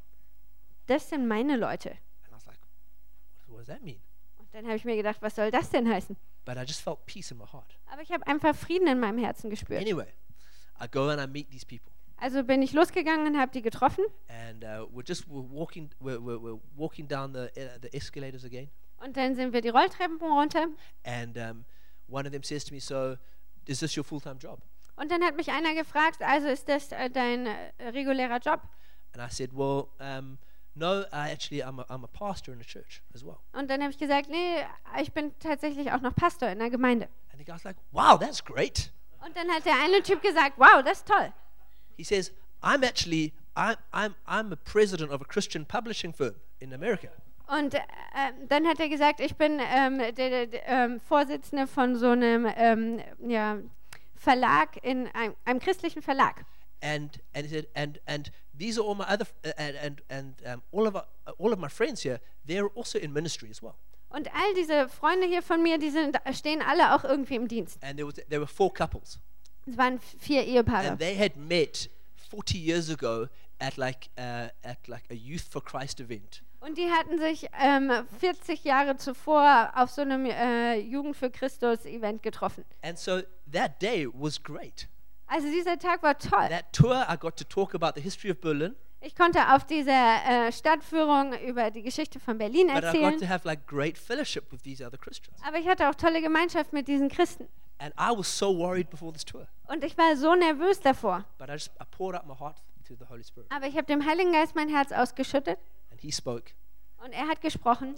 das 0.87 1.09
sind 1.09 1.27
meine 1.27 1.57
Leute. 1.57 1.91
And 1.91 2.33
I 2.33 2.35
was 2.35 2.47
like, 2.47 2.59
What, 3.47 3.55
what 3.55 3.59
does 3.61 3.69
that 3.69 3.83
mean? 3.83 4.01
Und 4.39 4.53
dann 4.53 4.67
habe 4.67 4.77
ich 4.77 4.85
mir 4.85 4.97
gedacht, 4.97 5.23
was 5.23 5.35
soll 5.35 5.51
das 5.51 5.71
denn 5.71 5.89
heißen? 5.89 6.17
But 6.45 6.57
I 6.57 6.61
just 6.61 6.81
felt 6.81 7.05
peace 7.07 7.31
in 7.31 7.39
my 7.39 7.47
heart. 7.47 7.79
Aber 7.87 8.03
ich 8.03 8.11
habe 8.13 8.27
einfach 8.27 8.55
Frieden 8.55 8.89
in 8.89 9.01
meinem 9.01 9.19
Herzen 9.19 9.49
gespürt. 9.51 9.81
Anyway, 9.81 10.13
I 10.81 10.87
go 10.91 11.09
and 11.09 11.21
I 11.21 11.27
meet 11.27 11.51
these 11.51 11.65
people. 11.65 11.93
Also 12.21 12.43
bin 12.43 12.63
ich 12.63 12.73
losgegangen 12.73 13.27
und 13.27 13.39
habe 13.39 13.53
die 13.53 13.63
getroffen. 13.63 14.05
And 14.29 14.65
uh, 14.65 14.87
we're 14.93 15.07
just 15.07 15.29
we're 15.29 15.49
walking 15.51 15.91
we're, 16.01 16.19
we're, 16.19 16.41
we're 16.41 16.61
walking 16.77 17.07
down 17.07 17.33
the 17.33 17.49
uh, 17.57 17.79
the 17.81 17.93
escalators 17.97 18.45
again. 18.45 18.69
Und 18.99 19.17
dann 19.17 19.35
sind 19.37 19.53
wir 19.53 19.61
die 19.61 19.69
Rolltreppen 19.69 20.19
runter. 20.21 20.67
And 21.05 21.37
um, 21.37 21.65
one 22.09 22.27
of 22.27 22.33
them 22.33 22.43
says 22.43 22.65
to 22.65 22.75
me, 22.75 22.81
"So, 22.81 23.17
is 23.67 23.79
this 23.79 23.97
your 23.97 24.05
full-time 24.05 24.39
job?" 24.39 24.61
Und 24.97 25.13
dann 25.13 25.23
hat 25.23 25.37
mich 25.37 25.51
einer 25.53 25.75
gefragt, 25.75 26.21
also 26.23 26.49
ist 26.49 26.69
das 26.69 26.91
äh, 26.91 27.09
dein 27.09 27.47
äh, 27.47 27.89
regulärer 27.91 28.39
Job? 28.39 28.63
And 29.15 29.25
I 29.25 29.33
said, 29.33 29.53
"Well, 29.55 29.87
um, 30.01 30.39
no. 30.75 31.03
I 31.13 31.31
actually 31.31 31.63
I'm 31.63 31.81
a, 31.81 31.85
I'm 31.85 32.03
a 32.03 32.09
pastor 32.09 32.53
in 32.53 32.61
a 32.61 32.65
church 32.65 33.01
as 33.15 33.25
well." 33.25 33.39
Und 33.53 33.71
dann 33.71 33.81
habe 33.81 33.93
ich 33.93 33.99
gesagt, 33.99 34.29
nee, 34.29 34.57
ich 35.01 35.13
bin 35.13 35.39
tatsächlich 35.39 35.93
auch 35.93 36.01
noch 36.01 36.17
Pastor 36.17 36.49
in 36.49 36.59
der 36.59 36.71
Gemeinde. 36.71 37.09
And 37.31 37.39
the 37.39 37.45
guy's 37.45 37.63
like, 37.63 37.77
"Wow, 37.93 38.19
that's 38.19 38.45
great." 38.45 38.91
Und 39.25 39.37
dann 39.37 39.49
hat 39.51 39.65
der 39.65 39.75
eine 39.81 40.03
Typ 40.03 40.23
gesagt, 40.23 40.55
wow, 40.59 40.83
das 40.85 40.99
ist 40.99 41.09
toll. 41.09 41.33
He 41.99 42.05
says, 42.05 42.33
"I'm 42.63 42.83
actually 42.83 43.35
I'm 43.55 43.77
I'm 43.93 44.15
I'm 44.27 44.53
a 44.53 44.57
president 44.57 45.13
of 45.13 45.21
a 45.21 45.27
Christian 45.27 45.67
publishing 45.67 46.15
firm 46.15 46.37
in 46.61 46.73
America." 46.73 47.11
Und 47.49 47.75
äh, 47.75 47.81
dann 48.49 48.67
hat 48.67 48.79
er 48.79 48.91
gesagt, 48.91 49.21
ich 49.21 49.37
bin 49.37 49.59
ähm, 49.59 49.99
der, 50.15 50.47
der, 50.47 50.69
ähm, 50.69 51.01
Vorsitzende 51.01 51.67
von 51.67 51.97
so 51.97 52.11
einem 52.11 52.47
ähm, 52.57 53.01
ja, 53.27 53.59
Verlag, 54.17 54.77
in 54.83 55.09
einem, 55.09 55.35
einem 55.47 55.59
christlichen 55.59 56.03
Verlag. 56.03 56.45
And 56.81 57.19
and 57.35 57.47
he 57.47 57.49
said, 57.49 57.67
and 57.75 57.99
and 58.07 58.31
these 58.57 58.79
are 58.79 58.87
all 58.87 58.95
my 58.95 59.05
other 59.05 59.27
uh, 59.45 59.51
and 59.57 59.77
and 59.77 60.03
and 60.11 60.35
um, 60.47 60.63
all 60.71 60.87
of 60.87 60.95
our, 60.95 61.07
all 61.39 61.53
of 61.53 61.59
my 61.59 61.69
friends 61.69 62.03
here. 62.03 62.21
They're 62.47 62.69
also 62.77 62.99
in 62.99 63.13
ministry 63.13 63.51
as 63.51 63.63
well. 63.63 63.75
Und 64.11 64.29
all 64.33 64.55
diese 64.55 64.89
Freunde 64.89 65.27
hier 65.27 65.43
von 65.43 65.63
mir, 65.63 65.79
die 65.79 65.91
sind, 65.91 66.17
stehen 66.33 66.63
alle 66.63 66.95
auch 66.95 67.05
irgendwie 67.05 67.35
im 67.35 67.49
Dienst. 67.49 67.83
And 67.83 67.97
there 67.97 68.07
was 68.07 68.15
there 68.29 68.41
were 68.41 68.47
four 68.47 68.73
couples. 68.73 69.19
Es 69.69 69.77
waren 69.79 69.99
vier 70.19 70.45
Ehepaare. 70.45 70.89
and 70.91 70.99
they 70.99 71.17
had 71.17 71.37
met 71.37 71.91
40 72.31 72.59
years 72.59 72.91
ago 72.91 73.27
at 73.61 73.77
like 73.77 74.09
uh, 74.19 74.49
at 74.63 74.87
like 74.89 75.05
a 75.11 75.15
youth 75.15 75.43
for 75.51 75.63
christ 75.63 76.01
event 76.01 76.43
Und 76.61 76.77
die 76.77 76.91
hatten 76.91 77.19
sich 77.19 77.49
ähm, 77.61 77.91
40 78.21 78.65
Jahre 78.65 78.97
zuvor 78.97 79.71
auf 79.75 79.91
so 79.91 80.03
einem 80.03 80.27
äh, 80.27 80.77
Jugend 80.81 81.17
für 81.17 81.31
Christus 81.31 81.85
Event 81.87 82.23
getroffen. 82.23 82.65
and 82.83 82.99
so 82.99 83.21
that 83.53 83.81
day 83.83 84.07
was 84.13 84.43
great 84.43 84.89
Also 85.27 85.49
dieser 85.49 85.79
Tag 85.79 86.03
war 86.03 86.19
toll. 86.19 86.49
that 86.49 86.73
tour 86.73 87.07
i 87.09 87.17
got 87.17 87.37
to 87.37 87.45
talk 87.45 87.75
about 87.75 87.93
the 87.95 88.01
history 88.03 88.31
of 88.31 88.41
berlin 88.41 88.75
Ich 89.01 89.15
konnte 89.15 89.55
auf 89.55 89.65
dieser 89.65 90.49
äh, 90.49 90.51
Stadtführung 90.53 91.33
über 91.47 91.71
die 91.71 91.83
Geschichte 91.83 92.19
von 92.19 92.37
Berlin 92.39 92.67
but 92.67 92.77
i 92.79 92.81
got 92.81 92.85
erzählen. 92.95 93.19
to 93.21 93.29
have 93.29 93.47
like 93.47 93.67
great 93.67 93.97
fellowship 93.97 94.51
with 94.51 94.63
these 94.63 94.85
other 94.85 94.99
christians 94.99 95.39
Aber 95.47 95.59
ich 95.59 95.69
hatte 95.69 95.89
auch 95.89 95.95
tolle 95.95 96.21
Gemeinschaft 96.21 96.73
mit 96.73 96.89
diesen 96.89 97.09
Christen. 97.09 97.47
And 97.79 97.93
i 97.97 98.11
was 98.11 98.27
so 98.29 98.51
worried 98.57 98.89
before 98.91 99.13
this 99.13 99.25
tour 99.25 99.47
Und 99.67 99.85
ich 99.85 99.97
war 99.99 100.17
so 100.17 100.35
nervös 100.35 100.81
davor. 100.81 101.25
but 101.39 101.49
i 101.49 101.53
just 101.53 101.71
i 101.81 101.85
poured 101.91 102.15
out 102.17 102.27
my 102.27 102.35
heart 102.35 102.57
to 102.87 102.95
the 102.97 103.05
holy 103.09 103.23
spirit 103.23 103.51
Aber 103.53 103.67
ich 103.67 103.75
habe 103.77 103.87
dem 103.87 104.05
Heiligen 104.07 104.33
Geist 104.33 104.55
mein 104.55 104.69
Herz 104.69 104.93
ausgeschüttet 104.93 105.59
and 105.91 106.01
he 106.01 106.11
spoke 106.13 106.53
und 107.05 107.13
er 107.13 107.29
hat 107.29 107.41
gesprochen. 107.41 107.95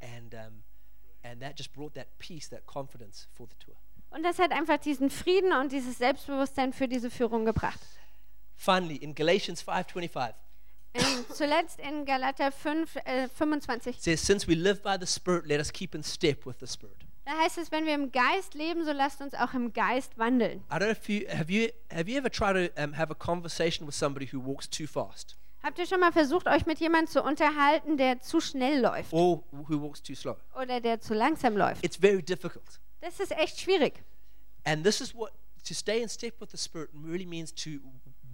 and 0.00 0.34
um, 0.34 0.62
and 1.22 1.40
that 1.40 1.58
just 1.58 1.72
brought 1.72 1.94
that 1.94 2.06
peace 2.18 2.48
that 2.50 2.64
confidence 2.66 3.26
for 3.34 3.46
the 3.48 3.56
tour 3.64 3.74
Und 4.10 4.22
das 4.22 4.38
hat 4.38 4.52
einfach 4.52 4.78
diesen 4.78 5.10
Frieden 5.10 5.52
und 5.52 5.70
dieses 5.72 5.98
Selbstbewusstsein 5.98 6.72
für 6.72 6.88
diese 6.88 7.10
Führung 7.10 7.44
gebracht. 7.44 7.80
finally 8.56 8.96
in 8.96 9.14
galatians 9.14 9.62
5.25 9.66 10.34
Ähm, 10.94 11.26
zuletzt 11.34 11.78
in 11.80 12.06
Galater 12.06 12.50
5, 12.50 12.96
äh, 13.04 13.28
25. 13.28 13.96
it 13.96 14.02
says 14.02 14.24
since 14.26 14.48
we 14.48 14.54
live 14.54 14.82
by 14.82 14.96
the 14.98 15.06
spirit 15.06 15.46
let 15.46 15.60
us 15.60 15.70
keep 15.70 15.94
in 15.94 16.02
step 16.02 16.46
with 16.46 16.56
the 16.60 16.66
spirit 16.66 16.96
Da 17.28 17.36
heißt 17.36 17.58
es, 17.58 17.70
wenn 17.70 17.84
wir 17.84 17.94
im 17.94 18.10
Geist 18.10 18.54
leben, 18.54 18.86
so 18.86 18.92
lasst 18.92 19.20
uns 19.20 19.34
auch 19.34 19.52
im 19.52 19.74
Geist 19.74 20.16
wandeln. 20.16 20.64
I 20.70 20.76
don't 20.76 20.78
know 20.78 20.90
if 20.92 21.10
you 21.10 21.28
have 21.28 21.52
you 21.52 21.68
have 21.92 22.10
you 22.10 22.16
ever 22.16 22.30
tried 22.30 22.54
to 22.54 22.82
um, 22.82 22.96
have 22.96 23.12
a 23.12 23.14
conversation 23.14 23.86
with 23.86 23.94
somebody 23.94 24.26
who 24.32 24.40
walks 24.40 24.66
too 24.66 24.86
fast 24.86 25.36
Habt 25.62 25.78
ihr 25.78 25.86
schon 25.86 26.00
mal 26.00 26.10
versucht, 26.10 26.46
euch 26.46 26.64
mit 26.64 26.78
jemandem 26.78 27.12
zu 27.12 27.22
unterhalten, 27.22 27.98
der 27.98 28.22
zu 28.22 28.40
schnell 28.40 28.80
läuft 28.80 29.12
or 29.12 29.44
who 29.52 29.78
walks 29.78 30.02
too 30.02 30.14
slow? 30.14 30.38
oder 30.58 30.80
der 30.80 31.02
zu 31.02 31.12
langsam 31.12 31.54
läuft? 31.54 31.84
It's 31.84 31.96
very 31.98 32.22
difficult. 32.22 32.80
Das 33.02 33.20
ist 33.20 33.32
echt 33.32 33.60
schwierig. 33.60 34.02
And 34.64 34.82
this 34.82 35.02
is 35.02 35.14
what 35.14 35.32
to 35.68 35.74
stay 35.74 36.00
in 36.00 36.08
step 36.08 36.40
with 36.40 36.48
the 36.52 36.56
Spirit 36.56 36.88
really 36.94 37.26
means 37.26 37.54
to 37.56 37.72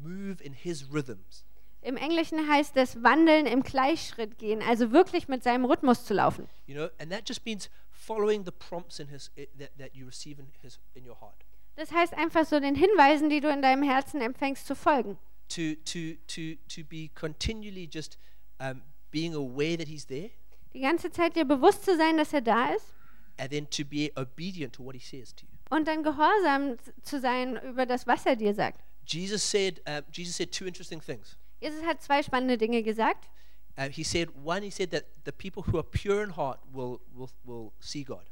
move 0.01 0.41
in 0.41 0.53
His 0.53 0.89
rhythms. 0.93 1.45
Im 1.81 1.97
Englischen 1.97 2.49
heißt 2.49 2.77
es 2.77 3.03
Wandeln 3.03 3.47
im 3.47 3.65
Gleichschritt 3.65 4.39
gehen, 4.39 4.63
also 4.63 4.93
wirklich 4.93 5.27
mit 5.27 5.43
seinem 5.43 5.65
Rhythmus 5.65 6.05
zu 6.05 6.15
laufen. 6.15 6.49
You 6.67 6.77
know, 6.77 6.89
and 7.01 7.11
that 7.11 7.29
just 7.29 7.45
means 7.45 7.69
following 8.07 8.45
the 8.45 8.53
prompts 8.53 8.99
in 9.01 9.09
His 9.09 9.31
that, 9.59 9.71
that 9.79 9.95
you 9.95 10.07
receive 10.07 10.39
in 10.39 10.47
His 10.63 10.79
in 10.95 11.05
your 11.09 11.21
heart. 11.21 11.45
Das 11.77 11.91
heißt 11.93 12.15
einfach 12.15 12.45
so 12.47 12.61
den 12.61 12.75
Hinweisen, 12.75 13.29
die 13.31 13.41
du 13.41 13.49
in 13.49 13.61
deinem 13.63 13.83
Herzen 13.83 14.21
empfängst, 14.21 14.67
zu 14.67 14.75
folgen. 14.77 15.19
To 15.49 15.75
to 15.85 16.15
to 16.27 16.57
to 16.69 16.85
be 16.85 17.11
continually 17.15 17.89
just 17.93 18.19
um, 18.61 18.83
being 19.11 19.35
aware 19.35 19.77
that 19.77 19.89
He's 19.89 20.07
there, 20.07 20.31
Die 20.73 20.81
ganze 20.81 21.11
Zeit 21.11 21.37
dir 21.37 21.45
bewusst 21.45 21.85
zu 21.85 21.97
sein, 21.97 22.17
dass 22.17 22.33
er 22.33 22.41
da 22.43 22.71
ist 22.75 22.93
and 23.39 23.51
then 23.51 23.69
to 23.71 23.85
be 23.85 24.11
obedient 24.17 24.73
to 24.75 24.85
what 24.85 24.95
He 24.95 25.01
says 25.01 25.35
to 25.35 25.45
you. 25.47 25.77
und 25.77 25.89
dann 25.89 26.03
gehorsam 26.05 26.77
zu 27.03 27.19
sein 27.21 27.57
über 27.63 27.85
das, 27.87 28.07
was 28.07 28.25
er 28.27 28.37
dir 28.37 28.55
sagt. 28.55 28.81
Jesus 29.07 29.43
said 29.51 29.81
uh, 29.89 30.01
Jesus 30.13 30.37
said 30.37 30.53
two 30.53 30.65
interesting 30.67 31.01
things. 31.01 31.37
Jesus 31.61 31.85
hat 31.85 32.01
zwei 32.03 32.23
spannende 32.23 32.57
Dinge 32.57 32.83
gesagt. 32.83 33.29
Uh, 33.77 33.89
he 33.91 34.05
said, 34.05 34.29
one, 34.43 34.63
he 34.63 34.71
said 34.71 34.91
that 34.91 35.05
the 35.25 35.33
people 35.33 35.63
who 35.63 35.79
are 35.79 35.83
pure 35.83 36.23
in 36.23 36.31
heart 36.31 36.61
will, 36.73 37.01
will, 37.15 37.31
will 37.45 37.73
see 37.81 38.05
God. 38.05 38.31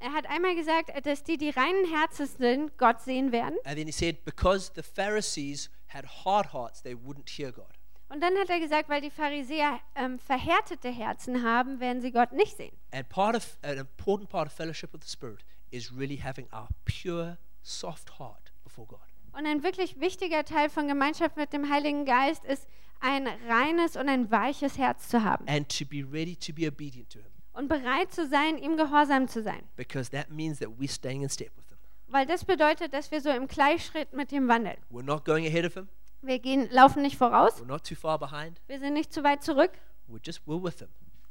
Er 0.00 0.12
hat 0.12 0.26
einmal 0.26 0.54
gesagt, 0.54 0.90
dass 1.04 1.24
die, 1.24 1.36
die 1.36 1.50
reinen 1.50 1.84
Herzens 1.92 2.36
sind, 2.38 2.78
Gott 2.78 3.02
sehen 3.02 3.32
werden. 3.32 3.58
And 3.64 3.76
then 3.76 3.86
he 3.86 3.92
said, 3.92 4.24
because 4.24 4.70
the 4.74 4.82
Pharisees 4.82 5.70
had 5.88 6.04
hard 6.24 6.52
hearts, 6.52 6.82
they 6.82 6.94
wouldn't 6.94 7.28
hear 7.28 7.50
God. 7.50 7.74
Und 8.08 8.22
dann 8.22 8.38
hat 8.38 8.48
er 8.48 8.60
gesagt, 8.60 8.88
weil 8.88 9.02
die 9.02 9.10
Pharisäer 9.10 9.80
ähm, 9.94 10.18
verhärtete 10.18 10.88
Herzen 10.88 11.42
haben, 11.42 11.78
werden 11.80 12.00
sie 12.00 12.10
Gott 12.10 12.32
nicht 12.32 12.56
sehen. 12.56 12.74
And 12.92 13.08
part 13.08 13.36
of 13.36 13.58
an 13.62 13.76
important 13.76 14.30
part 14.30 14.46
of 14.46 14.52
fellowship 14.52 14.92
with 14.92 15.02
the 15.02 15.10
Spirit 15.10 15.44
is 15.70 15.92
really 15.94 16.16
having 16.16 16.46
our 16.52 16.68
pure, 16.84 17.36
soft 17.62 18.18
heart 18.18 18.52
before 18.64 18.86
God. 18.86 19.00
Und 19.32 19.46
ein 19.46 19.62
wirklich 19.62 20.00
wichtiger 20.00 20.44
Teil 20.44 20.70
von 20.70 20.88
Gemeinschaft 20.88 21.36
mit 21.36 21.52
dem 21.52 21.70
Heiligen 21.70 22.06
Geist 22.06 22.44
ist, 22.44 22.66
ein 23.00 23.26
reines 23.48 23.96
und 23.96 24.08
ein 24.08 24.30
weiches 24.30 24.78
Herz 24.78 25.08
zu 25.08 25.22
haben. 25.22 25.46
And 25.48 25.68
to 25.78 25.84
be 25.84 26.04
ready 26.10 26.36
to 26.36 26.52
be 26.52 26.66
obedient 26.66 27.10
to 27.12 27.18
Him. 27.18 27.30
Und 27.52 27.68
bereit 27.68 28.12
zu 28.12 28.26
sein, 28.28 28.58
ihm 28.58 28.76
gehorsam 28.76 29.28
zu 29.28 29.42
sein. 29.42 29.62
Because 29.76 30.10
that 30.10 30.30
means 30.30 30.58
that 30.58 30.68
we're 30.78 30.90
staying 30.90 31.22
in 31.22 31.28
step 31.28 31.56
with 31.56 31.68
Him. 31.68 31.78
Weil 32.08 32.26
das 32.26 32.44
bedeutet, 32.44 32.92
dass 32.94 33.10
wir 33.10 33.20
so 33.20 33.30
im 33.30 33.48
Gleichschritt 33.48 34.12
mit 34.12 34.32
ihm 34.32 34.48
wandeln. 34.48 34.76
We're 34.90 35.02
not 35.02 35.24
going 35.24 35.46
ahead 35.46 35.64
of 35.64 35.74
Him. 35.74 35.88
Wir 36.22 36.38
gehen, 36.38 36.68
laufen 36.70 37.02
nicht 37.02 37.16
voraus, 37.16 37.60
We're 37.62 37.66
not 37.66 37.86
too 37.86 37.94
far 37.94 38.18
behind. 38.18 38.60
wir 38.66 38.78
sind 38.80 38.94
nicht 38.94 39.12
zu 39.12 39.22
weit 39.22 39.42
zurück, 39.42 39.70
We're 40.08 40.20
just, 40.24 40.40
we're 40.46 40.62
with 40.62 40.78
Him 40.80 40.88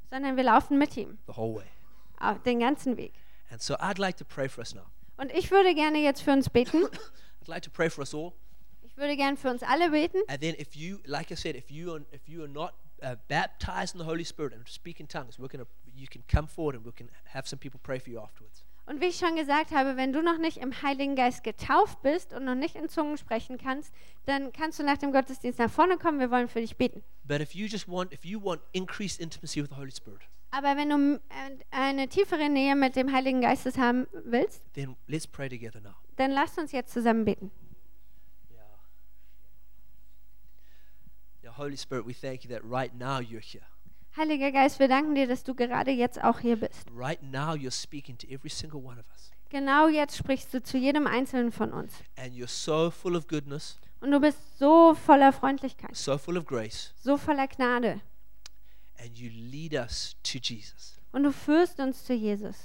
sondern 0.09 0.38
wir 0.38 0.43
laufen 0.43 0.78
mit 0.78 0.95
ihm 0.97 1.18
the 1.28 1.36
whole 1.36 1.55
way. 1.55 1.65
auf 2.20 2.41
den 2.43 2.59
ganzen 2.59 2.97
Weg. 2.97 3.13
And 3.49 3.61
so 3.61 3.76
I'd 3.76 3.99
like 3.99 4.18
to 4.18 4.26
pray 4.26 4.47
for 4.49 4.61
us 4.61 4.74
now. 4.74 4.86
Und 5.18 5.32
ich 5.34 5.51
würde 5.51 5.74
gerne 5.74 5.99
jetzt 5.99 6.22
für 6.22 6.32
uns 6.32 6.49
beten. 6.49 6.84
I'd 7.41 7.47
like 7.47 7.63
to 7.63 7.70
pray 7.72 7.89
for 7.89 8.01
us 8.01 8.13
all. 8.13 8.34
Ich 8.98 9.02
würde 9.02 9.16
gerne 9.16 9.38
für 9.38 9.52
uns 9.52 9.62
alle 9.62 9.91
beten. 9.91 10.18
And 10.28 10.41
then, 10.41 10.56
if 10.60 10.76
you, 10.76 10.98
like 11.06 11.30
I 11.32 11.36
said, 11.36 11.56
if 11.56 11.70
you 11.70 11.93
are, 11.93 12.02
if 12.12 12.28
you 12.28 12.41
are 12.41 12.50
not 12.50 12.74
uh, 13.04 13.16
baptized 13.28 13.93
in 13.93 14.00
the 14.00 14.06
Holy 14.08 14.26
Spirit 14.26 14.54
and 14.54 14.68
speak 14.68 15.00
in 15.00 15.08
tongues, 15.08 15.38
we're 15.38 15.48
gonna, 15.48 15.68
you 15.93 16.08
can 16.08 16.24
come 16.28 16.48
forward 16.48 16.76
and 16.76 16.84
we 16.84 16.91
can 16.91 17.08
have 17.26 17.48
some 17.48 17.60
people 17.60 17.80
pray 17.84 18.00
for 18.00 18.10
you 18.10 18.20
afterwards. 18.20 18.64
Und 18.88 19.00
wie 19.00 19.06
ich 19.06 19.18
schon 19.18 19.36
gesagt 19.36 19.70
habe, 19.70 19.98
wenn 19.98 20.14
du 20.14 20.24
noch 20.24 20.39
nicht 20.39 20.58
im 20.58 20.82
Heiligen 20.82 21.16
Geist 21.16 21.43
getauft 21.43 22.02
bist 22.02 22.34
und 22.34 22.45
noch 22.45 22.56
nicht 22.56 22.76
in 22.76 22.89
Zungen 22.89 23.18
sprechen 23.18 23.60
kannst, 23.60 23.93
dann 24.26 24.52
kannst 24.52 24.80
du 24.80 24.84
nach 24.84 24.98
dem 24.98 25.12
Gottesdienst 25.12 25.60
nach 25.60 25.70
vorne 25.70 25.98
kommen. 26.00 26.20
Wir 26.20 26.32
wollen 26.32 26.48
für 26.48 26.62
dich 26.62 26.76
beten. 26.76 27.04
But 27.24 27.39
if 27.39 27.54
you 27.54 27.68
just 27.68 27.88
want, 27.88 28.12
if 28.12 28.26
you 28.26 28.41
want 28.43 28.62
increased 28.72 29.20
intimacy 29.20 29.62
with 29.62 29.70
the 29.70 29.76
Holy 29.76 29.91
Spirit, 29.91 30.22
Aber 30.50 30.76
wenn 30.76 30.89
du 30.89 31.22
eine 31.70 32.08
tiefere 32.08 32.50
Nähe 32.50 32.76
mit 32.76 32.95
dem 32.95 33.12
Heiligen 33.14 33.41
Geistes 33.41 33.78
haben 33.78 34.08
willst, 34.24 34.64
then 34.74 34.95
let's 35.06 35.28
pray 35.28 35.50
together 35.50 35.82
now. 35.82 35.93
dann 36.16 36.32
lasst 36.32 36.58
uns 36.58 36.72
jetzt 36.72 36.91
zusammen 36.93 37.26
beten. 37.26 37.52
Yeah. 38.50 38.64
Yeah, 41.43 41.47
Holy 41.58 41.76
Spirit, 41.78 42.05
we 42.05 42.14
thank 42.14 42.43
you 42.43 42.49
that 42.49 42.62
right 42.64 42.93
now 42.93 43.20
you're 43.20 43.41
here. 43.41 43.64
Heiliger 44.16 44.51
Geist, 44.51 44.80
wir 44.80 44.88
danken 44.88 45.16
dir, 45.16 45.28
dass 45.28 45.43
du 45.43 45.53
gerade 45.53 45.91
jetzt 45.91 46.24
auch 46.24 46.39
hier 46.39 46.55
bist. 46.55 46.86
Right 46.95 47.22
now 47.22 47.53
you're 47.53 47.72
speaking 47.72 48.18
to 48.18 48.28
every 48.28 48.49
single 48.49 48.80
one 48.84 48.99
of 48.99 49.05
us. 49.12 49.32
Genau 49.49 49.88
jetzt 49.88 50.18
sprichst 50.18 50.53
du 50.53 50.62
zu 50.62 50.78
jedem 50.78 51.08
Einzelnen 51.08 51.51
von 51.51 51.72
uns. 51.72 51.93
And 52.18 52.34
you're 52.34 52.47
so 52.47 52.89
full 52.91 53.16
of 53.16 53.28
goodness, 53.28 53.80
Und 54.01 54.12
du 54.12 54.20
bist 54.20 54.39
so 54.60 54.93
voller 54.95 55.32
Freundlichkeit, 55.34 55.95
so 55.95 56.18
full 56.18 56.38
of 56.38 56.45
grace, 56.45 56.93
so 57.01 57.16
voller 57.18 57.47
Gnade. 57.47 58.01
and 58.99 59.18
you 59.18 59.30
lead 59.30 59.74
us 59.74 60.16
to 60.24 60.39
Jesus. 60.41 60.97
Und 61.12 61.24
du 61.24 61.32
führst 61.32 61.80
uns 61.80 62.03
zu 62.03 62.14
Jesus. 62.14 62.55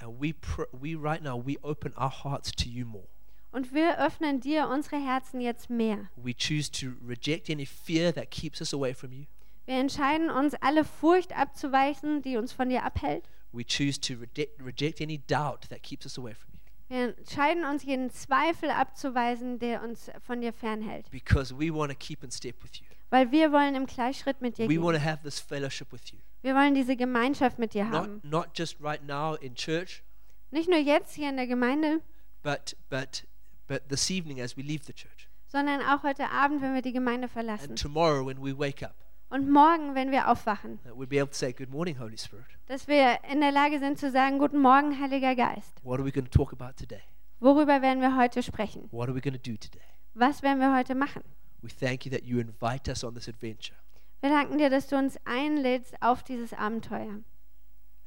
And 0.00 0.20
we 0.20 0.30
pr- 0.34 0.66
we 0.72 0.96
right 0.96 1.22
now 1.22 1.36
we 1.36 1.56
open 1.62 1.92
our 1.96 2.10
hearts 2.10 2.50
to 2.52 2.68
you 2.68 2.84
more. 2.86 3.06
Und 3.52 3.74
wir 3.74 3.98
öffnen 3.98 4.40
dir 4.40 4.68
unsere 4.68 4.96
Herzen 4.96 5.40
jetzt 5.40 5.68
mehr. 5.68 6.08
We 6.16 6.32
choose 6.34 6.70
to 6.72 6.86
reject 7.06 7.50
any 7.50 7.66
fear 7.66 8.12
that 8.14 8.30
keeps 8.30 8.60
us 8.60 8.72
away 8.72 8.94
from 8.94 9.12
you. 9.12 9.24
Wir 9.66 9.74
entscheiden 9.76 10.30
uns, 10.30 10.54
alle 10.54 10.84
Furcht 10.84 11.36
abzuweichen, 11.36 12.22
die 12.22 12.36
uns 12.36 12.52
von 12.52 12.68
dir 12.70 12.82
abhält. 12.82 13.28
We 13.52 13.62
choose 13.64 14.00
to 14.00 14.14
reject, 14.14 14.60
reject 14.60 15.00
any 15.00 15.18
doubt 15.18 15.68
that 15.68 15.82
keeps 15.82 16.06
us 16.06 16.18
away 16.18 16.34
from 16.34 16.54
you. 16.54 16.58
Wir 16.88 17.14
entscheiden 17.16 17.64
uns, 17.64 17.84
jeden 17.84 18.10
Zweifel 18.10 18.70
abzuweisen, 18.70 19.58
der 19.58 19.82
uns 19.82 20.10
von 20.26 20.40
dir 20.40 20.52
fernhält. 20.52 21.10
Because 21.10 21.54
we 21.58 21.72
want 21.72 21.92
to 21.92 21.96
keep 21.98 22.24
in 22.24 22.30
step 22.30 22.62
with 22.62 22.80
you. 22.80 22.86
Weil 23.10 23.30
wir 23.30 23.52
wollen 23.52 23.74
im 23.74 23.84
Gleichschritt 23.86 24.40
mit 24.40 24.56
dir 24.56 24.68
We 24.68 24.82
want 24.82 24.94
gehen. 24.96 25.02
to 25.02 25.10
have 25.10 25.22
this 25.22 25.38
fellowship 25.38 25.92
with 25.92 26.10
you. 26.10 26.18
Wir 26.40 26.54
wollen 26.54 26.74
diese 26.74 26.96
Gemeinschaft 26.96 27.58
mit 27.58 27.74
dir 27.74 27.88
haben. 27.90 28.20
Not, 28.24 28.46
not 28.46 28.58
just 28.58 28.76
right 28.80 29.02
now 29.06 29.34
in 29.34 29.54
church, 29.54 30.02
Nicht 30.50 30.68
nur 30.68 30.78
jetzt 30.78 31.14
hier 31.14 31.28
in 31.28 31.36
der 31.36 31.46
Gemeinde, 31.46 32.00
but, 32.42 32.76
but, 32.90 33.24
but 33.66 33.88
this 33.88 34.10
evening 34.10 34.40
as 34.40 34.56
we 34.56 34.62
leave 34.62 34.84
the 34.84 34.92
church. 34.92 35.28
sondern 35.46 35.80
auch 35.82 36.02
heute 36.02 36.30
Abend, 36.30 36.62
wenn 36.62 36.74
wir 36.74 36.82
die 36.82 36.92
Gemeinde 36.92 37.24
And 37.24 37.32
verlassen. 37.32 37.76
tomorrow 37.76 38.24
when 38.26 38.38
we 38.42 38.56
wake 38.58 38.82
up, 38.84 38.94
Und 39.30 39.48
morgen, 39.50 39.94
wenn 39.94 40.10
wir 40.10 40.28
aufwachen. 40.28 40.78
that 40.84 40.92
we'll 40.94 41.06
be 41.06 41.18
able 41.20 41.30
to 41.30 41.36
say, 41.36 41.52
Good 41.52 41.70
morning, 41.70 41.98
Holy 41.98 42.16
Spirit. 42.18 42.46
Dass 42.66 42.86
wir 42.88 43.18
in 43.30 43.40
der 43.40 43.52
Lage 43.52 43.78
sind 43.78 43.98
zu 43.98 44.10
sagen, 44.10 44.38
guten 44.38 44.60
Morgen, 44.60 44.98
Heiliger 45.00 45.34
Geist. 45.34 45.72
What 45.84 45.98
are 45.98 46.04
we 46.04 46.12
going 46.12 46.24
to 46.28 46.30
talk 46.30 46.52
about 46.52 46.74
today? 46.76 47.02
Worüber 47.40 47.82
werden 47.82 48.00
wir 48.00 48.16
heute 48.16 48.42
sprechen? 48.42 48.88
What 48.92 49.08
are 49.08 49.14
we 49.14 49.20
going 49.20 49.34
to 49.34 49.50
do 49.50 49.56
today? 49.56 49.82
Was 50.14 50.42
werden 50.42 50.60
wir 50.60 50.74
heute 50.76 50.94
machen? 50.94 51.22
We 51.62 51.68
thank 51.70 52.04
you 52.04 52.10
that 52.12 52.24
you 52.24 52.38
invite 52.40 52.88
us 52.90 53.02
on 53.04 53.14
this 53.14 53.28
adventure 53.28 53.76
Wir 54.20 54.30
danken 54.30 54.58
dir, 54.58 54.70
dass 54.70 54.86
du 54.88 54.96
uns 54.96 55.16
einlädst 55.24 55.94
auf 56.00 56.22
dieses 56.22 56.52
Abenteuer. 56.52 57.20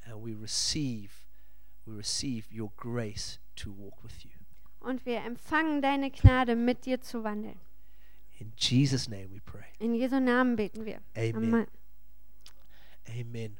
and 0.06 0.24
we 0.24 0.34
receive 0.40 1.10
we 1.84 1.96
receive 1.96 2.46
your 2.52 2.70
grace 2.76 3.38
to 3.56 3.70
walk 3.76 4.02
with 4.04 4.24
you. 4.24 4.30
Und 4.86 5.04
wir 5.04 5.24
empfangen 5.24 5.82
deine 5.82 6.12
Gnade, 6.12 6.54
mit 6.54 6.86
dir 6.86 7.00
zu 7.00 7.24
wandeln. 7.24 7.58
In 8.38 8.52
Jesus' 8.56 9.08
name 9.08 9.28
we 9.32 9.40
pray. 9.40 9.64
In 9.80 9.94
Jesu 9.94 10.20
Namen 10.20 10.54
beten 10.54 10.84
wir. 10.84 11.00
Amen. 11.16 11.34
Amen. 11.34 11.66
Amen. 13.08 13.58